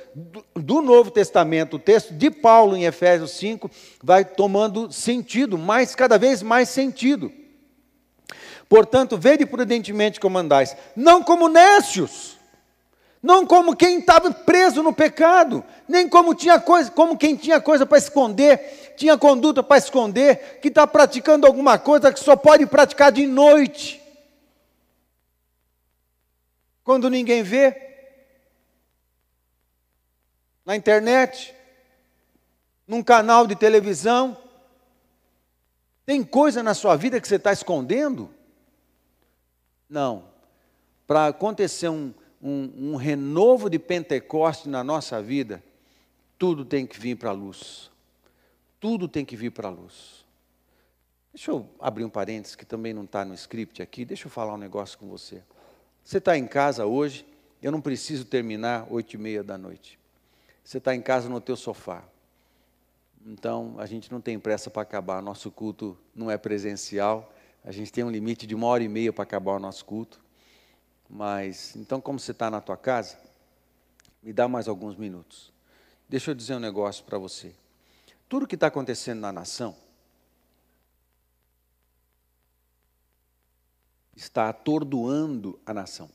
do 0.54 0.80
Novo 0.80 1.10
Testamento, 1.10 1.76
o 1.76 1.78
texto 1.78 2.12
de 2.12 2.30
Paulo 2.30 2.76
em 2.76 2.84
Efésios 2.84 3.32
5, 3.32 3.70
vai 4.02 4.24
tomando 4.24 4.92
sentido, 4.92 5.58
mais 5.58 5.94
cada 5.94 6.18
vez 6.18 6.42
mais 6.42 6.68
sentido. 6.68 7.32
Portanto, 8.68 9.18
vede 9.18 9.44
prudentemente 9.44 10.18
como 10.18 10.38
andais, 10.38 10.76
não 10.96 11.22
como 11.22 11.48
nécios, 11.48 12.38
não 13.22 13.46
como 13.46 13.76
quem 13.76 13.98
estava 13.98 14.32
preso 14.32 14.82
no 14.82 14.92
pecado, 14.92 15.62
nem 15.86 16.08
como 16.08 16.34
tinha 16.34 16.58
coisa, 16.58 16.90
como 16.90 17.16
quem 17.16 17.36
tinha 17.36 17.60
coisa 17.60 17.84
para 17.84 17.98
esconder, 17.98 18.94
tinha 18.96 19.18
conduta 19.18 19.62
para 19.62 19.76
esconder, 19.78 20.58
que 20.60 20.68
está 20.68 20.86
praticando 20.86 21.46
alguma 21.46 21.78
coisa 21.78 22.12
que 22.12 22.18
só 22.18 22.34
pode 22.34 22.66
praticar 22.66 23.12
de 23.12 23.26
noite, 23.26 24.02
quando 26.82 27.08
ninguém 27.08 27.42
vê, 27.42 27.91
na 30.64 30.76
internet, 30.76 31.54
num 32.86 33.02
canal 33.02 33.46
de 33.46 33.56
televisão. 33.56 34.36
Tem 36.04 36.22
coisa 36.22 36.62
na 36.62 36.74
sua 36.74 36.96
vida 36.96 37.20
que 37.20 37.28
você 37.28 37.36
está 37.36 37.52
escondendo? 37.52 38.30
Não. 39.88 40.24
Para 41.06 41.28
acontecer 41.28 41.88
um, 41.88 42.12
um, 42.42 42.92
um 42.92 42.96
renovo 42.96 43.68
de 43.68 43.78
Pentecoste 43.78 44.68
na 44.68 44.82
nossa 44.82 45.22
vida, 45.22 45.62
tudo 46.38 46.64
tem 46.64 46.86
que 46.86 46.98
vir 46.98 47.16
para 47.16 47.30
a 47.30 47.32
luz. 47.32 47.90
Tudo 48.80 49.06
tem 49.06 49.24
que 49.24 49.36
vir 49.36 49.50
para 49.50 49.68
a 49.68 49.70
luz. 49.70 50.24
Deixa 51.32 51.50
eu 51.50 51.68
abrir 51.78 52.04
um 52.04 52.10
parênteses 52.10 52.56
que 52.56 52.66
também 52.66 52.92
não 52.92 53.04
está 53.04 53.24
no 53.24 53.32
script 53.34 53.80
aqui. 53.80 54.04
Deixa 54.04 54.26
eu 54.26 54.30
falar 54.30 54.54
um 54.54 54.58
negócio 54.58 54.98
com 54.98 55.08
você. 55.08 55.42
Você 56.04 56.18
está 56.18 56.36
em 56.36 56.46
casa 56.46 56.84
hoje, 56.84 57.24
eu 57.62 57.70
não 57.70 57.80
preciso 57.80 58.24
terminar 58.24 58.86
oito 58.90 59.14
e 59.14 59.18
meia 59.18 59.42
da 59.42 59.56
noite. 59.56 60.01
Você 60.64 60.78
está 60.78 60.94
em 60.94 61.02
casa 61.02 61.28
no 61.28 61.40
teu 61.40 61.56
sofá. 61.56 62.04
Então, 63.24 63.76
a 63.78 63.86
gente 63.86 64.10
não 64.10 64.20
tem 64.20 64.38
pressa 64.38 64.70
para 64.70 64.82
acabar. 64.82 65.22
Nosso 65.22 65.50
culto 65.50 65.96
não 66.14 66.30
é 66.30 66.36
presencial. 66.36 67.32
A 67.64 67.70
gente 67.70 67.92
tem 67.92 68.02
um 68.02 68.10
limite 68.10 68.46
de 68.46 68.54
uma 68.54 68.66
hora 68.66 68.82
e 68.82 68.88
meia 68.88 69.12
para 69.12 69.22
acabar 69.22 69.52
o 69.52 69.58
nosso 69.58 69.84
culto. 69.84 70.20
Mas, 71.08 71.76
então, 71.76 72.00
como 72.00 72.18
você 72.18 72.32
está 72.32 72.50
na 72.50 72.60
tua 72.60 72.76
casa, 72.76 73.18
me 74.22 74.32
dá 74.32 74.48
mais 74.48 74.68
alguns 74.68 74.96
minutos. 74.96 75.52
Deixa 76.08 76.30
eu 76.30 76.34
dizer 76.34 76.54
um 76.54 76.60
negócio 76.60 77.04
para 77.04 77.18
você. 77.18 77.54
Tudo 78.28 78.46
que 78.46 78.54
está 78.54 78.68
acontecendo 78.68 79.20
na 79.20 79.32
nação 79.32 79.76
está 84.16 84.48
atordoando 84.48 85.58
a 85.66 85.74
nação. 85.74 86.08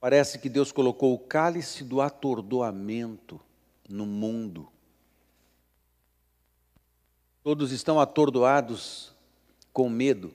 Parece 0.00 0.38
que 0.38 0.48
Deus 0.48 0.72
colocou 0.72 1.12
o 1.12 1.18
cálice 1.18 1.84
do 1.84 2.00
atordoamento 2.00 3.38
no 3.86 4.06
mundo. 4.06 4.66
Todos 7.42 7.70
estão 7.70 8.00
atordoados 8.00 9.14
com 9.74 9.90
medo. 9.90 10.34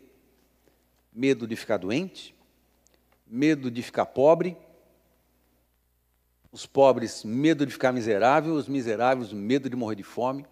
Medo 1.11 1.47
de 1.47 1.55
ficar 1.55 1.77
doente, 1.77 2.35
medo 3.25 3.71
de 3.71 3.81
ficar 3.81 4.05
pobre, 4.05 4.57
os 6.51 6.65
pobres, 6.65 7.23
medo 7.23 7.65
de 7.65 7.71
ficar 7.71 7.91
miserável, 7.91 8.53
os 8.53 8.67
miseráveis, 8.67 9.33
medo 9.33 9.69
de 9.69 9.75
morrer 9.75 9.95
de 9.95 10.03
fome, 10.03 10.45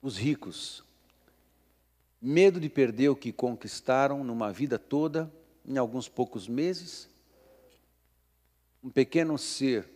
os 0.00 0.16
ricos, 0.16 0.84
medo 2.20 2.60
de 2.60 2.68
perder 2.68 3.08
o 3.08 3.16
que 3.16 3.32
conquistaram 3.32 4.24
numa 4.24 4.52
vida 4.52 4.78
toda, 4.78 5.32
em 5.68 5.76
alguns 5.76 6.08
poucos 6.08 6.48
meses, 6.48 7.10
um 8.82 8.88
pequeno 8.88 9.36
ser 9.36 9.86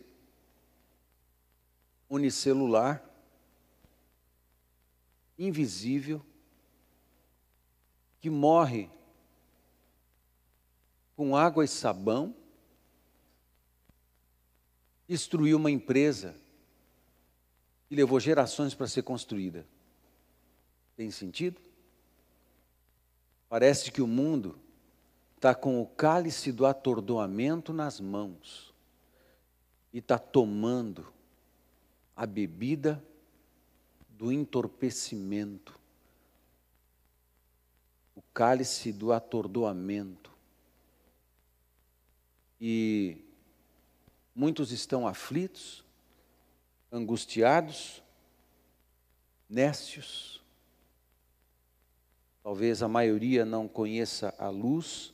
unicelular, 2.07 3.03
invisível, 5.37 6.23
que 8.21 8.29
morre 8.29 8.87
com 11.15 11.35
água 11.35 11.65
e 11.65 11.67
sabão, 11.67 12.35
destruiu 15.07 15.57
uma 15.57 15.71
empresa 15.71 16.35
e 17.89 17.95
levou 17.95 18.19
gerações 18.19 18.75
para 18.75 18.87
ser 18.87 19.01
construída. 19.01 19.65
Tem 20.95 21.09
sentido? 21.09 21.59
Parece 23.49 23.91
que 23.91 24.03
o 24.03 24.07
mundo 24.07 24.62
está 25.43 25.53
com 25.53 25.81
o 25.81 25.85
cálice 25.85 26.53
do 26.53 26.65
atordoamento 26.65 27.73
nas 27.73 27.99
mãos 27.99 28.73
e 29.91 29.97
está 29.97 30.17
tomando 30.17 31.11
a 32.15 32.25
bebida 32.25 33.03
do 34.07 34.31
entorpecimento, 34.31 35.77
o 38.15 38.21
cálice 38.33 38.93
do 38.93 39.11
atordoamento. 39.11 40.31
E 42.57 43.17
muitos 44.33 44.71
estão 44.71 45.05
aflitos, 45.05 45.83
angustiados, 46.89 48.01
nécios. 49.49 50.41
Talvez 52.41 52.81
a 52.81 52.87
maioria 52.87 53.43
não 53.43 53.67
conheça 53.67 54.33
a 54.39 54.47
luz. 54.47 55.13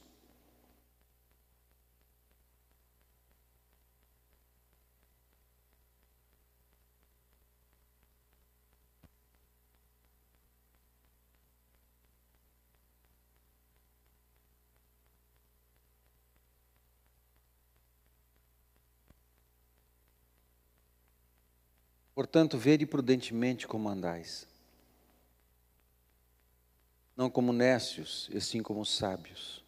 Portanto, 22.19 22.57
vede 22.57 22.85
prudentemente 22.85 23.65
como 23.65 23.87
andais, 23.87 24.45
não 27.15 27.29
como 27.29 27.53
nécios, 27.53 28.29
e 28.33 28.41
sim 28.41 28.61
como 28.61 28.85
sábios, 28.85 29.63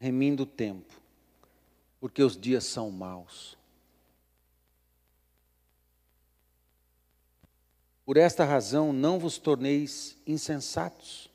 remindo 0.00 0.42
o 0.42 0.46
tempo, 0.46 1.00
porque 2.00 2.24
os 2.24 2.36
dias 2.36 2.64
são 2.64 2.90
maus. 2.90 3.56
Por 8.04 8.16
esta 8.16 8.44
razão 8.44 8.92
não 8.92 9.20
vos 9.20 9.38
torneis 9.38 10.16
insensatos, 10.26 11.30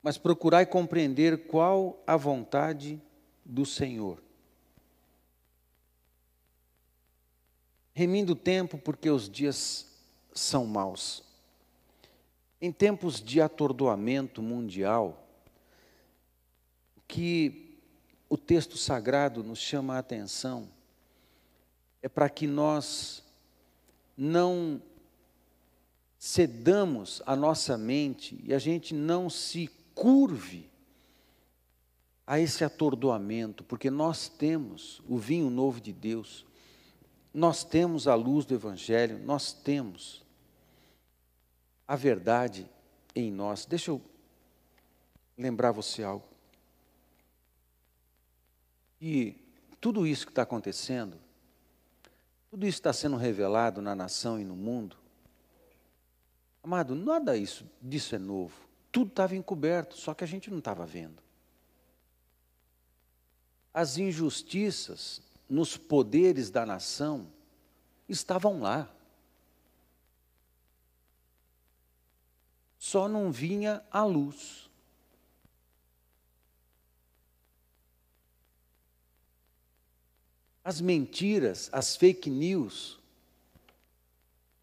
mas 0.00 0.16
procurai 0.16 0.64
compreender 0.64 1.48
qual 1.48 2.00
a 2.06 2.16
vontade 2.16 3.02
do 3.44 3.66
Senhor. 3.66 4.22
Remindo 7.98 8.34
o 8.34 8.36
tempo, 8.36 8.76
porque 8.76 9.08
os 9.08 9.26
dias 9.26 9.86
são 10.34 10.66
maus. 10.66 11.24
Em 12.60 12.70
tempos 12.70 13.22
de 13.22 13.40
atordoamento 13.40 14.42
mundial, 14.42 15.26
que 17.08 17.80
o 18.28 18.36
texto 18.36 18.76
sagrado 18.76 19.42
nos 19.42 19.58
chama 19.58 19.94
a 19.94 19.98
atenção 19.98 20.68
é 22.02 22.08
para 22.08 22.28
que 22.28 22.46
nós 22.46 23.24
não 24.14 24.82
cedamos 26.18 27.22
a 27.24 27.34
nossa 27.34 27.78
mente 27.78 28.38
e 28.44 28.52
a 28.52 28.58
gente 28.58 28.92
não 28.92 29.30
se 29.30 29.70
curve 29.94 30.68
a 32.26 32.38
esse 32.38 32.62
atordoamento, 32.62 33.64
porque 33.64 33.88
nós 33.88 34.28
temos 34.28 35.00
o 35.08 35.16
vinho 35.16 35.48
novo 35.48 35.80
de 35.80 35.94
Deus, 35.94 36.45
nós 37.36 37.62
temos 37.62 38.08
a 38.08 38.14
luz 38.14 38.46
do 38.46 38.54
Evangelho, 38.54 39.18
nós 39.18 39.52
temos 39.52 40.24
a 41.86 41.94
verdade 41.94 42.66
em 43.14 43.30
nós. 43.30 43.66
Deixa 43.66 43.90
eu 43.90 44.00
lembrar 45.36 45.70
você 45.70 46.02
algo. 46.02 46.26
E 48.98 49.36
tudo 49.82 50.06
isso 50.06 50.24
que 50.24 50.32
está 50.32 50.42
acontecendo, 50.42 51.18
tudo 52.48 52.66
isso 52.66 52.78
está 52.78 52.94
sendo 52.94 53.18
revelado 53.18 53.82
na 53.82 53.94
nação 53.94 54.40
e 54.40 54.44
no 54.44 54.56
mundo. 54.56 54.96
Amado, 56.62 56.94
nada 56.94 57.36
isso, 57.36 57.66
disso 57.82 58.14
é 58.14 58.18
novo. 58.18 58.56
Tudo 58.90 59.10
estava 59.10 59.36
encoberto, 59.36 59.94
só 59.94 60.14
que 60.14 60.24
a 60.24 60.26
gente 60.26 60.50
não 60.50 60.58
estava 60.58 60.86
vendo. 60.86 61.22
As 63.74 63.98
injustiças 63.98 65.20
nos 65.48 65.76
poderes 65.76 66.50
da 66.50 66.66
nação 66.66 67.30
estavam 68.08 68.60
lá. 68.60 68.88
Só 72.78 73.08
não 73.08 73.32
vinha 73.32 73.82
a 73.90 74.04
luz. 74.04 74.68
As 80.62 80.80
mentiras, 80.80 81.68
as 81.72 81.94
fake 81.94 82.28
news, 82.28 82.98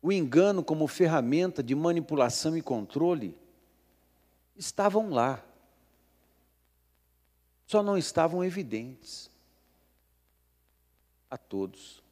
o 0.02 0.12
engano 0.12 0.64
como 0.64 0.86
ferramenta 0.86 1.64
de 1.64 1.74
manipulação 1.74 2.58
e 2.58 2.62
controle 2.62 3.38
estavam 4.56 5.10
lá. 5.10 5.42
só 7.66 7.82
não 7.82 7.98
estavam 7.98 8.44
evidentes 8.44 9.33
a 11.34 11.38
todos. 11.38 12.04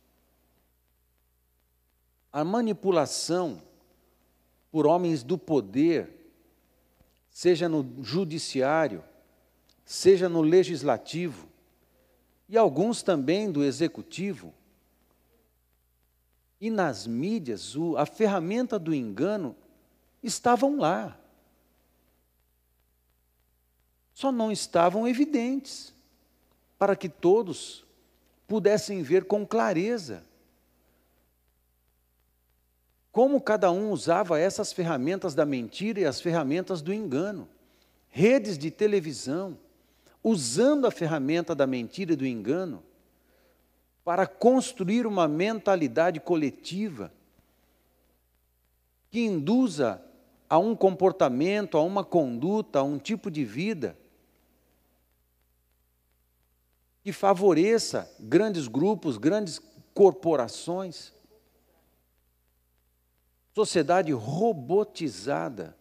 A 2.33 2.43
manipulação 2.43 3.61
por 4.71 4.87
homens 4.87 5.21
do 5.21 5.37
poder, 5.37 6.33
seja 7.29 7.69
no 7.69 8.03
judiciário, 8.03 9.03
seja 9.85 10.27
no 10.27 10.41
legislativo, 10.41 11.47
e 12.49 12.57
alguns 12.57 13.03
também 13.03 13.51
do 13.51 13.63
executivo, 13.63 14.55
e 16.59 16.71
nas 16.71 17.05
mídias, 17.05 17.75
a 17.97 18.07
ferramenta 18.07 18.79
do 18.79 18.91
engano 18.91 19.55
estavam 20.23 20.79
lá. 20.79 21.15
Só 24.15 24.31
não 24.31 24.51
estavam 24.51 25.07
evidentes, 25.07 25.93
para 26.79 26.95
que 26.95 27.07
todos 27.07 27.85
pudessem 28.51 29.01
ver 29.01 29.23
com 29.23 29.47
clareza 29.47 30.25
como 33.09 33.39
cada 33.39 33.71
um 33.71 33.91
usava 33.91 34.37
essas 34.37 34.73
ferramentas 34.73 35.33
da 35.33 35.45
mentira 35.45 36.01
e 36.01 36.05
as 36.05 36.19
ferramentas 36.19 36.81
do 36.81 36.93
engano. 36.93 37.47
Redes 38.09 38.57
de 38.57 38.69
televisão, 38.69 39.57
usando 40.21 40.85
a 40.85 40.91
ferramenta 40.91 41.55
da 41.55 41.65
mentira 41.65 42.11
e 42.11 42.15
do 42.17 42.25
engano 42.25 42.83
para 44.03 44.27
construir 44.27 45.07
uma 45.07 45.29
mentalidade 45.29 46.19
coletiva 46.19 47.09
que 49.09 49.21
induza 49.21 50.03
a 50.49 50.57
um 50.57 50.75
comportamento, 50.75 51.77
a 51.77 51.81
uma 51.81 52.03
conduta, 52.03 52.79
a 52.79 52.83
um 52.83 52.99
tipo 52.99 53.31
de 53.31 53.45
vida 53.45 53.95
que 57.03 57.11
favoreça 57.11 58.09
grandes 58.19 58.67
grupos, 58.67 59.17
grandes 59.17 59.59
corporações. 59.93 61.13
Sociedade 63.53 64.11
robotizada 64.11 65.75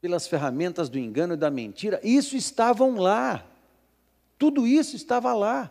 pelas 0.00 0.26
ferramentas 0.26 0.88
do 0.88 0.98
engano 0.98 1.34
e 1.34 1.36
da 1.36 1.50
mentira, 1.50 2.00
isso 2.02 2.36
estavam 2.36 2.96
lá. 2.96 3.46
Tudo 4.36 4.66
isso 4.66 4.96
estava 4.96 5.32
lá. 5.32 5.70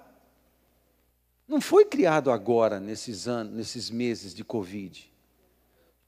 Não 1.47 1.59
foi 1.59 1.83
criado 1.83 2.31
agora, 2.31 2.79
nesses 2.79 3.27
anos, 3.27 3.53
nesses 3.53 3.89
meses 3.89 4.33
de 4.33 4.41
Covid. 4.41 5.11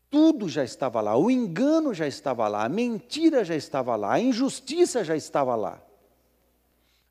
Tudo 0.10 0.47
já 0.47 0.64
estava 0.64 1.01
lá, 1.01 1.18
o 1.18 1.30
engano 1.30 1.93
já 1.93 2.08
estava 2.08 2.47
lá, 2.47 2.64
a 2.64 2.70
mentira 2.70 3.43
já 3.43 3.56
estava 3.56 3.95
lá, 3.95 4.14
a 4.14 4.20
injustiça 4.22 5.04
já 5.04 5.18
estava 5.18 5.56
lá, 5.56 5.82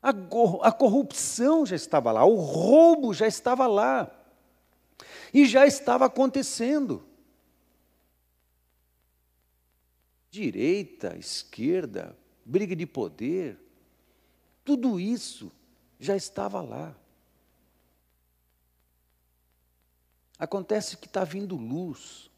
a, 0.03 0.71
corrupção 0.73 1.65
já 1.65 1.77
estava 1.77 2.11
lá, 2.11 2.25
o 2.25 2.35
roubo 2.35 3.13
já 3.13 3.25
estava 3.25 3.65
lá, 3.65 4.13
e 5.33 5.45
já 5.45 5.65
estava 5.65 6.05
acontecendo. 6.05 7.07
Direita, 10.29 11.15
esquerda, 11.17 12.17
briga 12.43 12.75
de 12.75 12.85
poder, 12.85 13.57
tudo 14.65 14.99
isso 14.99 15.49
já 15.97 16.17
estava 16.17 16.61
lá. 16.61 16.93
Acontece 20.37 20.97
que 20.97 21.05
está 21.05 21.23
vindo 21.23 21.55
luz. 21.55 22.29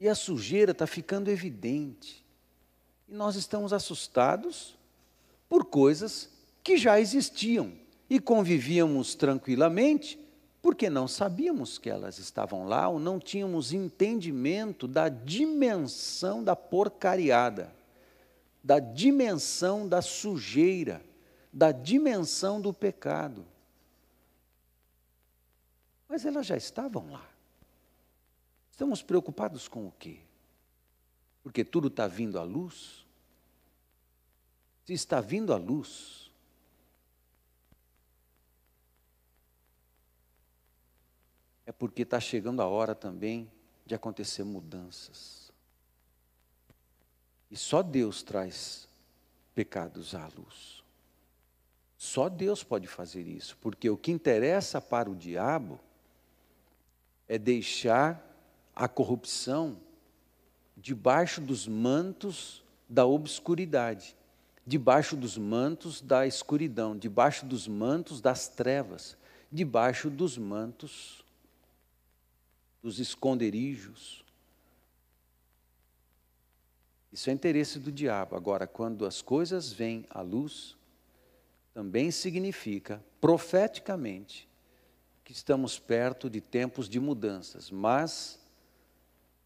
E 0.00 0.08
a 0.08 0.14
sujeira 0.14 0.72
está 0.72 0.86
ficando 0.86 1.30
evidente. 1.30 2.24
E 3.06 3.14
nós 3.14 3.36
estamos 3.36 3.72
assustados 3.72 4.75
por 5.48 5.64
coisas 5.66 6.30
que 6.62 6.76
já 6.76 7.00
existiam 7.00 7.72
e 8.08 8.18
convivíamos 8.18 9.14
tranquilamente 9.14 10.18
porque 10.66 10.90
não 10.90 11.06
sabíamos 11.06 11.78
que 11.78 11.88
elas 11.88 12.18
estavam 12.18 12.66
lá 12.66 12.88
ou 12.88 12.98
não 12.98 13.20
tínhamos 13.20 13.72
entendimento 13.72 14.88
da 14.88 15.08
dimensão 15.08 16.42
da 16.42 16.56
porcariada, 16.56 17.72
da 18.64 18.80
dimensão 18.80 19.88
da 19.88 20.02
sujeira, 20.02 21.00
da 21.52 21.70
dimensão 21.70 22.60
do 22.60 22.74
pecado. 22.74 23.46
Mas 26.08 26.26
elas 26.26 26.44
já 26.44 26.56
estavam 26.56 27.12
lá. 27.12 27.24
Estamos 28.72 29.02
preocupados 29.02 29.68
com 29.68 29.86
o 29.86 29.92
quê? 29.96 30.18
Porque 31.44 31.64
tudo 31.64 31.86
está 31.86 32.08
vindo 32.08 32.40
à 32.40 32.42
luz? 32.42 33.05
Se 34.86 34.92
está 34.92 35.20
vindo 35.20 35.52
à 35.52 35.56
luz, 35.56 36.30
é 41.66 41.72
porque 41.72 42.02
está 42.02 42.20
chegando 42.20 42.62
a 42.62 42.66
hora 42.66 42.94
também 42.94 43.50
de 43.84 43.96
acontecer 43.96 44.44
mudanças. 44.44 45.50
E 47.50 47.56
só 47.56 47.82
Deus 47.82 48.22
traz 48.22 48.88
pecados 49.56 50.14
à 50.14 50.28
luz. 50.28 50.84
Só 51.98 52.28
Deus 52.28 52.62
pode 52.62 52.86
fazer 52.86 53.26
isso, 53.26 53.56
porque 53.60 53.90
o 53.90 53.96
que 53.96 54.12
interessa 54.12 54.80
para 54.80 55.10
o 55.10 55.16
diabo 55.16 55.80
é 57.26 57.36
deixar 57.36 58.24
a 58.72 58.86
corrupção 58.86 59.80
debaixo 60.76 61.40
dos 61.40 61.66
mantos 61.66 62.62
da 62.88 63.04
obscuridade, 63.04 64.15
debaixo 64.66 65.16
dos 65.16 65.38
mantos 65.38 66.00
da 66.00 66.26
escuridão, 66.26 66.96
debaixo 66.96 67.46
dos 67.46 67.68
mantos 67.68 68.20
das 68.20 68.48
trevas, 68.48 69.16
debaixo 69.50 70.10
dos 70.10 70.36
mantos 70.36 71.24
dos 72.82 72.98
esconderijos. 72.98 74.24
Isso 77.12 77.30
é 77.30 77.32
interesse 77.32 77.78
do 77.78 77.92
diabo. 77.92 78.34
Agora, 78.34 78.66
quando 78.66 79.06
as 79.06 79.22
coisas 79.22 79.72
vêm 79.72 80.04
à 80.10 80.20
luz, 80.20 80.76
também 81.72 82.10
significa, 82.10 83.02
profeticamente, 83.20 84.48
que 85.24 85.32
estamos 85.32 85.78
perto 85.78 86.28
de 86.28 86.40
tempos 86.40 86.88
de 86.88 86.98
mudanças, 86.98 87.70
mas 87.70 88.38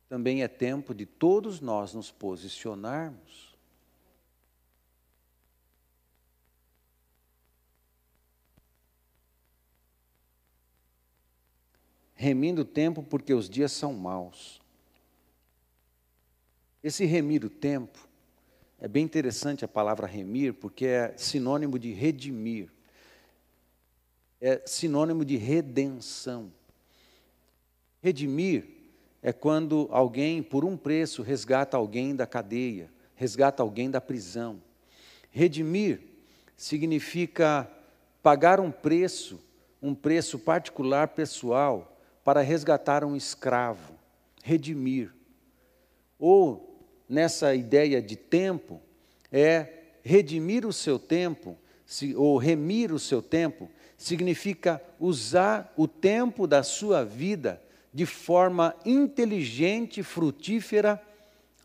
também 0.09 0.43
é 0.43 0.49
tempo 0.49 0.95
de 0.95 1.07
todos 1.07 1.61
nós 1.61 1.95
nos 1.95 2.11
posicionarmos. 2.11 3.50
Remindo 12.23 12.61
o 12.61 12.67
tempo 12.67 13.03
porque 13.03 13.33
os 13.33 13.49
dias 13.49 13.73
são 13.73 13.95
maus. 13.95 14.61
Esse 16.83 17.07
remir 17.07 17.47
o 17.47 17.49
tempo 17.49 18.07
é 18.79 18.87
bem 18.87 19.03
interessante 19.05 19.65
a 19.65 19.69
palavra 19.69 20.07
remir, 20.07 20.53
porque 20.53 20.85
é 20.85 21.15
sinônimo 21.17 21.79
de 21.79 21.93
redimir 21.95 22.71
é 24.41 24.61
sinônimo 24.67 25.25
de 25.25 25.37
redenção. 25.37 26.51
Redimir 28.03 28.69
é 29.23 29.33
quando 29.33 29.89
alguém, 29.91 30.43
por 30.43 30.65
um 30.65 30.77
preço, 30.77 31.23
resgata 31.23 31.77
alguém 31.77 32.17
da 32.17 32.27
cadeia, 32.27 32.91
resgata 33.15 33.63
alguém 33.63 33.91
da 33.91 34.01
prisão. 34.01 34.61
Redimir 35.31 36.01
significa 36.55 37.71
pagar 38.23 38.61
um 38.61 38.71
preço, 38.71 39.41
um 39.83 39.95
preço 39.95 40.39
particular, 40.39 41.09
pessoal, 41.09 42.00
para 42.25 42.41
resgatar 42.41 43.05
um 43.05 43.17
escravo. 43.17 43.95
Redimir. 44.43 45.13
Ou, 46.19 46.79
nessa 47.09 47.55
ideia 47.55 48.01
de 48.01 48.17
tempo, 48.17 48.81
é 49.33 49.67
redimir 50.03 50.67
o 50.67 50.73
seu 50.73 50.99
tempo, 50.99 51.57
ou 52.17 52.37
remir 52.37 52.93
o 52.93 52.99
seu 52.99 53.21
tempo, 53.21 53.71
significa 53.97 54.83
usar 54.99 55.73
o 55.77 55.87
tempo 55.87 56.47
da 56.47 56.63
sua 56.63 57.05
vida 57.05 57.61
de 57.93 58.07
forma 58.07 58.75
inteligente, 58.85 60.03
frutífera, 60.03 61.03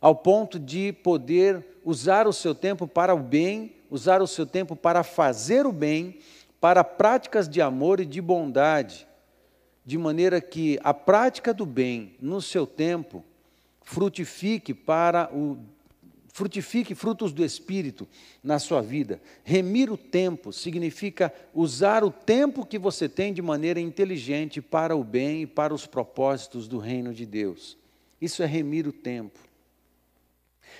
ao 0.01 0.15
ponto 0.15 0.59
de 0.59 0.91
poder 0.91 1.63
usar 1.83 2.27
o 2.27 2.33
seu 2.33 2.53
tempo 2.53 2.87
para 2.87 3.13
o 3.13 3.19
bem, 3.19 3.75
usar 3.89 4.21
o 4.21 4.27
seu 4.27 4.45
tempo 4.45 4.75
para 4.75 5.03
fazer 5.03 5.65
o 5.65 5.71
bem, 5.71 6.19
para 6.59 6.83
práticas 6.83 7.47
de 7.47 7.61
amor 7.61 7.99
e 7.99 8.05
de 8.05 8.21
bondade, 8.21 9.07
de 9.85 9.97
maneira 9.97 10.41
que 10.41 10.79
a 10.83 10.93
prática 10.93 11.53
do 11.53 11.65
bem 11.65 12.15
no 12.19 12.41
seu 12.41 12.65
tempo 12.65 13.23
frutifique 13.83 14.73
para 14.73 15.29
o 15.31 15.57
frutifique 16.33 16.93
frutos 16.93 17.31
do 17.31 17.45
Espírito 17.45 18.05
na 18.43 18.59
sua 18.59 18.81
vida. 18.81 19.21
Remir 19.41 19.89
o 19.89 19.95
tempo 19.95 20.51
significa 20.51 21.33
usar 21.53 22.03
o 22.03 22.11
tempo 22.11 22.65
que 22.65 22.77
você 22.77 23.07
tem 23.07 23.33
de 23.33 23.41
maneira 23.41 23.79
inteligente 23.79 24.61
para 24.61 24.93
o 24.97 25.01
bem 25.01 25.43
e 25.43 25.47
para 25.47 25.73
os 25.73 25.87
propósitos 25.87 26.67
do 26.67 26.77
reino 26.77 27.13
de 27.13 27.25
Deus. 27.25 27.77
Isso 28.19 28.43
é 28.43 28.45
remir 28.45 28.85
o 28.85 28.91
tempo. 28.91 29.39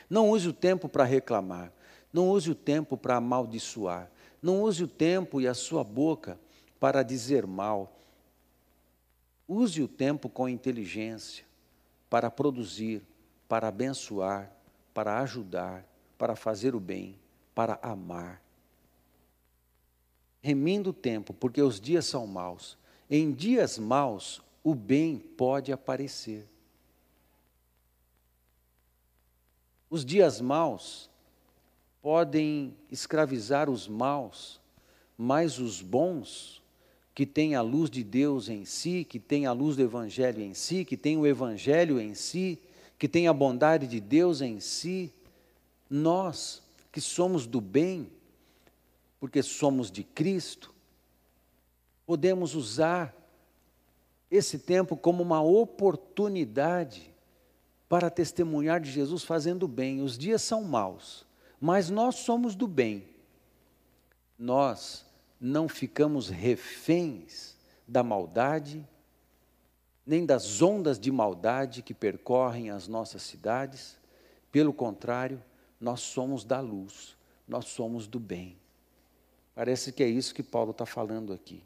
Não 0.09 0.29
use 0.29 0.49
o 0.49 0.53
tempo 0.53 0.89
para 0.89 1.05
reclamar. 1.05 1.71
Não 2.11 2.29
use 2.29 2.51
o 2.51 2.55
tempo 2.55 2.97
para 2.97 3.15
amaldiçoar. 3.15 4.11
Não 4.41 4.63
use 4.63 4.83
o 4.83 4.89
tempo 4.89 5.39
e 5.39 5.47
a 5.47 5.53
sua 5.53 5.85
boca 5.85 6.37
para 6.81 7.01
dizer 7.01 7.47
mal. 7.47 7.94
Use 9.47 9.81
o 9.81 9.87
tempo 9.87 10.27
com 10.27 10.49
inteligência 10.49 11.45
para 12.09 12.31
produzir, 12.31 13.03
para 13.47 13.67
abençoar, 13.67 14.51
para 14.93 15.19
ajudar, 15.19 15.85
para 16.17 16.35
fazer 16.35 16.73
o 16.73 16.79
bem, 16.79 17.17
para 17.53 17.79
amar. 17.81 18.41
Remindo 20.41 20.91
o 20.91 20.93
tempo, 20.93 21.33
porque 21.33 21.61
os 21.61 21.79
dias 21.79 22.05
são 22.05 22.25
maus. 22.25 22.77
Em 23.09 23.31
dias 23.31 23.77
maus, 23.77 24.41
o 24.63 24.73
bem 24.73 25.19
pode 25.19 25.71
aparecer. 25.71 26.47
Os 29.89 30.03
dias 30.03 30.41
maus 30.41 31.09
podem 32.01 32.75
escravizar 32.91 33.69
os 33.69 33.87
maus, 33.87 34.59
mas 35.17 35.59
os 35.59 35.81
bons, 35.81 36.61
que 37.16 37.26
têm 37.26 37.55
a 37.55 37.61
luz 37.61 37.89
de 37.89 38.03
Deus 38.03 38.49
em 38.49 38.66
si, 38.66 39.05
que 39.05 39.18
têm 39.18 39.45
a 39.45 39.53
luz 39.53 39.78
do 39.78 39.82
Evangelho 39.82 40.43
em 40.43 40.53
si, 40.53 40.84
que 40.84 40.97
têm 40.97 41.18
o 41.18 41.26
Evangelho 41.26 41.97
em 41.97 42.13
si, 42.13 42.59
que 42.99 43.07
têm 43.07 43.30
a 43.30 43.34
bondade 43.34 43.88
de 43.88 44.01
Deus 44.01 44.41
em 44.41 44.59
si, 44.59 45.13
nós 45.89 46.61
que 46.91 46.99
somos 46.99 47.47
do 47.47 47.61
bem, 47.61 48.11
porque 49.18 49.41
somos 49.41 49.89
de 49.89 50.03
Cristo, 50.03 50.74
podemos 52.05 52.53
usar 52.53 53.16
esse 54.30 54.59
tempo 54.59 54.97
como 54.97 55.24
uma 55.24 55.41
oportunidade 55.41 57.13
para 57.88 58.09
testemunhar 58.09 58.82
de 58.82 58.91
Jesus 58.91 59.24
fazendo 59.24 59.70
bem. 59.70 60.01
Os 60.01 60.18
dias 60.18 60.41
são 60.41 60.63
maus, 60.66 61.26
mas 61.61 61.89
nós 61.89 62.16
somos 62.16 62.55
do 62.55 62.68
bem. 62.68 63.07
Nós 64.38 65.04
não 65.45 65.69
ficamos 65.69 66.27
reféns 66.27 67.55
da 67.87 68.01
maldade, 68.01 68.83
nem 70.03 70.25
das 70.25 70.59
ondas 70.59 70.99
de 70.99 71.11
maldade 71.11 71.83
que 71.83 71.93
percorrem 71.93 72.71
as 72.71 72.87
nossas 72.87 73.21
cidades. 73.21 73.95
Pelo 74.51 74.73
contrário, 74.73 75.41
nós 75.79 76.01
somos 76.01 76.43
da 76.43 76.59
luz, 76.59 77.15
nós 77.47 77.65
somos 77.65 78.07
do 78.07 78.19
bem. 78.19 78.57
Parece 79.53 79.91
que 79.91 80.03
é 80.03 80.07
isso 80.07 80.33
que 80.33 80.41
Paulo 80.41 80.71
está 80.71 80.85
falando 80.85 81.31
aqui. 81.31 81.63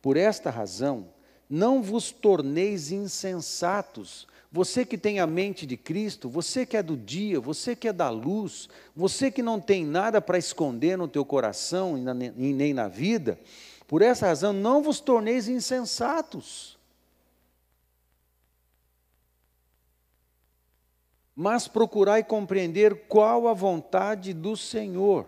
Por 0.00 0.16
esta 0.16 0.48
razão, 0.48 1.08
não 1.50 1.82
vos 1.82 2.10
torneis 2.10 2.90
insensatos, 2.90 4.26
você 4.52 4.84
que 4.84 4.98
tem 4.98 5.18
a 5.18 5.26
mente 5.26 5.64
de 5.64 5.78
Cristo, 5.78 6.28
você 6.28 6.66
que 6.66 6.76
é 6.76 6.82
do 6.82 6.94
dia, 6.94 7.40
você 7.40 7.74
que 7.74 7.88
é 7.88 7.92
da 7.92 8.10
luz, 8.10 8.68
você 8.94 9.30
que 9.30 9.42
não 9.42 9.58
tem 9.58 9.82
nada 9.82 10.20
para 10.20 10.36
esconder 10.36 10.98
no 10.98 11.08
teu 11.08 11.24
coração 11.24 11.96
e 11.96 12.52
nem 12.52 12.74
na 12.74 12.86
vida, 12.86 13.40
por 13.88 14.02
essa 14.02 14.26
razão 14.26 14.52
não 14.52 14.82
vos 14.82 15.00
torneis 15.00 15.48
insensatos. 15.48 16.78
Mas 21.34 21.66
procurai 21.66 22.22
compreender 22.22 23.06
qual 23.08 23.48
a 23.48 23.54
vontade 23.54 24.34
do 24.34 24.54
Senhor. 24.54 25.26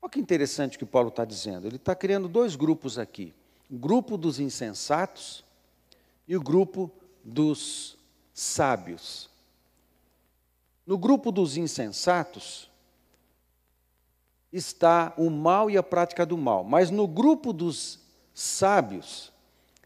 Olha 0.00 0.10
que 0.10 0.18
interessante 0.18 0.76
o 0.76 0.78
que 0.78 0.86
Paulo 0.86 1.10
está 1.10 1.26
dizendo. 1.26 1.66
Ele 1.66 1.76
está 1.76 1.94
criando 1.94 2.26
dois 2.26 2.56
grupos 2.56 2.98
aqui: 2.98 3.34
o 3.70 3.76
grupo 3.76 4.16
dos 4.16 4.40
insensatos 4.40 5.45
e 6.26 6.36
o 6.36 6.40
grupo 6.40 6.90
dos 7.22 7.98
sábios. 8.32 9.30
No 10.86 10.96
grupo 10.96 11.32
dos 11.32 11.56
insensatos 11.56 12.70
está 14.52 15.12
o 15.16 15.28
mal 15.28 15.70
e 15.70 15.76
a 15.76 15.82
prática 15.82 16.24
do 16.24 16.36
mal, 16.36 16.64
mas 16.64 16.90
no 16.90 17.06
grupo 17.06 17.52
dos 17.52 18.00
sábios 18.32 19.32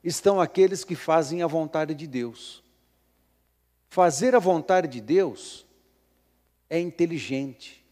estão 0.02 0.40
aqueles 0.40 0.84
que 0.84 0.94
fazem 0.94 1.42
a 1.42 1.46
vontade 1.46 1.94
de 1.94 2.06
Deus. 2.06 2.62
Fazer 3.88 4.34
a 4.34 4.38
vontade 4.38 4.88
de 4.88 5.00
Deus 5.00 5.66
é 6.68 6.78
inteligente. 6.78 7.84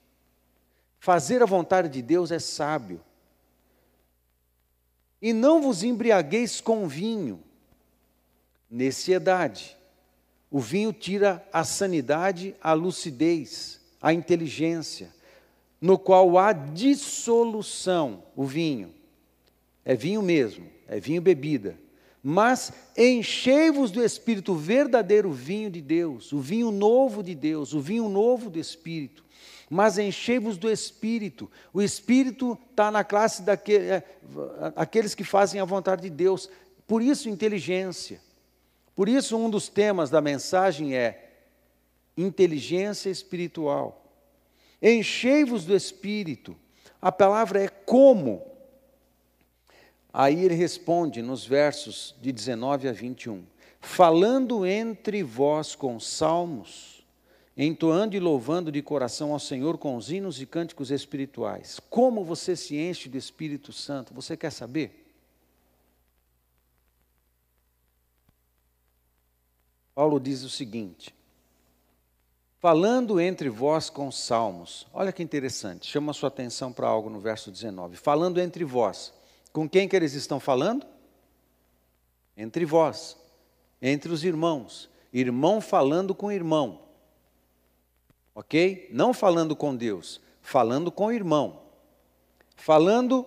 Fazer 0.99 1.43
a 1.43 1.47
vontade 1.47 1.89
de 1.89 2.03
Deus 2.03 2.31
é 2.31 2.39
sábio. 2.39 3.03
E 5.21 5.33
não 5.33 5.61
vos 5.61 5.83
embriagueis 5.83 6.61
com 6.61 6.87
vinho, 6.87 7.43
neciedade. 8.71 9.77
O 10.51 10.61
vinho 10.61 10.93
tira 10.93 11.47
a 11.53 11.65
sanidade, 11.65 12.55
a 12.61 12.73
lucidez, 12.73 13.81
a 14.01 14.13
inteligência, 14.13 15.13
no 15.81 15.99
qual 15.99 16.39
há 16.39 16.53
dissolução, 16.53 18.23
o 18.35 18.45
vinho. 18.45 18.93
É 19.85 19.95
vinho 19.95 20.23
mesmo, 20.23 20.67
é 20.87 20.99
vinho 20.99 21.21
bebida. 21.21 21.79
Mas 22.23 22.73
enchei-vos 22.97 23.91
do 23.91 24.03
Espírito, 24.03 24.53
o 24.53 24.57
verdadeiro 24.57 25.31
vinho 25.31 25.71
de 25.71 25.81
Deus, 25.81 26.33
o 26.33 26.41
vinho 26.41 26.71
novo 26.71 27.23
de 27.23 27.35
Deus, 27.35 27.73
o 27.73 27.81
vinho 27.81 28.09
novo 28.09 28.51
do 28.51 28.59
Espírito. 28.59 29.25
Mas 29.71 29.99
enchei-vos 29.99 30.57
do 30.57 30.71
Espírito. 30.71 31.51
O 31.73 31.81
Espírito 31.81 32.59
está 32.71 32.91
na 32.91 33.05
classe 33.05 33.43
daqueles 33.43 35.13
é, 35.13 35.17
que 35.17 35.25
fazem 35.25 35.61
a 35.61 35.65
vontade 35.65 36.03
de 36.03 36.11
Deus. 36.11 36.51
Por 36.87 37.03
isso, 37.03 37.29
inteligência. 37.29 38.21
Por 38.99 39.09
isso, 39.09 39.37
um 39.37 39.49
dos 39.49 39.69
temas 39.69 40.11
da 40.11 40.21
mensagem 40.21 40.97
é 40.97 41.31
inteligência 42.17 43.09
espiritual. 43.09 44.05
Enchei-vos 44.83 45.65
do 45.65 45.77
Espírito. 45.77 46.57
A 47.01 47.13
palavra 47.13 47.63
é 47.63 47.69
como. 47.69 48.45
Aí 50.13 50.45
ele 50.45 50.57
responde 50.57 51.23
nos 51.23 51.47
versos 51.47 52.13
de 52.21 52.33
19 52.33 52.89
a 52.89 52.93
21. 52.93 53.45
Falando 53.81 54.67
entre 54.67 55.23
vós 55.23 55.77
com 55.77 56.01
salmos, 56.01 57.07
entoando 57.57 58.17
e 58.17 58.19
louvando 58.19 58.73
de 58.73 58.83
coração 58.83 59.33
ao 59.33 59.39
Senhor 59.39 59.79
com 59.79 59.95
os 59.95 60.11
hinos 60.11 60.43
e 60.43 60.47
cânticos 60.47 60.91
espirituais. 60.91 61.79
Como 61.89 62.25
você 62.25 62.57
se 62.57 62.77
enche 62.77 63.09
do 63.09 63.17
Espírito 63.17 63.73
Santo? 63.73 64.13
Você 64.13 64.37
quer 64.37 64.51
saber? 64.51 65.08
Paulo 69.99 70.21
diz 70.21 70.45
o 70.45 70.49
seguinte: 70.49 71.13
falando 72.61 73.21
entre 73.21 73.49
vós 73.49 73.91
com 73.91 74.13
salmos. 74.13 74.87
Olha 74.93 75.11
que 75.11 75.25
interessante, 75.25 75.91
chama 75.91 76.13
a 76.13 76.15
sua 76.15 76.29
atenção 76.29 76.73
para 76.73 76.87
algo 76.87 77.11
no 77.11 77.19
verso 77.19 77.51
19. 77.51 77.97
Falando 77.97 78.39
entre 78.39 78.65
vós. 78.65 79.13
Com 79.53 79.69
quem 79.69 79.89
que 79.89 79.97
eles 79.97 80.13
estão 80.13 80.39
falando? 80.39 80.87
Entre 82.37 82.65
vós, 82.65 83.17
entre 83.83 84.13
os 84.13 84.23
irmãos. 84.23 84.89
Irmão 85.13 85.61
falando 85.61 86.15
com 86.15 86.31
irmão. 86.31 86.81
Ok? 88.37 88.89
Não 88.93 89.13
falando 89.13 89.57
com 89.57 89.75
Deus, 89.75 90.21
falando 90.41 90.93
com 90.93 91.11
irmão. 91.11 91.63
Falando 92.55 93.27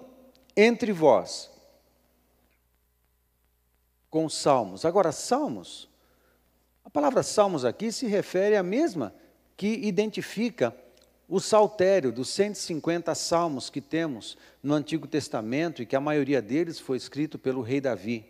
entre 0.55 0.93
vós. 0.93 1.51
Com 4.09 4.29
salmos. 4.29 4.85
Agora, 4.85 5.11
salmos 5.11 5.90
a 6.83 6.89
palavra 6.89 7.23
salmos 7.23 7.63
aqui 7.63 7.91
se 7.91 8.07
refere 8.07 8.55
à 8.55 8.63
mesma 8.63 9.13
que 9.55 9.67
identifica 9.67 10.75
o 11.29 11.39
saltério 11.39 12.11
dos 12.11 12.29
150 12.29 13.15
salmos 13.15 13.69
que 13.69 13.79
temos 13.79 14.37
no 14.61 14.73
Antigo 14.73 15.07
Testamento 15.07 15.81
e 15.81 15.85
que 15.85 15.95
a 15.95 16.01
maioria 16.01 16.41
deles 16.41 16.79
foi 16.79 16.97
escrito 16.97 17.39
pelo 17.39 17.61
rei 17.61 17.79
Davi. 17.79 18.25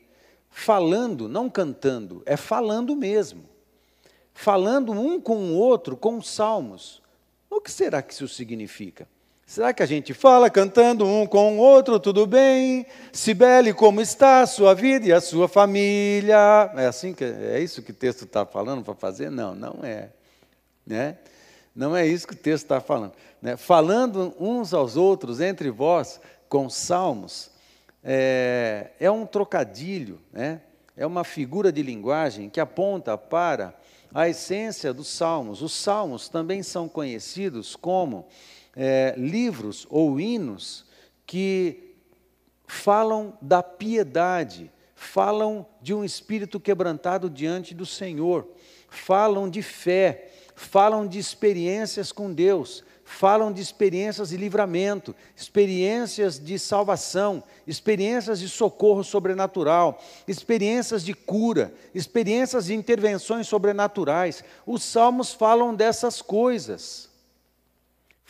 Falando, 0.50 1.28
não 1.28 1.50
cantando, 1.50 2.22
é 2.26 2.38
falando 2.38 2.96
mesmo. 2.96 3.50
Falando 4.34 4.92
um 4.92 5.20
com 5.20 5.38
o 5.38 5.56
outro 5.56 5.98
com 5.98 6.22
salmos. 6.22 7.02
O 7.50 7.60
que 7.60 7.72
será 7.72 8.02
que 8.02 8.14
isso 8.14 8.28
significa? 8.28 9.08
Será 9.52 9.74
que 9.74 9.84
a 9.84 9.86
gente 9.86 10.14
fala 10.14 10.50
cantando 10.50 11.06
um 11.06 11.28
com 11.28 11.58
o 11.58 11.60
outro, 11.60 12.00
tudo 12.00 12.26
bem? 12.26 12.86
Sibele, 13.12 13.74
como 13.74 14.00
está 14.00 14.40
a 14.40 14.48
sua 14.48 14.74
vida 14.74 15.08
e 15.08 15.12
a 15.12 15.20
sua 15.20 15.50
família? 15.50 16.72
É 16.78 16.86
assim 16.86 17.14
que 17.14 17.26
é 17.26 17.60
isso 17.60 17.82
que 17.82 17.92
o 17.92 17.94
texto 17.94 18.24
está 18.24 18.46
falando 18.46 18.82
para 18.82 18.94
fazer? 18.94 19.30
Não, 19.30 19.54
não 19.54 19.80
é. 19.84 20.08
Né? 20.88 21.18
Não 21.76 21.94
é 21.94 22.08
isso 22.08 22.26
que 22.26 22.34
o 22.34 22.38
texto 22.38 22.64
está 22.64 22.80
falando. 22.80 23.12
Né? 23.42 23.58
Falando 23.58 24.34
uns 24.40 24.74
aos 24.74 24.96
outros 24.96 25.42
entre 25.42 25.70
vós 25.70 26.22
com 26.48 26.70
salmos 26.70 27.52
é, 28.02 28.92
é 29.02 29.12
um 29.12 29.26
trocadilho, 29.26 30.22
né? 30.32 30.62
é 30.96 31.06
uma 31.06 31.26
figura 31.26 31.74
de 31.74 31.84
linguagem 31.84 32.50
que 32.50 32.62
aponta 32.62 33.18
para 33.18 33.76
a 34.14 34.30
essência 34.30 34.94
dos 34.94 35.10
salmos. 35.10 35.62
Os 35.62 35.74
salmos 35.74 36.30
também 36.30 36.64
são 36.64 36.88
conhecidos 36.88 37.76
como 37.76 38.30
é, 38.76 39.14
livros 39.18 39.86
ou 39.90 40.20
hinos 40.20 40.86
que 41.26 41.96
falam 42.66 43.38
da 43.42 43.62
piedade, 43.62 44.72
falam 44.96 45.66
de 45.82 45.94
um 45.94 46.04
espírito 46.06 46.60
quebrantado 46.60 47.30
diante 47.30 47.74
do 47.74 47.86
Senhor, 47.86 48.48
falam 48.90 49.50
de 49.50 49.62
fé, 49.62 50.32
falam 50.56 51.06
de 51.06 51.20
experiências 51.20 52.12
com 52.12 52.32
Deus, 52.32 52.84
falam 53.04 53.52
de 53.52 53.62
experiências 53.62 54.30
de 54.30 54.38
livramento, 54.38 55.14
experiências 55.36 56.40
de 56.40 56.58
salvação, 56.58 57.44
experiências 57.68 58.40
de 58.40 58.48
socorro 58.48 59.04
sobrenatural, 59.04 60.02
experiências 60.28 61.04
de 61.04 61.14
cura, 61.14 61.74
experiências 61.94 62.66
de 62.66 62.74
intervenções 62.74 63.48
sobrenaturais. 63.48 64.44
Os 64.66 64.82
salmos 64.82 65.34
falam 65.34 65.76
dessas 65.76 66.22
coisas. 66.22 67.11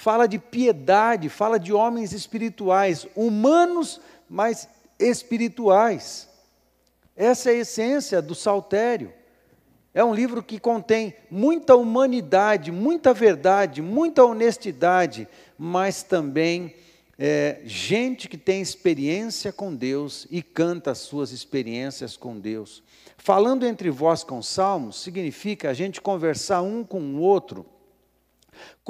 Fala 0.01 0.27
de 0.27 0.39
piedade, 0.39 1.29
fala 1.29 1.59
de 1.59 1.71
homens 1.71 2.11
espirituais, 2.11 3.05
humanos, 3.15 4.01
mas 4.27 4.67
espirituais. 4.97 6.27
Essa 7.15 7.51
é 7.51 7.53
a 7.53 7.57
essência 7.57 8.19
do 8.19 8.33
saltério. 8.33 9.13
É 9.93 10.03
um 10.03 10.11
livro 10.11 10.41
que 10.41 10.59
contém 10.59 11.13
muita 11.29 11.75
humanidade, 11.75 12.71
muita 12.71 13.13
verdade, 13.13 13.79
muita 13.79 14.25
honestidade, 14.25 15.27
mas 15.55 16.01
também 16.01 16.73
é, 17.15 17.61
gente 17.63 18.27
que 18.27 18.39
tem 18.39 18.59
experiência 18.59 19.53
com 19.53 19.71
Deus 19.71 20.25
e 20.31 20.41
canta 20.41 20.89
as 20.89 20.97
suas 20.97 21.31
experiências 21.31 22.17
com 22.17 22.39
Deus. 22.39 22.81
Falando 23.19 23.67
entre 23.67 23.91
vós 23.91 24.23
com 24.23 24.41
salmos 24.41 24.99
significa 24.99 25.69
a 25.69 25.75
gente 25.75 26.01
conversar 26.01 26.63
um 26.63 26.83
com 26.83 26.99
o 26.99 27.19
outro 27.19 27.67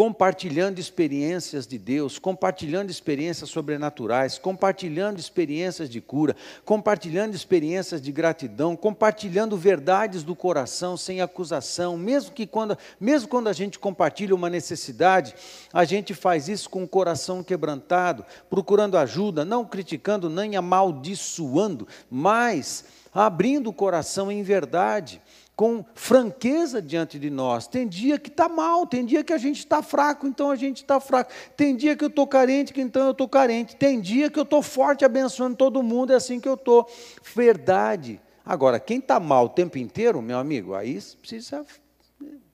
compartilhando 0.01 0.79
experiências 0.79 1.67
de 1.67 1.77
Deus, 1.77 2.17
compartilhando 2.17 2.89
experiências 2.89 3.51
sobrenaturais, 3.51 4.39
compartilhando 4.39 5.19
experiências 5.19 5.87
de 5.87 6.01
cura, 6.01 6.35
compartilhando 6.65 7.35
experiências 7.35 8.01
de 8.01 8.11
gratidão, 8.11 8.75
compartilhando 8.75 9.55
verdades 9.55 10.23
do 10.23 10.35
coração 10.35 10.97
sem 10.97 11.21
acusação, 11.21 11.97
mesmo 11.97 12.31
que 12.31 12.47
quando, 12.47 12.75
mesmo 12.99 13.29
quando 13.29 13.47
a 13.47 13.53
gente 13.53 13.77
compartilha 13.77 14.33
uma 14.33 14.49
necessidade, 14.49 15.35
a 15.71 15.85
gente 15.85 16.15
faz 16.15 16.49
isso 16.49 16.67
com 16.67 16.83
o 16.83 16.87
coração 16.87 17.43
quebrantado, 17.43 18.25
procurando 18.49 18.97
ajuda, 18.97 19.45
não 19.45 19.63
criticando 19.63 20.31
nem 20.31 20.55
amaldiçoando, 20.55 21.87
mas 22.09 22.85
abrindo 23.13 23.69
o 23.69 23.73
coração 23.73 24.31
em 24.31 24.41
verdade 24.41 25.21
com 25.61 25.85
franqueza 25.93 26.81
diante 26.81 27.19
de 27.19 27.29
nós. 27.29 27.67
Tem 27.67 27.87
dia 27.87 28.17
que 28.17 28.29
está 28.29 28.49
mal, 28.49 28.87
tem 28.87 29.05
dia 29.05 29.23
que 29.23 29.31
a 29.31 29.37
gente 29.37 29.59
está 29.59 29.83
fraco, 29.83 30.25
então 30.25 30.49
a 30.49 30.55
gente 30.55 30.77
está 30.77 30.99
fraco. 30.99 31.31
Tem 31.55 31.75
dia 31.75 31.95
que 31.95 32.03
eu 32.03 32.07
estou 32.07 32.25
carente, 32.25 32.73
que 32.73 32.81
então 32.81 33.05
eu 33.05 33.11
estou 33.11 33.29
carente. 33.29 33.75
Tem 33.75 34.01
dia 34.01 34.27
que 34.27 34.39
eu 34.39 34.43
estou 34.43 34.63
forte, 34.63 35.05
abençoando 35.05 35.55
todo 35.55 35.83
mundo, 35.83 36.13
é 36.13 36.15
assim 36.15 36.39
que 36.39 36.49
eu 36.49 36.55
estou. 36.55 36.89
Verdade. 37.35 38.19
Agora, 38.43 38.79
quem 38.79 38.97
está 38.97 39.19
mal 39.19 39.45
o 39.45 39.49
tempo 39.49 39.77
inteiro, 39.77 40.19
meu 40.19 40.39
amigo, 40.39 40.73
aí 40.73 40.99
precisa 41.21 41.63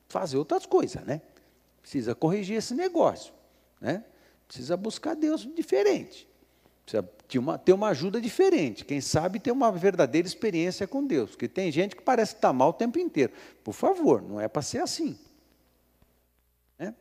fazer 0.09 0.35
outras 0.35 0.65
coisas, 0.65 1.01
né? 1.05 1.21
Precisa 1.81 2.13
corrigir 2.13 2.57
esse 2.57 2.75
negócio, 2.75 3.33
né? 3.79 4.03
Precisa 4.45 4.75
buscar 4.75 5.15
Deus 5.15 5.47
diferente. 5.55 6.26
Precisa 6.88 7.03
ter 7.27 7.38
uma, 7.38 7.57
ter 7.57 7.73
uma 7.73 7.89
ajuda 7.89 8.21
diferente. 8.21 8.85
Quem 8.85 9.01
sabe 9.01 9.41
ter 9.41 9.51
uma 9.51 9.69
verdadeira 9.73 10.25
experiência 10.25 10.88
com 10.88 11.05
Deus. 11.05 11.31
Porque 11.31 11.49
tem 11.49 11.69
gente 11.69 11.97
que 11.97 12.01
parece 12.01 12.35
estar 12.35 12.53
mal 12.53 12.69
o 12.69 12.73
tempo 12.73 12.97
inteiro. 12.97 13.33
Por 13.61 13.73
favor, 13.73 14.21
não 14.21 14.39
é 14.39 14.47
para 14.47 14.61
ser 14.61 14.77
assim. 14.77 15.19
Né? 16.79 16.95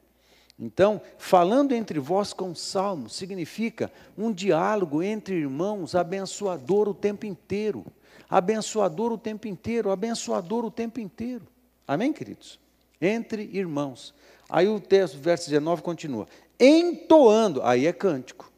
Então, 0.59 1.01
falando 1.19 1.73
entre 1.73 2.01
vós 2.01 2.33
com 2.33 2.53
salmos, 2.53 3.15
significa 3.15 3.93
um 4.19 4.33
diálogo 4.33 5.05
entre 5.05 5.37
irmãos 5.37 5.95
abençoador 5.95 6.89
o 6.89 6.95
tempo 6.95 7.25
inteiro. 7.25 7.87
Abençoador 8.29 9.13
o 9.13 9.19
tempo 9.19 9.47
inteiro, 9.47 9.93
abençoador 9.93 10.65
o 10.65 10.71
tempo 10.71 10.99
inteiro. 10.99 11.47
Amém, 11.87 12.13
queridos? 12.13 12.59
Entre 13.01 13.49
irmãos. 13.53 14.13
Aí 14.49 14.67
o 14.67 14.81
texto, 14.81 15.17
verso 15.17 15.49
19, 15.49 15.81
continua. 15.81 16.27
Entoando, 16.59 17.63
aí 17.63 17.87
é 17.87 17.93
cântico 17.93 18.51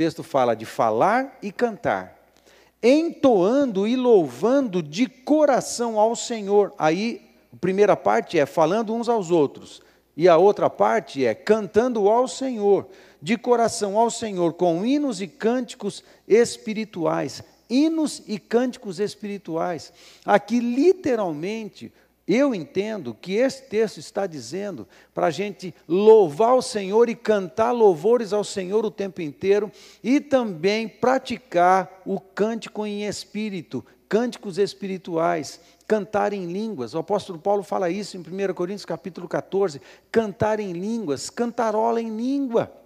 texto 0.00 0.22
fala 0.22 0.56
de 0.56 0.64
falar 0.64 1.36
e 1.42 1.52
cantar, 1.52 2.18
entoando 2.82 3.86
e 3.86 3.94
louvando 3.96 4.82
de 4.82 5.06
coração 5.06 6.00
ao 6.00 6.16
Senhor. 6.16 6.72
Aí, 6.78 7.20
a 7.52 7.56
primeira 7.58 7.94
parte 7.94 8.38
é 8.38 8.46
falando 8.46 8.94
uns 8.94 9.10
aos 9.10 9.30
outros, 9.30 9.82
e 10.16 10.26
a 10.26 10.38
outra 10.38 10.70
parte 10.70 11.22
é 11.26 11.34
cantando 11.34 12.08
ao 12.08 12.26
Senhor, 12.26 12.88
de 13.20 13.36
coração 13.36 13.98
ao 13.98 14.10
Senhor, 14.10 14.54
com 14.54 14.86
hinos 14.86 15.20
e 15.20 15.26
cânticos 15.28 16.02
espirituais. 16.26 17.42
Hinos 17.68 18.22
e 18.26 18.38
cânticos 18.38 19.00
espirituais. 19.00 19.92
Aqui, 20.24 20.60
literalmente, 20.60 21.92
eu 22.34 22.54
entendo 22.54 23.16
que 23.20 23.34
esse 23.34 23.62
texto 23.62 23.98
está 23.98 24.26
dizendo 24.26 24.86
para 25.12 25.26
a 25.26 25.30
gente 25.30 25.74
louvar 25.88 26.54
o 26.54 26.62
Senhor 26.62 27.08
e 27.08 27.14
cantar 27.14 27.72
louvores 27.72 28.32
ao 28.32 28.44
Senhor 28.44 28.84
o 28.84 28.90
tempo 28.90 29.20
inteiro 29.20 29.70
e 30.02 30.20
também 30.20 30.88
praticar 30.88 32.02
o 32.04 32.20
cântico 32.20 32.86
em 32.86 33.04
espírito, 33.04 33.84
cânticos 34.08 34.58
espirituais, 34.58 35.60
cantar 35.88 36.32
em 36.32 36.46
línguas. 36.46 36.94
O 36.94 36.98
apóstolo 36.98 37.38
Paulo 37.38 37.62
fala 37.62 37.90
isso 37.90 38.16
em 38.16 38.20
1 38.20 38.54
Coríntios 38.54 38.84
capítulo 38.84 39.26
14, 39.26 39.80
cantar 40.12 40.60
em 40.60 40.72
línguas, 40.72 41.30
cantarola 41.30 42.00
em 42.00 42.16
língua. 42.16 42.79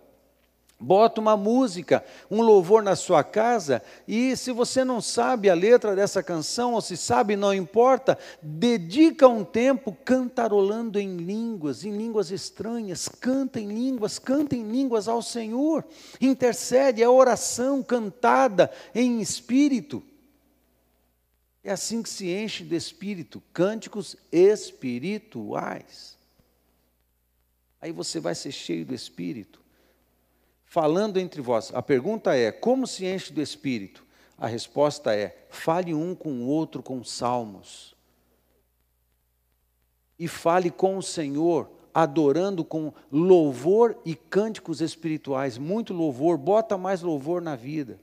Bota 0.84 1.18
uma 1.18 1.34
música, 1.34 2.04
um 2.30 2.42
louvor 2.42 2.82
na 2.82 2.94
sua 2.94 3.24
casa, 3.24 3.82
e 4.06 4.36
se 4.36 4.52
você 4.52 4.84
não 4.84 5.00
sabe 5.00 5.48
a 5.48 5.54
letra 5.54 5.96
dessa 5.96 6.22
canção, 6.22 6.74
ou 6.74 6.80
se 6.82 6.94
sabe, 6.94 7.36
não 7.36 7.54
importa, 7.54 8.18
dedica 8.42 9.26
um 9.26 9.42
tempo 9.42 9.96
cantarolando 10.04 11.00
em 11.00 11.16
línguas, 11.16 11.86
em 11.86 11.96
línguas 11.96 12.30
estranhas, 12.30 13.08
canta 13.08 13.58
em 13.58 13.68
línguas, 13.68 14.18
canta 14.18 14.54
em 14.54 14.70
línguas 14.70 15.08
ao 15.08 15.22
Senhor, 15.22 15.86
intercede, 16.20 17.02
é 17.02 17.08
oração 17.08 17.82
cantada 17.82 18.70
em 18.94 19.22
espírito. 19.22 20.02
É 21.62 21.72
assim 21.72 22.02
que 22.02 22.10
se 22.10 22.28
enche 22.30 22.62
de 22.62 22.76
espírito, 22.76 23.42
cânticos 23.54 24.16
espirituais. 24.30 26.18
Aí 27.80 27.90
você 27.90 28.20
vai 28.20 28.34
ser 28.34 28.52
cheio 28.52 28.84
do 28.84 28.94
espírito 28.94 29.63
falando 30.74 31.18
entre 31.18 31.40
vós. 31.40 31.70
A 31.72 31.80
pergunta 31.80 32.34
é: 32.34 32.50
como 32.50 32.84
se 32.84 33.06
enche 33.06 33.32
do 33.32 33.40
Espírito? 33.40 34.04
A 34.36 34.48
resposta 34.48 35.14
é: 35.14 35.46
fale 35.48 35.94
um 35.94 36.16
com 36.16 36.32
o 36.32 36.48
outro 36.48 36.82
com 36.82 37.04
salmos. 37.04 37.94
E 40.18 40.26
fale 40.26 40.72
com 40.72 40.96
o 40.96 41.02
Senhor, 41.02 41.70
adorando 41.94 42.64
com 42.64 42.92
louvor 43.12 43.96
e 44.04 44.16
cânticos 44.16 44.80
espirituais. 44.80 45.58
Muito 45.58 45.94
louvor, 45.94 46.36
bota 46.36 46.76
mais 46.76 47.02
louvor 47.02 47.40
na 47.40 47.54
vida. 47.54 48.00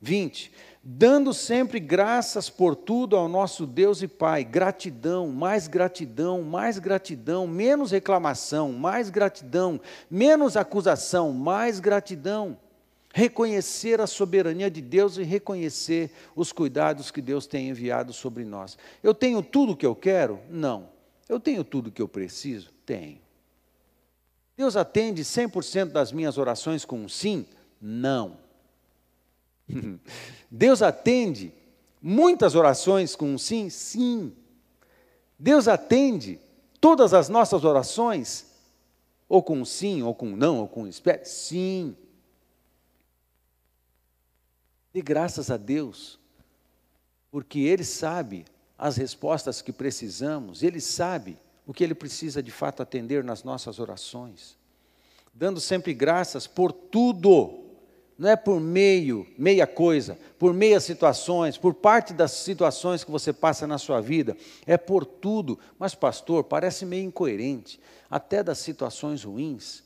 20 0.00 0.50
dando 0.86 1.32
sempre 1.32 1.80
graças 1.80 2.50
por 2.50 2.76
tudo 2.76 3.16
ao 3.16 3.26
nosso 3.26 3.66
Deus 3.66 4.02
e 4.02 4.08
Pai. 4.08 4.44
Gratidão, 4.44 5.28
mais 5.28 5.66
gratidão, 5.66 6.42
mais 6.42 6.78
gratidão, 6.78 7.46
menos 7.46 7.90
reclamação, 7.90 8.70
mais 8.70 9.08
gratidão, 9.08 9.80
menos 10.10 10.58
acusação, 10.58 11.32
mais 11.32 11.80
gratidão. 11.80 12.58
Reconhecer 13.14 14.00
a 14.00 14.06
soberania 14.06 14.70
de 14.70 14.82
Deus 14.82 15.16
e 15.16 15.22
reconhecer 15.22 16.10
os 16.36 16.52
cuidados 16.52 17.10
que 17.10 17.22
Deus 17.22 17.46
tem 17.46 17.70
enviado 17.70 18.12
sobre 18.12 18.44
nós. 18.44 18.76
Eu 19.02 19.14
tenho 19.14 19.42
tudo 19.42 19.72
o 19.72 19.76
que 19.76 19.86
eu 19.86 19.94
quero? 19.94 20.40
Não. 20.50 20.88
Eu 21.28 21.40
tenho 21.40 21.64
tudo 21.64 21.86
o 21.86 21.92
que 21.92 22.02
eu 22.02 22.08
preciso? 22.08 22.70
Tenho. 22.84 23.20
Deus 24.56 24.76
atende 24.76 25.22
100% 25.22 25.92
das 25.92 26.12
minhas 26.12 26.36
orações 26.36 26.84
com 26.84 26.98
um 26.98 27.08
sim? 27.08 27.46
Não. 27.80 28.43
Deus 30.50 30.82
atende 30.82 31.52
muitas 32.00 32.54
orações 32.54 33.16
com 33.16 33.34
um 33.34 33.38
sim? 33.38 33.70
Sim. 33.70 34.32
Deus 35.38 35.68
atende 35.68 36.40
todas 36.80 37.14
as 37.14 37.28
nossas 37.28 37.64
orações, 37.64 38.46
ou 39.28 39.42
com 39.42 39.58
um 39.58 39.64
sim, 39.64 40.02
ou 40.02 40.14
com 40.14 40.28
um 40.28 40.36
não, 40.36 40.60
ou 40.60 40.68
com 40.68 40.82
um 40.82 40.86
espera? 40.86 41.24
Sim. 41.24 41.96
Dê 44.92 45.02
graças 45.02 45.50
a 45.50 45.56
Deus, 45.56 46.20
porque 47.30 47.60
Ele 47.60 47.84
sabe 47.84 48.44
as 48.78 48.96
respostas 48.96 49.62
que 49.62 49.72
precisamos, 49.72 50.62
Ele 50.62 50.80
sabe 50.80 51.38
o 51.66 51.72
que 51.72 51.82
Ele 51.82 51.94
precisa 51.94 52.42
de 52.42 52.50
fato 52.50 52.82
atender 52.82 53.24
nas 53.24 53.42
nossas 53.42 53.78
orações, 53.80 54.56
dando 55.32 55.58
sempre 55.60 55.94
graças 55.94 56.46
por 56.46 56.70
tudo 56.70 57.63
não 58.16 58.28
é 58.28 58.36
por 58.36 58.60
meio, 58.60 59.26
meia 59.36 59.66
coisa, 59.66 60.18
por 60.38 60.54
meias 60.54 60.84
situações, 60.84 61.58
por 61.58 61.74
parte 61.74 62.12
das 62.12 62.30
situações 62.30 63.02
que 63.02 63.10
você 63.10 63.32
passa 63.32 63.66
na 63.66 63.76
sua 63.76 64.00
vida, 64.00 64.36
é 64.66 64.76
por 64.76 65.04
tudo. 65.04 65.58
Mas, 65.78 65.94
pastor, 65.94 66.44
parece 66.44 66.86
meio 66.86 67.04
incoerente, 67.04 67.80
até 68.08 68.42
das 68.42 68.58
situações 68.58 69.24
ruins. 69.24 69.82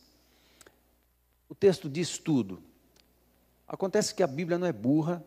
O 1.49 1.55
texto 1.55 1.89
diz 1.89 2.19
tudo. 2.19 2.63
Acontece 3.67 4.15
que 4.15 4.23
a 4.23 4.27
Bíblia 4.27 4.59
não 4.59 4.67
é 4.67 4.73
burra, 4.73 5.25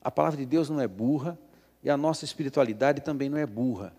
a 0.00 0.10
palavra 0.10 0.38
de 0.38 0.46
Deus 0.46 0.70
não 0.70 0.80
é 0.80 0.86
burra, 0.86 1.36
e 1.82 1.90
a 1.90 1.96
nossa 1.96 2.24
espiritualidade 2.24 3.00
também 3.00 3.28
não 3.28 3.38
é 3.38 3.46
burra. 3.46 3.92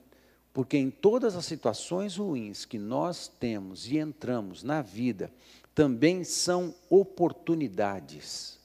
Porque 0.53 0.77
em 0.77 0.89
todas 0.89 1.35
as 1.35 1.45
situações 1.45 2.15
ruins 2.15 2.65
que 2.65 2.79
nós 2.79 3.27
temos 3.27 3.87
e 3.87 3.97
entramos 3.97 4.63
na 4.63 4.81
vida, 4.81 5.31
também 5.77 6.23
são 6.23 6.73
oportunidades 6.89 8.59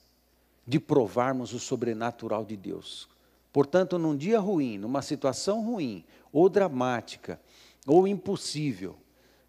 de 0.66 0.80
provarmos 0.80 1.52
o 1.52 1.58
sobrenatural 1.58 2.42
de 2.42 2.56
Deus. 2.56 3.06
Portanto, 3.52 3.98
num 3.98 4.16
dia 4.16 4.40
ruim, 4.40 4.78
numa 4.78 5.02
situação 5.02 5.62
ruim, 5.62 6.06
ou 6.32 6.48
dramática, 6.48 7.38
ou 7.86 8.08
impossível, 8.08 8.96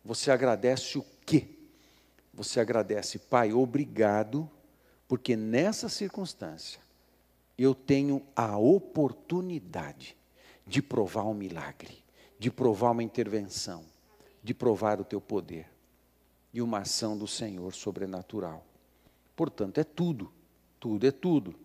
você 0.03 0.29
agradece 0.29 0.97
o 0.97 1.05
quê? 1.25 1.51
Você 2.33 2.59
agradece, 2.59 3.17
Pai, 3.17 3.53
obrigado, 3.53 4.51
porque 5.07 5.33
nessa 5.37 5.87
circunstância 5.87 6.81
eu 7.57 7.73
tenho 7.73 8.21
a 8.35 8.57
oportunidade 8.57 10.17
de 10.67 10.81
provar 10.81 11.23
um 11.23 11.33
milagre, 11.33 12.03
de 12.37 12.51
provar 12.51 12.91
uma 12.91 13.03
intervenção, 13.03 13.85
de 14.43 14.53
provar 14.53 14.99
o 14.99 15.05
teu 15.05 15.21
poder 15.21 15.72
e 16.53 16.61
uma 16.61 16.79
ação 16.79 17.17
do 17.17 17.27
Senhor 17.27 17.73
sobrenatural. 17.73 18.63
Portanto, 19.35 19.79
é 19.79 19.83
tudo, 19.83 20.31
tudo 20.79 21.07
é 21.07 21.11
tudo. 21.11 21.55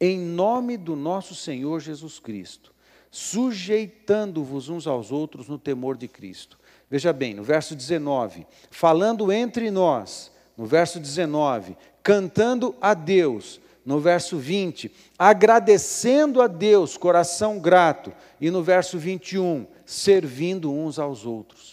Em 0.00 0.18
nome 0.18 0.76
do 0.76 0.96
nosso 0.96 1.34
Senhor 1.34 1.80
Jesus 1.80 2.18
Cristo, 2.18 2.74
sujeitando-vos 3.10 4.68
uns 4.68 4.86
aos 4.86 5.12
outros 5.12 5.48
no 5.48 5.58
temor 5.58 5.96
de 5.96 6.08
Cristo. 6.08 6.58
Veja 6.90 7.12
bem, 7.12 7.34
no 7.34 7.44
verso 7.44 7.76
19, 7.76 8.46
falando 8.70 9.30
entre 9.30 9.70
nós, 9.70 10.32
no 10.56 10.66
verso 10.66 10.98
19, 10.98 11.76
cantando 12.02 12.74
a 12.80 12.94
Deus, 12.94 13.60
no 13.84 14.00
verso 14.00 14.38
20, 14.38 14.90
agradecendo 15.18 16.42
a 16.42 16.46
Deus, 16.46 16.96
coração 16.96 17.58
grato, 17.60 18.12
e 18.40 18.50
no 18.50 18.62
verso 18.62 18.98
21, 18.98 19.66
servindo 19.86 20.72
uns 20.72 20.98
aos 20.98 21.24
outros. 21.24 21.71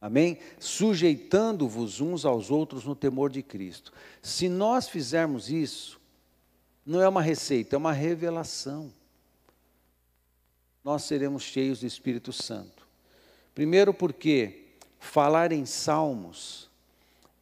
Amém? 0.00 0.38
Sujeitando-vos 0.58 2.00
uns 2.00 2.24
aos 2.24 2.50
outros 2.50 2.84
no 2.84 2.94
temor 2.94 3.30
de 3.30 3.42
Cristo. 3.42 3.92
Se 4.22 4.48
nós 4.48 4.88
fizermos 4.88 5.50
isso, 5.50 6.00
não 6.84 7.00
é 7.02 7.08
uma 7.08 7.22
receita, 7.22 7.74
é 7.74 7.78
uma 7.78 7.92
revelação. 7.92 8.92
Nós 10.84 11.02
seremos 11.02 11.42
cheios 11.42 11.80
do 11.80 11.86
Espírito 11.86 12.32
Santo. 12.32 12.86
Primeiro, 13.54 13.92
porque 13.92 14.66
falar 15.00 15.50
em 15.50 15.64
salmos 15.64 16.70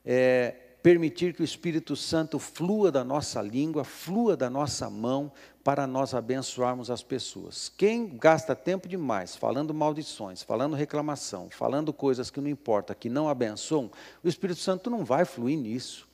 é 0.05 0.64
permitir 0.85 1.33
que 1.33 1.41
o 1.41 1.45
Espírito 1.45 1.97
Santo 1.97 2.39
flua 2.39 2.93
da 2.93 3.03
nossa 3.03 3.41
língua, 3.41 3.85
flua 3.85 4.37
da 4.37 4.51
nossa 4.51 4.91
mão, 4.91 5.33
para 5.65 5.87
nós 5.87 6.13
abençoarmos 6.13 6.91
as 6.91 7.03
pessoas. 7.03 7.73
Quem 7.75 8.19
gasta 8.19 8.55
tempo 8.55 8.87
demais 8.87 9.35
falando 9.35 9.73
maldições, 9.73 10.43
falando 10.43 10.77
reclamação, 10.77 11.49
falando 11.49 11.91
coisas 11.91 12.31
que 12.31 12.39
não 12.39 12.51
importa, 12.51 12.95
que 12.95 13.09
não 13.09 13.31
abençoam, 13.31 13.91
o 14.23 14.29
Espírito 14.29 14.61
Santo 14.61 14.91
não 14.91 15.07
vai 15.07 15.25
fluir 15.25 15.59
nisso. 15.59 16.07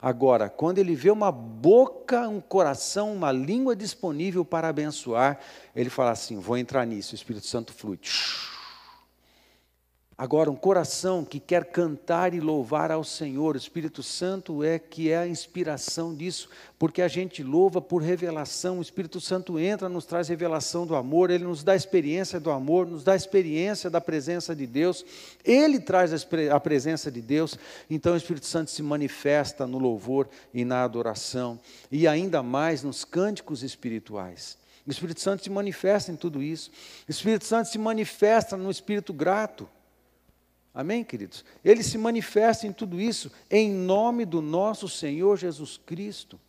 Agora, 0.00 0.48
quando 0.48 0.78
ele 0.78 0.94
vê 0.94 1.10
uma 1.10 1.32
boca, 1.32 2.28
um 2.28 2.40
coração, 2.40 3.12
uma 3.12 3.32
língua 3.32 3.74
disponível 3.74 4.44
para 4.44 4.68
abençoar, 4.68 5.40
ele 5.74 5.90
fala 5.90 6.12
assim: 6.12 6.38
vou 6.38 6.56
entrar 6.56 6.86
nisso, 6.86 7.10
o 7.10 7.16
Espírito 7.16 7.48
Santo 7.48 7.72
flui. 7.72 7.98
Agora, 10.22 10.48
um 10.48 10.54
coração 10.54 11.24
que 11.24 11.40
quer 11.40 11.64
cantar 11.64 12.32
e 12.32 12.38
louvar 12.38 12.92
ao 12.92 13.02
Senhor, 13.02 13.56
o 13.56 13.58
Espírito 13.58 14.04
Santo 14.04 14.62
é 14.62 14.78
que 14.78 15.10
é 15.10 15.16
a 15.16 15.26
inspiração 15.26 16.14
disso, 16.14 16.48
porque 16.78 17.02
a 17.02 17.08
gente 17.08 17.42
louva 17.42 17.80
por 17.80 18.00
revelação, 18.00 18.78
o 18.78 18.82
Espírito 18.82 19.20
Santo 19.20 19.58
entra, 19.58 19.88
nos 19.88 20.06
traz 20.06 20.28
revelação 20.28 20.86
do 20.86 20.94
amor, 20.94 21.32
ele 21.32 21.42
nos 21.42 21.64
dá 21.64 21.74
experiência 21.74 22.38
do 22.38 22.52
amor, 22.52 22.86
nos 22.86 23.02
dá 23.02 23.16
experiência 23.16 23.90
da 23.90 24.00
presença 24.00 24.54
de 24.54 24.64
Deus, 24.64 25.04
ele 25.44 25.80
traz 25.80 26.12
a 26.52 26.60
presença 26.60 27.10
de 27.10 27.20
Deus, 27.20 27.58
então 27.90 28.14
o 28.14 28.16
Espírito 28.16 28.46
Santo 28.46 28.70
se 28.70 28.80
manifesta 28.80 29.66
no 29.66 29.80
louvor 29.80 30.28
e 30.54 30.64
na 30.64 30.84
adoração, 30.84 31.58
e 31.90 32.06
ainda 32.06 32.44
mais 32.44 32.84
nos 32.84 33.04
cânticos 33.04 33.64
espirituais. 33.64 34.56
O 34.86 34.90
Espírito 34.92 35.20
Santo 35.20 35.42
se 35.42 35.50
manifesta 35.50 36.12
em 36.12 36.16
tudo 36.16 36.40
isso, 36.40 36.70
o 37.08 37.10
Espírito 37.10 37.44
Santo 37.44 37.68
se 37.68 37.76
manifesta 37.76 38.56
no 38.56 38.70
espírito 38.70 39.12
grato. 39.12 39.68
Amém, 40.74 41.04
queridos? 41.04 41.44
Ele 41.62 41.82
se 41.82 41.98
manifesta 41.98 42.66
em 42.66 42.72
tudo 42.72 43.00
isso 43.00 43.30
em 43.50 43.70
nome 43.70 44.24
do 44.24 44.40
nosso 44.40 44.88
Senhor 44.88 45.36
Jesus 45.36 45.78
Cristo. 45.84 46.40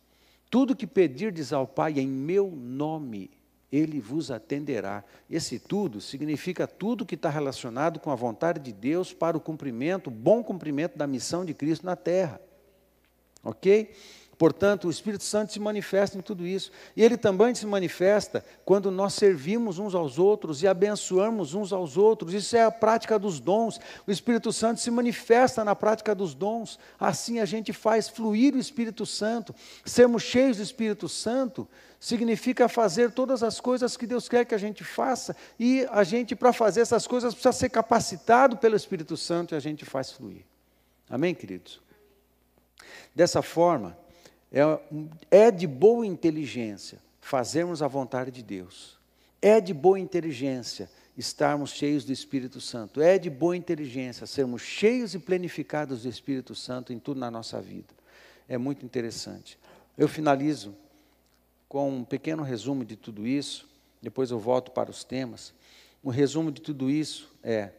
Tudo 0.50 0.76
que 0.76 0.86
pedirdes 0.86 1.52
ao 1.52 1.66
Pai 1.66 1.98
em 1.98 2.06
meu 2.06 2.50
nome, 2.50 3.30
Ele 3.70 4.00
vos 4.00 4.30
atenderá. 4.30 5.04
Esse 5.28 5.58
tudo 5.58 6.00
significa 6.00 6.66
tudo 6.66 7.04
que 7.04 7.16
está 7.16 7.28
relacionado 7.28 8.00
com 8.00 8.10
a 8.10 8.14
vontade 8.14 8.60
de 8.60 8.72
Deus 8.72 9.12
para 9.12 9.36
o 9.36 9.40
cumprimento, 9.40 10.10
bom 10.10 10.42
cumprimento 10.42 10.96
da 10.96 11.06
missão 11.06 11.44
de 11.44 11.52
Cristo 11.52 11.84
na 11.84 11.96
terra. 11.96 12.40
Ok? 13.42 13.92
Portanto, 14.36 14.88
o 14.88 14.90
Espírito 14.90 15.24
Santo 15.24 15.52
se 15.52 15.60
manifesta 15.60 16.18
em 16.18 16.20
tudo 16.20 16.46
isso. 16.46 16.70
E 16.96 17.02
ele 17.02 17.16
também 17.16 17.54
se 17.54 17.66
manifesta 17.66 18.44
quando 18.64 18.90
nós 18.90 19.14
servimos 19.14 19.78
uns 19.78 19.94
aos 19.94 20.18
outros 20.18 20.62
e 20.62 20.66
abençoamos 20.66 21.54
uns 21.54 21.72
aos 21.72 21.96
outros. 21.96 22.34
Isso 22.34 22.56
é 22.56 22.64
a 22.64 22.70
prática 22.70 23.18
dos 23.18 23.40
dons. 23.40 23.80
O 24.06 24.10
Espírito 24.10 24.52
Santo 24.52 24.80
se 24.80 24.90
manifesta 24.90 25.64
na 25.64 25.74
prática 25.74 26.14
dos 26.14 26.34
dons. 26.34 26.78
Assim 26.98 27.38
a 27.38 27.44
gente 27.44 27.72
faz 27.72 28.08
fluir 28.08 28.54
o 28.54 28.58
Espírito 28.58 29.06
Santo. 29.06 29.54
Sermos 29.84 30.22
cheios 30.22 30.56
do 30.56 30.62
Espírito 30.62 31.08
Santo 31.08 31.68
significa 32.00 32.68
fazer 32.68 33.12
todas 33.12 33.42
as 33.42 33.60
coisas 33.60 33.96
que 33.96 34.06
Deus 34.06 34.28
quer 34.28 34.44
que 34.44 34.54
a 34.54 34.58
gente 34.58 34.84
faça. 34.84 35.34
E 35.58 35.86
a 35.90 36.04
gente, 36.04 36.36
para 36.36 36.52
fazer 36.52 36.82
essas 36.82 37.06
coisas, 37.06 37.32
precisa 37.32 37.52
ser 37.52 37.70
capacitado 37.70 38.58
pelo 38.58 38.76
Espírito 38.76 39.16
Santo 39.16 39.54
e 39.54 39.56
a 39.56 39.60
gente 39.60 39.84
faz 39.84 40.10
fluir. 40.10 40.44
Amém, 41.08 41.34
queridos? 41.34 41.80
Dessa 43.14 43.40
forma, 43.40 43.96
é, 44.54 45.46
é 45.46 45.50
de 45.50 45.66
boa 45.66 46.06
inteligência 46.06 47.02
fazermos 47.20 47.82
a 47.82 47.88
vontade 47.88 48.30
de 48.30 48.42
Deus. 48.42 48.96
É 49.42 49.60
de 49.60 49.74
boa 49.74 49.98
inteligência 49.98 50.88
estarmos 51.18 51.70
cheios 51.70 52.04
do 52.04 52.12
Espírito 52.12 52.60
Santo. 52.60 53.00
É 53.00 53.18
de 53.18 53.28
boa 53.28 53.56
inteligência 53.56 54.26
sermos 54.26 54.62
cheios 54.62 55.12
e 55.14 55.18
plenificados 55.18 56.02
do 56.02 56.08
Espírito 56.08 56.54
Santo 56.54 56.92
em 56.92 57.00
tudo 57.00 57.18
na 57.18 57.30
nossa 57.30 57.60
vida. 57.60 57.92
É 58.48 58.56
muito 58.56 58.86
interessante. 58.86 59.58
Eu 59.98 60.06
finalizo 60.06 60.74
com 61.68 61.90
um 61.90 62.04
pequeno 62.04 62.42
resumo 62.44 62.84
de 62.84 62.94
tudo 62.94 63.26
isso, 63.26 63.68
depois 64.00 64.30
eu 64.30 64.38
volto 64.38 64.70
para 64.70 64.90
os 64.90 65.02
temas. 65.02 65.52
O 66.02 66.10
resumo 66.10 66.52
de 66.52 66.60
tudo 66.60 66.88
isso 66.88 67.32
é: 67.42 67.70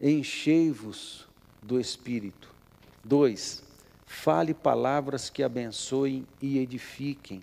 enchei-vos 0.00 1.26
do 1.62 1.80
Espírito. 1.80 2.54
Dois, 3.02 3.62
Fale 4.06 4.54
palavras 4.54 5.28
que 5.28 5.42
abençoem 5.42 6.24
e 6.40 6.58
edifiquem. 6.58 7.42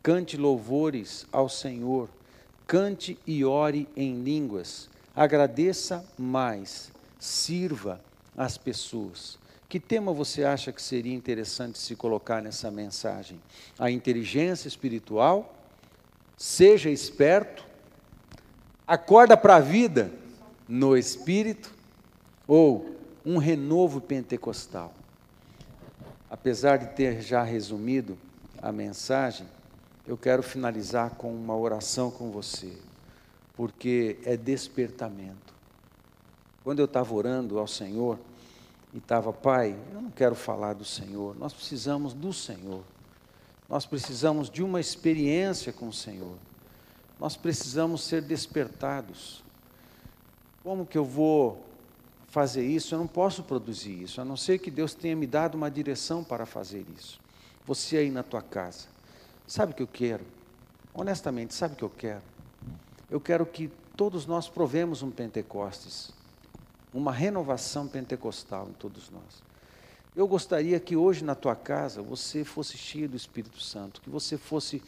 Cante 0.00 0.36
louvores 0.36 1.26
ao 1.32 1.48
Senhor. 1.48 2.08
Cante 2.66 3.18
e 3.26 3.44
ore 3.44 3.88
em 3.96 4.22
línguas. 4.22 4.88
Agradeça 5.14 6.04
mais. 6.16 6.92
Sirva 7.18 8.00
as 8.36 8.56
pessoas. 8.56 9.38
Que 9.68 9.80
tema 9.80 10.12
você 10.12 10.44
acha 10.44 10.72
que 10.72 10.80
seria 10.80 11.14
interessante 11.14 11.78
se 11.78 11.96
colocar 11.96 12.40
nessa 12.40 12.70
mensagem? 12.70 13.40
A 13.78 13.90
inteligência 13.90 14.68
espiritual? 14.68 15.54
Seja 16.36 16.88
esperto? 16.88 17.66
Acorda 18.86 19.36
para 19.36 19.56
a 19.56 19.60
vida 19.60 20.10
no 20.66 20.96
espírito? 20.96 21.74
Ou 22.46 22.96
um 23.26 23.36
renovo 23.36 24.00
pentecostal? 24.00 24.94
Apesar 26.30 26.76
de 26.76 26.88
ter 26.88 27.22
já 27.22 27.42
resumido 27.42 28.18
a 28.60 28.70
mensagem, 28.70 29.46
eu 30.06 30.16
quero 30.16 30.42
finalizar 30.42 31.10
com 31.10 31.32
uma 31.34 31.56
oração 31.56 32.10
com 32.10 32.30
você, 32.30 32.72
porque 33.56 34.18
é 34.24 34.36
despertamento. 34.36 35.54
Quando 36.62 36.80
eu 36.80 36.84
estava 36.84 37.14
orando 37.14 37.58
ao 37.58 37.66
Senhor, 37.66 38.18
e 38.92 38.98
estava, 38.98 39.32
Pai, 39.32 39.76
eu 39.92 40.00
não 40.00 40.10
quero 40.10 40.34
falar 40.34 40.74
do 40.74 40.84
Senhor, 40.84 41.36
nós 41.38 41.52
precisamos 41.52 42.14
do 42.14 42.32
Senhor, 42.32 42.82
nós 43.68 43.84
precisamos 43.84 44.50
de 44.50 44.62
uma 44.62 44.80
experiência 44.80 45.72
com 45.72 45.88
o 45.88 45.92
Senhor, 45.92 46.36
nós 47.20 47.36
precisamos 47.36 48.02
ser 48.02 48.22
despertados. 48.22 49.42
Como 50.62 50.86
que 50.86 50.96
eu 50.96 51.04
vou 51.04 51.67
fazer 52.38 52.64
isso, 52.64 52.94
eu 52.94 53.00
não 53.00 53.08
posso 53.08 53.42
produzir 53.42 54.00
isso, 54.00 54.20
a 54.20 54.24
não 54.24 54.36
ser 54.36 54.60
que 54.60 54.70
Deus 54.70 54.94
tenha 54.94 55.16
me 55.16 55.26
dado 55.26 55.56
uma 55.56 55.68
direção 55.68 56.22
para 56.22 56.46
fazer 56.46 56.86
isso. 56.96 57.18
Você 57.66 57.96
aí 57.96 58.12
na 58.12 58.22
tua 58.22 58.40
casa, 58.40 58.86
sabe 59.44 59.72
o 59.72 59.74
que 59.74 59.82
eu 59.82 59.88
quero? 59.88 60.24
Honestamente, 60.94 61.52
sabe 61.52 61.74
o 61.74 61.76
que 61.76 61.82
eu 61.82 61.90
quero? 61.90 62.22
Eu 63.10 63.20
quero 63.20 63.44
que 63.44 63.68
todos 63.96 64.24
nós 64.24 64.48
provemos 64.48 65.02
um 65.02 65.10
Pentecostes, 65.10 66.12
uma 66.94 67.10
renovação 67.10 67.88
pentecostal 67.88 68.68
em 68.68 68.72
todos 68.74 69.10
nós. 69.10 69.42
Eu 70.14 70.28
gostaria 70.28 70.78
que 70.78 70.94
hoje 70.94 71.24
na 71.24 71.34
tua 71.34 71.56
casa 71.56 72.00
você 72.02 72.44
fosse 72.44 72.78
cheio 72.78 73.08
do 73.08 73.16
Espírito 73.16 73.60
Santo, 73.60 74.00
que 74.00 74.08
você 74.08 74.38
fosse 74.38 74.80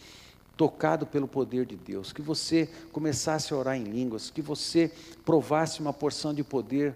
tocado 0.57 1.05
pelo 1.05 1.27
poder 1.27 1.67
de 1.67 1.75
Deus, 1.75 2.13
que 2.13 2.23
você 2.23 2.69
começasse 2.93 3.53
a 3.53 3.57
orar 3.57 3.77
em 3.77 3.83
línguas, 3.83 4.31
que 4.31 4.41
você 4.41 4.93
provasse 5.25 5.81
uma 5.81 5.93
porção 5.93 6.33
de 6.33 6.45
poder 6.45 6.95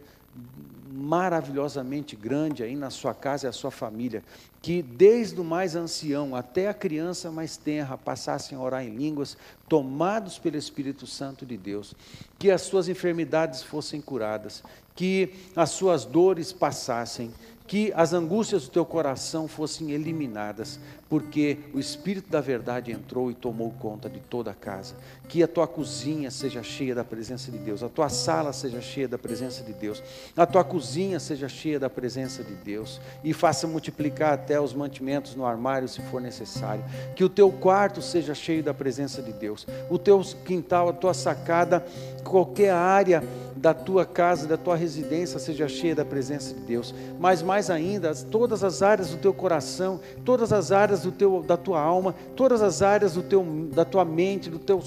maravilhosamente 0.95 2.15
grande 2.15 2.63
aí 2.63 2.77
na 2.77 2.89
sua 2.89 3.13
casa 3.13 3.47
e 3.47 3.49
a 3.49 3.53
sua 3.53 3.71
família, 3.71 4.23
que 4.63 4.81
desde 4.81 5.41
o 5.41 5.45
mais 5.45 5.75
ancião 5.75 6.37
até 6.37 6.69
a 6.69 6.75
criança 6.75 7.31
mais 7.33 7.57
tenra 7.57 7.99
passassem 7.99 8.57
a 8.57 8.61
orar 8.61 8.85
em 8.85 8.95
línguas, 8.95 9.37
tomados 9.69 10.39
pelo 10.39 10.57
Espírito 10.57 11.07
Santo 11.07 11.45
de 11.45 11.57
Deus, 11.57 11.95
que 12.39 12.51
as 12.51 12.63
suas 12.63 12.89
enfermidades 12.89 13.63
fossem 13.63 14.01
curadas, 14.01 14.63
que 14.95 15.35
as 15.57 15.71
suas 15.71 16.05
dores 16.05 16.53
passassem, 16.53 17.33
que 17.67 17.93
as 17.95 18.13
angústias 18.13 18.65
do 18.65 18.71
teu 18.71 18.85
coração 18.85 19.49
fossem 19.49 19.91
eliminadas, 19.91 20.79
porque 21.09 21.59
o 21.73 21.79
Espírito 21.79 22.31
da 22.31 22.41
Verdade 22.41 22.93
entrou 22.93 23.31
e 23.31 23.35
tomou 23.35 23.71
conta 23.73 24.09
de 24.09 24.21
toda 24.21 24.51
a 24.51 24.55
casa. 24.55 24.95
Que 25.29 25.43
a 25.43 25.49
tua 25.49 25.67
cozinha 25.67 26.31
seja 26.31 26.63
cheia 26.63 26.95
da 26.95 27.05
presença 27.05 27.51
de 27.51 27.59
Deus, 27.59 27.83
a 27.83 27.89
tua 27.89 28.09
sala 28.09 28.53
seja 28.53 28.81
cheia 28.81 29.09
da 29.09 29.19
presença 29.19 29.63
de 29.63 29.73
Deus, 29.73 30.03
a 30.37 30.47
tua 30.47 30.65
cozinha 30.65 31.19
seja 31.19 31.49
cheia 31.49 31.79
da 31.79 31.89
presença 31.89 32.43
de 32.43 32.55
Deus, 32.55 33.01
e 33.23 33.33
faça 33.33 33.67
multiplicar 33.67 34.35
até 34.35 34.61
os 34.61 34.75
mantimentos 34.75 35.35
no 35.35 35.47
armário 35.47 35.89
se 35.89 36.03
for 36.03 36.21
necessário. 36.21 36.85
Que 37.15 37.25
o 37.25 37.29
teu 37.29 37.51
quarto 37.51 38.03
seja 38.03 38.35
cheio 38.35 38.63
da 38.63 38.75
presença 38.75 39.23
de 39.23 39.33
Deus, 39.33 39.67
o 39.89 39.99
teu 39.99 40.21
quintal, 40.45 40.89
a 40.89 40.93
tua 40.93 41.15
sacada, 41.15 41.85
qualquer 42.23 42.71
área 42.71 43.23
da 43.65 43.73
tua 43.73 44.05
casa, 44.05 44.47
da 44.47 44.59
tua 44.59 44.77
residência 44.77 45.39
seja 45.39 45.67
cheia 45.67 45.95
da 45.95 46.05
presença 46.05 46.53
de 46.53 46.61
Deus. 46.61 46.95
Mas 47.19 47.41
mais 47.41 47.71
ainda, 47.71 48.15
todas 48.15 48.63
as 48.63 48.83
áreas 48.83 49.09
do 49.09 49.17
teu 49.17 49.33
coração, 49.33 49.99
todas 50.23 50.53
as 50.53 50.71
áreas 50.71 50.94
do 51.03 51.13
teu, 51.13 51.43
da 51.43 51.57
tua 51.57 51.81
alma, 51.81 52.15
todas 52.35 52.63
as 52.63 52.83
áreas 52.83 53.15
do 53.15 53.23
teu, 53.23 53.45
da 53.73 53.85
tua 53.85 54.05
mente, 54.05 54.49
do 54.49 54.59
teu, 54.59 54.83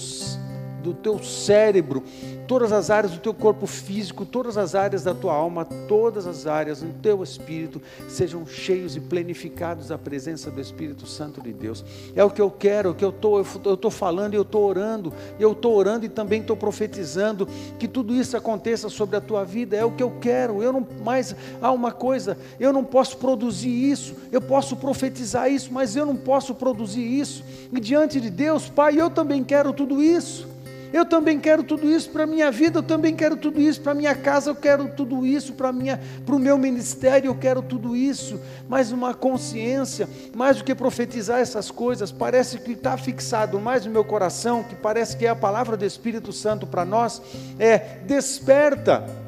do 0.81 0.93
teu 0.93 1.19
cérebro, 1.23 2.03
todas 2.47 2.71
as 2.71 2.89
áreas 2.89 3.11
do 3.11 3.19
teu 3.19 3.33
corpo 3.33 3.67
físico, 3.67 4.25
todas 4.25 4.57
as 4.57 4.73
áreas 4.73 5.03
da 5.03 5.13
tua 5.13 5.33
alma, 5.33 5.65
todas 5.65 6.25
as 6.25 6.47
áreas 6.47 6.81
do 6.81 6.93
teu 7.01 7.21
espírito 7.21 7.81
sejam 8.07 8.45
cheios 8.45 8.95
e 8.95 8.99
plenificados 8.99 9.89
da 9.89 9.97
presença 9.97 10.49
do 10.49 10.61
Espírito 10.61 11.05
Santo 11.05 11.41
de 11.41 11.51
Deus. 11.51 11.83
É 12.15 12.23
o 12.23 12.29
que 12.29 12.41
eu 12.41 12.49
quero, 12.49 12.89
é 12.89 12.91
o 12.91 12.95
que 12.95 13.03
eu 13.03 13.09
estou 13.09 13.45
eu 13.65 13.73
estou 13.73 13.91
falando 13.91 14.33
e 14.33 14.37
eu 14.37 14.43
estou 14.43 14.65
orando, 14.65 15.13
eu 15.39 15.51
estou 15.51 15.75
orando 15.75 16.05
e 16.05 16.09
também 16.09 16.41
estou 16.41 16.55
profetizando 16.55 17.47
que 17.77 17.87
tudo 17.87 18.15
isso 18.15 18.37
aconteça 18.37 18.89
sobre 18.89 19.17
a 19.17 19.21
tua 19.21 19.43
vida. 19.43 19.75
É 19.75 19.83
o 19.83 19.91
que 19.91 20.03
eu 20.03 20.11
quero. 20.21 20.63
Eu 20.63 20.71
não 20.71 20.87
mais 21.03 21.35
há 21.61 21.71
uma 21.71 21.91
coisa, 21.91 22.37
eu 22.59 22.71
não 22.71 22.83
posso 22.83 23.17
produzir 23.17 23.69
isso, 23.69 24.15
eu 24.31 24.41
posso 24.41 24.75
profetizar 24.77 25.51
isso, 25.51 25.71
mas 25.73 25.95
eu 25.95 26.05
não 26.05 26.15
posso 26.15 26.55
produzir 26.55 27.03
isso. 27.03 27.43
E 27.71 27.79
diante 27.79 28.21
de 28.21 28.29
Deus, 28.29 28.69
Pai, 28.69 28.99
eu 28.99 29.09
também 29.09 29.43
quero 29.43 29.73
tudo 29.73 30.01
isso. 30.01 30.56
Eu 30.93 31.05
também 31.05 31.39
quero 31.39 31.63
tudo 31.63 31.89
isso 31.89 32.09
para 32.09 32.23
a 32.23 32.27
minha 32.27 32.49
vida, 32.49 32.79
eu 32.79 32.83
também 32.83 33.15
quero 33.15 33.35
tudo 33.35 33.61
isso 33.61 33.81
para 33.81 33.91
a 33.91 33.95
minha 33.95 34.15
casa, 34.15 34.49
eu 34.49 34.55
quero 34.55 34.89
tudo 34.89 35.25
isso 35.25 35.53
para 35.53 35.69
o 35.69 36.39
meu 36.39 36.57
ministério, 36.57 37.29
eu 37.29 37.35
quero 37.35 37.61
tudo 37.61 37.95
isso. 37.95 38.39
Mas 38.69 38.91
uma 38.91 39.13
consciência, 39.13 40.07
mais 40.35 40.57
do 40.57 40.63
que 40.63 40.73
profetizar 40.73 41.39
essas 41.39 41.69
coisas, 41.69 42.11
parece 42.11 42.59
que 42.59 42.71
está 42.71 42.97
fixado 42.97 43.59
mais 43.59 43.85
no 43.85 43.91
meu 43.91 44.03
coração, 44.03 44.63
que 44.63 44.75
parece 44.75 45.17
que 45.17 45.25
é 45.25 45.29
a 45.29 45.35
palavra 45.35 45.75
do 45.75 45.85
Espírito 45.85 46.31
Santo 46.31 46.65
para 46.65 46.85
nós, 46.85 47.21
é 47.59 47.77
desperta 48.05 49.26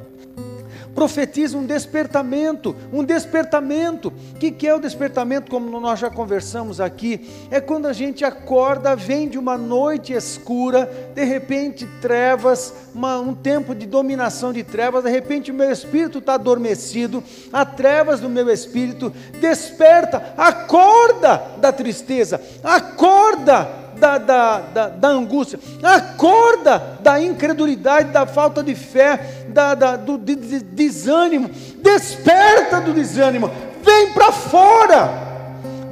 profetiza 0.93 1.57
um 1.57 1.65
despertamento, 1.65 2.75
um 2.91 3.03
despertamento. 3.03 4.13
O 4.35 4.39
que, 4.39 4.51
que 4.51 4.67
é 4.67 4.75
o 4.75 4.79
despertamento, 4.79 5.49
como 5.49 5.79
nós 5.79 5.99
já 5.99 6.09
conversamos 6.09 6.81
aqui? 6.81 7.29
É 7.51 7.59
quando 7.59 7.87
a 7.87 7.93
gente 7.93 8.25
acorda, 8.25 8.95
vem 8.95 9.27
de 9.27 9.37
uma 9.37 9.57
noite 9.57 10.13
escura, 10.13 10.89
de 11.13 11.23
repente 11.23 11.85
trevas, 12.01 12.73
uma, 12.93 13.19
um 13.19 13.33
tempo 13.33 13.73
de 13.73 13.85
dominação 13.85 14.51
de 14.51 14.63
trevas, 14.63 15.03
de 15.03 15.09
repente 15.09 15.51
o 15.51 15.53
meu 15.53 15.71
espírito 15.71 16.19
está 16.19 16.33
adormecido, 16.33 17.23
há 17.51 17.65
trevas 17.65 18.19
do 18.19 18.29
meu 18.29 18.49
espírito, 18.49 19.13
desperta, 19.39 20.33
acorda 20.37 21.41
da 21.57 21.71
tristeza, 21.71 22.41
acorda 22.63 23.88
da, 23.99 24.17
da, 24.17 24.59
da, 24.59 24.89
da, 24.89 25.07
angústia, 25.09 25.59
acorda 25.83 26.97
da 27.01 27.21
incredulidade, 27.21 28.11
da 28.11 28.25
falta 28.25 28.63
de 28.63 28.73
fé, 28.73 29.45
da, 29.49 29.75
da 29.75 29.97
do 29.97 30.17
de, 30.17 30.35
de, 30.35 30.59
desânimo, 30.61 31.49
desperta 31.81 32.79
do 32.79 32.93
desânimo, 32.93 33.51
vem 33.83 34.13
para 34.13 34.31
fora, 34.31 35.09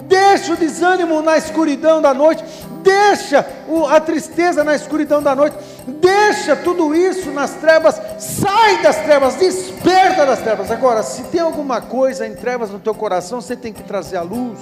deixa 0.08 0.54
o 0.54 0.58
desânimo 0.58 1.22
na 1.22 1.38
escuridão 1.38 2.02
da 2.02 2.14
noite, 2.14 2.44
deixa 2.82 3.46
a 3.90 4.00
tristeza 4.00 4.64
na 4.64 4.74
escuridão 4.74 5.22
da 5.22 5.36
noite, 5.36 5.58
deixa 6.00 6.56
tudo 6.56 6.96
isso 6.96 7.30
nas 7.32 7.52
trevas, 7.56 8.02
sai 8.18 8.82
das 8.82 8.96
trevas, 8.98 9.36
desperta 9.36 10.26
das 10.26 10.40
trevas. 10.40 10.72
Agora, 10.72 11.04
se 11.04 11.24
tem 11.24 11.42
alguma 11.42 11.82
coisa 11.82 12.26
em 12.26 12.34
trevas 12.34 12.70
no 12.70 12.80
teu 12.80 12.96
coração, 12.96 13.42
você 13.42 13.58
tem 13.58 13.74
que 13.74 13.84
trazer 13.84 14.16
a 14.16 14.22
luz. 14.22 14.60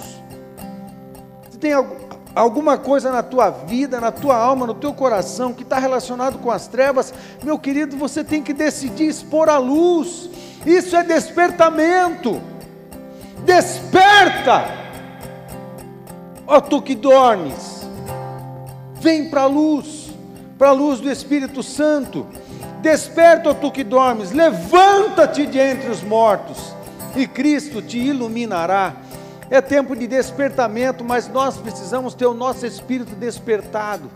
Tem 1.60 1.72
algo 1.72 2.05
alguma 2.36 2.76
coisa 2.76 3.10
na 3.10 3.22
tua 3.22 3.48
vida, 3.48 3.98
na 3.98 4.12
tua 4.12 4.36
alma, 4.36 4.66
no 4.66 4.74
teu 4.74 4.92
coração 4.92 5.54
que 5.54 5.62
está 5.62 5.78
relacionado 5.78 6.38
com 6.38 6.50
as 6.50 6.68
trevas, 6.68 7.12
meu 7.42 7.58
querido, 7.58 7.96
você 7.96 8.22
tem 8.22 8.42
que 8.42 8.52
decidir 8.52 9.08
expor 9.08 9.48
a 9.48 9.56
luz. 9.56 10.28
Isso 10.66 10.94
é 10.94 11.02
despertamento. 11.02 12.38
Desperta, 13.42 14.64
ó 16.46 16.60
tu 16.60 16.82
que 16.82 16.94
dormes, 16.94 17.88
vem 19.00 19.30
para 19.30 19.42
a 19.42 19.46
luz, 19.46 20.10
para 20.58 20.68
a 20.68 20.72
luz 20.72 21.00
do 21.00 21.10
Espírito 21.10 21.62
Santo. 21.62 22.26
Desperta, 22.82 23.50
ó 23.50 23.54
tu 23.54 23.70
que 23.70 23.82
dormes, 23.82 24.32
levanta-te 24.32 25.46
de 25.46 25.58
entre 25.58 25.88
os 25.88 26.02
mortos, 26.02 26.74
e 27.14 27.26
Cristo 27.26 27.80
te 27.80 27.98
iluminará. 27.98 29.05
É 29.50 29.60
tempo 29.60 29.94
de 29.94 30.06
despertamento, 30.06 31.04
mas 31.04 31.28
nós 31.28 31.56
precisamos 31.56 32.14
ter 32.14 32.26
o 32.26 32.34
nosso 32.34 32.66
espírito 32.66 33.14
despertado. 33.14 34.10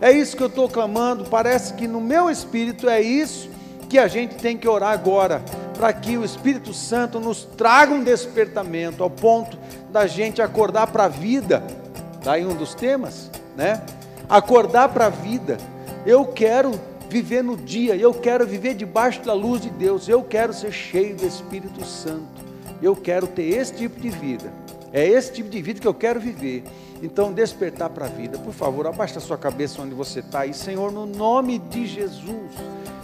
É 0.00 0.10
isso 0.10 0.36
que 0.36 0.42
eu 0.42 0.48
estou 0.48 0.68
clamando. 0.68 1.24
Parece 1.26 1.74
que 1.74 1.86
no 1.86 2.00
meu 2.00 2.28
espírito 2.28 2.88
é 2.88 3.00
isso 3.00 3.48
que 3.88 3.98
a 3.98 4.08
gente 4.08 4.36
tem 4.36 4.56
que 4.56 4.66
orar 4.66 4.90
agora, 4.90 5.42
para 5.76 5.92
que 5.92 6.16
o 6.16 6.24
Espírito 6.24 6.72
Santo 6.72 7.20
nos 7.20 7.44
traga 7.44 7.92
um 7.92 8.02
despertamento 8.02 9.02
ao 9.02 9.10
ponto 9.10 9.58
da 9.90 10.06
gente 10.06 10.40
acordar 10.40 10.86
para 10.86 11.04
a 11.04 11.08
vida. 11.08 11.62
Daí 12.24 12.46
um 12.46 12.54
dos 12.54 12.74
temas, 12.74 13.30
né? 13.54 13.82
Acordar 14.30 14.88
para 14.88 15.06
a 15.06 15.10
vida. 15.10 15.58
Eu 16.06 16.24
quero 16.24 16.72
viver 17.10 17.44
no 17.44 17.54
dia, 17.54 17.94
eu 17.94 18.14
quero 18.14 18.46
viver 18.46 18.74
debaixo 18.74 19.20
da 19.20 19.34
luz 19.34 19.60
de 19.60 19.68
Deus, 19.68 20.08
eu 20.08 20.22
quero 20.22 20.54
ser 20.54 20.72
cheio 20.72 21.14
do 21.14 21.26
Espírito 21.26 21.84
Santo. 21.84 22.42
Eu 22.80 22.96
quero 22.96 23.26
ter 23.26 23.42
esse 23.42 23.74
tipo 23.74 24.00
de 24.00 24.08
vida. 24.08 24.61
É 24.92 25.06
esse 25.06 25.32
tipo 25.32 25.48
de 25.48 25.62
vida 25.62 25.80
que 25.80 25.88
eu 25.88 25.94
quero 25.94 26.20
viver. 26.20 26.64
Então, 27.02 27.32
despertar 27.32 27.90
para 27.90 28.06
a 28.06 28.08
vida. 28.08 28.38
Por 28.38 28.52
favor, 28.52 28.86
abaixa 28.86 29.18
a 29.18 29.22
sua 29.22 29.38
cabeça 29.38 29.80
onde 29.82 29.94
você 29.94 30.20
está. 30.20 30.44
E, 30.46 30.52
Senhor, 30.52 30.92
no 30.92 31.06
nome 31.06 31.58
de 31.58 31.86
Jesus, 31.86 32.52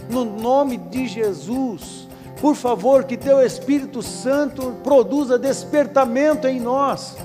no 0.09 0.23
nome 0.23 0.77
de 0.77 1.07
Jesus, 1.07 2.07
por 2.39 2.55
favor, 2.55 3.03
que 3.03 3.17
Teu 3.17 3.41
Espírito 3.41 4.01
Santo 4.01 4.75
produza 4.83 5.37
despertamento 5.37 6.47
em 6.47 6.59
nós. 6.59 7.17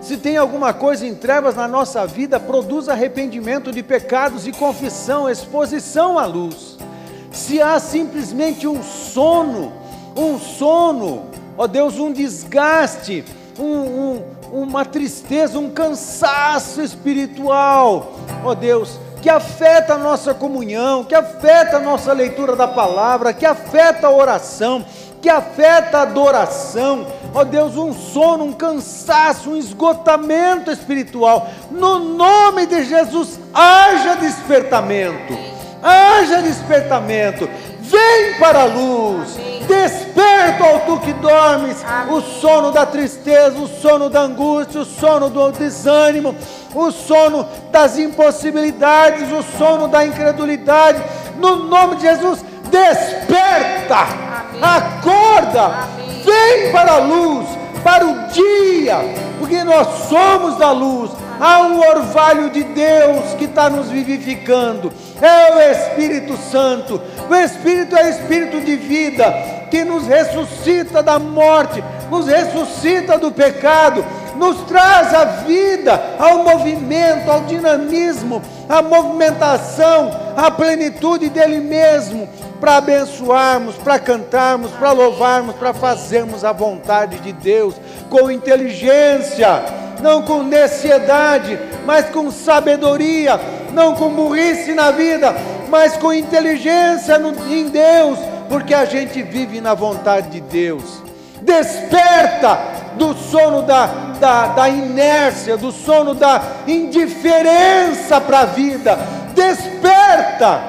Se 0.00 0.16
tem 0.16 0.36
alguma 0.36 0.72
coisa 0.72 1.04
em 1.04 1.16
trevas 1.16 1.56
na 1.56 1.66
nossa 1.66 2.06
vida, 2.06 2.38
produza 2.38 2.92
arrependimento 2.92 3.72
de 3.72 3.82
pecados 3.82 4.46
e 4.46 4.52
confissão, 4.52 5.28
exposição 5.28 6.16
à 6.16 6.26
luz. 6.26 6.78
Se 7.32 7.60
há 7.60 7.80
simplesmente 7.80 8.68
um 8.68 8.84
sono, 8.84 9.72
um 10.16 10.38
sono, 10.38 11.26
ó 11.56 11.66
Deus, 11.66 11.98
um 11.98 12.12
desgaste, 12.12 13.24
um, 13.58 13.64
um, 13.64 14.22
uma 14.52 14.84
tristeza, 14.84 15.58
um 15.58 15.70
cansaço 15.70 16.82
espiritual, 16.82 18.14
ó 18.44 18.54
Deus, 18.54 18.98
que 19.22 19.30
afeta 19.30 19.94
a 19.94 19.98
nossa 19.98 20.34
comunhão, 20.34 21.04
que 21.04 21.14
afeta 21.14 21.78
a 21.78 21.80
nossa 21.80 22.12
leitura 22.12 22.54
da 22.54 22.68
palavra, 22.68 23.32
que 23.32 23.46
afeta 23.46 24.06
a 24.06 24.10
oração, 24.10 24.84
que 25.20 25.28
afeta 25.28 25.98
a 25.98 26.02
adoração, 26.02 27.06
ó 27.34 27.42
Deus, 27.42 27.76
um 27.76 27.92
sono, 27.92 28.44
um 28.44 28.52
cansaço, 28.52 29.50
um 29.50 29.56
esgotamento 29.56 30.70
espiritual. 30.70 31.48
No 31.70 31.98
nome 31.98 32.66
de 32.66 32.84
Jesus, 32.84 33.40
haja 33.52 34.14
despertamento, 34.14 35.36
haja 35.82 36.42
despertamento, 36.42 37.48
vem 37.90 38.34
para 38.38 38.62
a 38.62 38.64
luz. 38.64 39.36
Desperta, 39.66 40.64
ó 40.64 40.78
tu 40.80 41.00
que 41.00 41.12
dormes, 41.14 41.84
o 42.08 42.20
sono 42.20 42.70
da 42.70 42.86
tristeza, 42.86 43.58
o 43.58 43.66
sono 43.66 44.08
da 44.08 44.20
angústia, 44.20 44.80
o 44.80 44.84
sono 44.84 45.28
do 45.28 45.50
desânimo, 45.50 46.34
o 46.74 46.90
sono 46.92 47.48
das 47.72 47.98
impossibilidades, 47.98 49.30
o 49.32 49.42
sono 49.58 49.88
da 49.88 50.04
incredulidade. 50.06 51.02
No 51.38 51.56
nome 51.56 51.96
de 51.96 52.02
Jesus, 52.02 52.44
desperta, 52.70 53.96
Amém. 53.96 54.60
acorda, 54.62 55.64
Amém. 55.64 56.22
vem 56.24 56.72
para 56.72 56.92
a 56.92 56.98
luz, 56.98 57.46
para 57.82 58.06
o 58.06 58.28
dia, 58.28 58.98
porque 59.38 59.64
nós 59.64 59.86
somos 60.08 60.56
da 60.56 60.70
luz 60.70 61.10
Há 61.40 61.62
um 61.62 61.80
orvalho 61.80 62.50
de 62.50 62.62
Deus 62.64 63.34
que 63.38 63.44
está 63.44 63.68
nos 63.68 63.88
vivificando. 63.88 64.92
É 65.20 65.54
o 65.54 65.60
Espírito 65.70 66.36
Santo. 66.36 67.00
O 67.28 67.34
Espírito 67.34 67.96
é 67.96 68.10
Espírito 68.10 68.60
de 68.60 68.76
vida 68.76 69.32
que 69.70 69.84
nos 69.84 70.06
ressuscita 70.06 71.02
da 71.02 71.18
morte, 71.18 71.82
nos 72.10 72.26
ressuscita 72.26 73.18
do 73.18 73.32
pecado, 73.32 74.04
nos 74.36 74.58
traz 74.62 75.12
a 75.14 75.24
vida, 75.24 76.00
ao 76.18 76.44
movimento, 76.44 77.30
ao 77.30 77.42
dinamismo, 77.42 78.42
à 78.68 78.80
movimentação, 78.82 80.10
à 80.36 80.50
plenitude 80.50 81.28
dele 81.28 81.60
mesmo, 81.60 82.28
para 82.60 82.76
abençoarmos, 82.76 83.74
para 83.76 83.98
cantarmos, 83.98 84.70
para 84.72 84.92
louvarmos, 84.92 85.56
para 85.56 85.74
fazermos 85.74 86.44
a 86.44 86.52
vontade 86.52 87.18
de 87.18 87.32
Deus 87.32 87.74
com 88.08 88.30
inteligência, 88.30 89.62
não 90.02 90.22
com 90.22 90.42
necessidade, 90.42 91.58
mas 91.84 92.06
com 92.10 92.30
sabedoria, 92.30 93.40
não 93.72 93.94
com 93.94 94.10
burrice 94.10 94.72
na 94.74 94.90
vida, 94.90 95.34
mas 95.68 95.96
com 95.96 96.12
inteligência 96.12 97.20
em 97.48 97.68
Deus, 97.68 98.18
porque 98.48 98.74
a 98.74 98.84
gente 98.84 99.22
vive 99.22 99.60
na 99.60 99.74
vontade 99.74 100.30
de 100.30 100.40
Deus. 100.40 101.02
Desperta 101.42 102.58
do 102.96 103.14
sono 103.14 103.62
da, 103.62 103.86
da, 104.18 104.46
da 104.48 104.68
inércia, 104.68 105.56
do 105.56 105.70
sono 105.70 106.14
da 106.14 106.42
indiferença 106.66 108.20
para 108.20 108.40
a 108.40 108.44
vida. 108.46 108.98
Desperta 109.34 110.60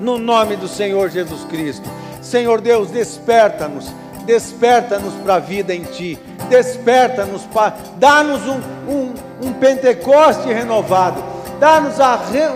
no 0.00 0.18
nome 0.18 0.56
do 0.56 0.66
Senhor 0.66 1.08
Jesus 1.10 1.44
Cristo. 1.44 1.88
Senhor 2.20 2.60
Deus, 2.60 2.90
desperta-nos, 2.90 3.92
desperta-nos 4.30 5.12
para 5.14 5.34
a 5.34 5.38
vida 5.40 5.74
em 5.74 5.82
Ti, 5.82 6.16
desperta-nos, 6.48 7.42
dá-nos 7.96 8.46
um, 8.46 8.60
um, 8.88 9.14
um 9.48 9.52
Pentecoste 9.54 10.46
renovado, 10.46 11.20
dá-nos 11.58 11.96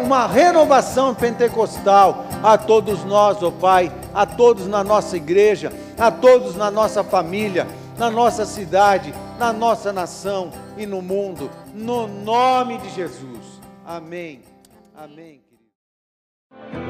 uma 0.04 0.28
renovação 0.28 1.12
pentecostal 1.12 2.26
a 2.44 2.56
todos 2.56 3.02
nós, 3.04 3.42
ó 3.42 3.48
oh 3.48 3.52
Pai, 3.52 3.92
a 4.14 4.24
todos 4.24 4.68
na 4.68 4.84
nossa 4.84 5.16
igreja, 5.16 5.72
a 5.98 6.12
todos 6.12 6.54
na 6.54 6.70
nossa 6.70 7.02
família, 7.02 7.66
na 7.98 8.08
nossa 8.08 8.46
cidade, 8.46 9.12
na 9.36 9.52
nossa 9.52 9.92
nação 9.92 10.52
e 10.78 10.86
no 10.86 11.02
mundo, 11.02 11.50
no 11.74 12.06
nome 12.06 12.78
de 12.78 12.90
Jesus. 12.90 13.60
Amém. 13.84 14.42
Amém, 14.96 15.40
querido. 15.42 16.83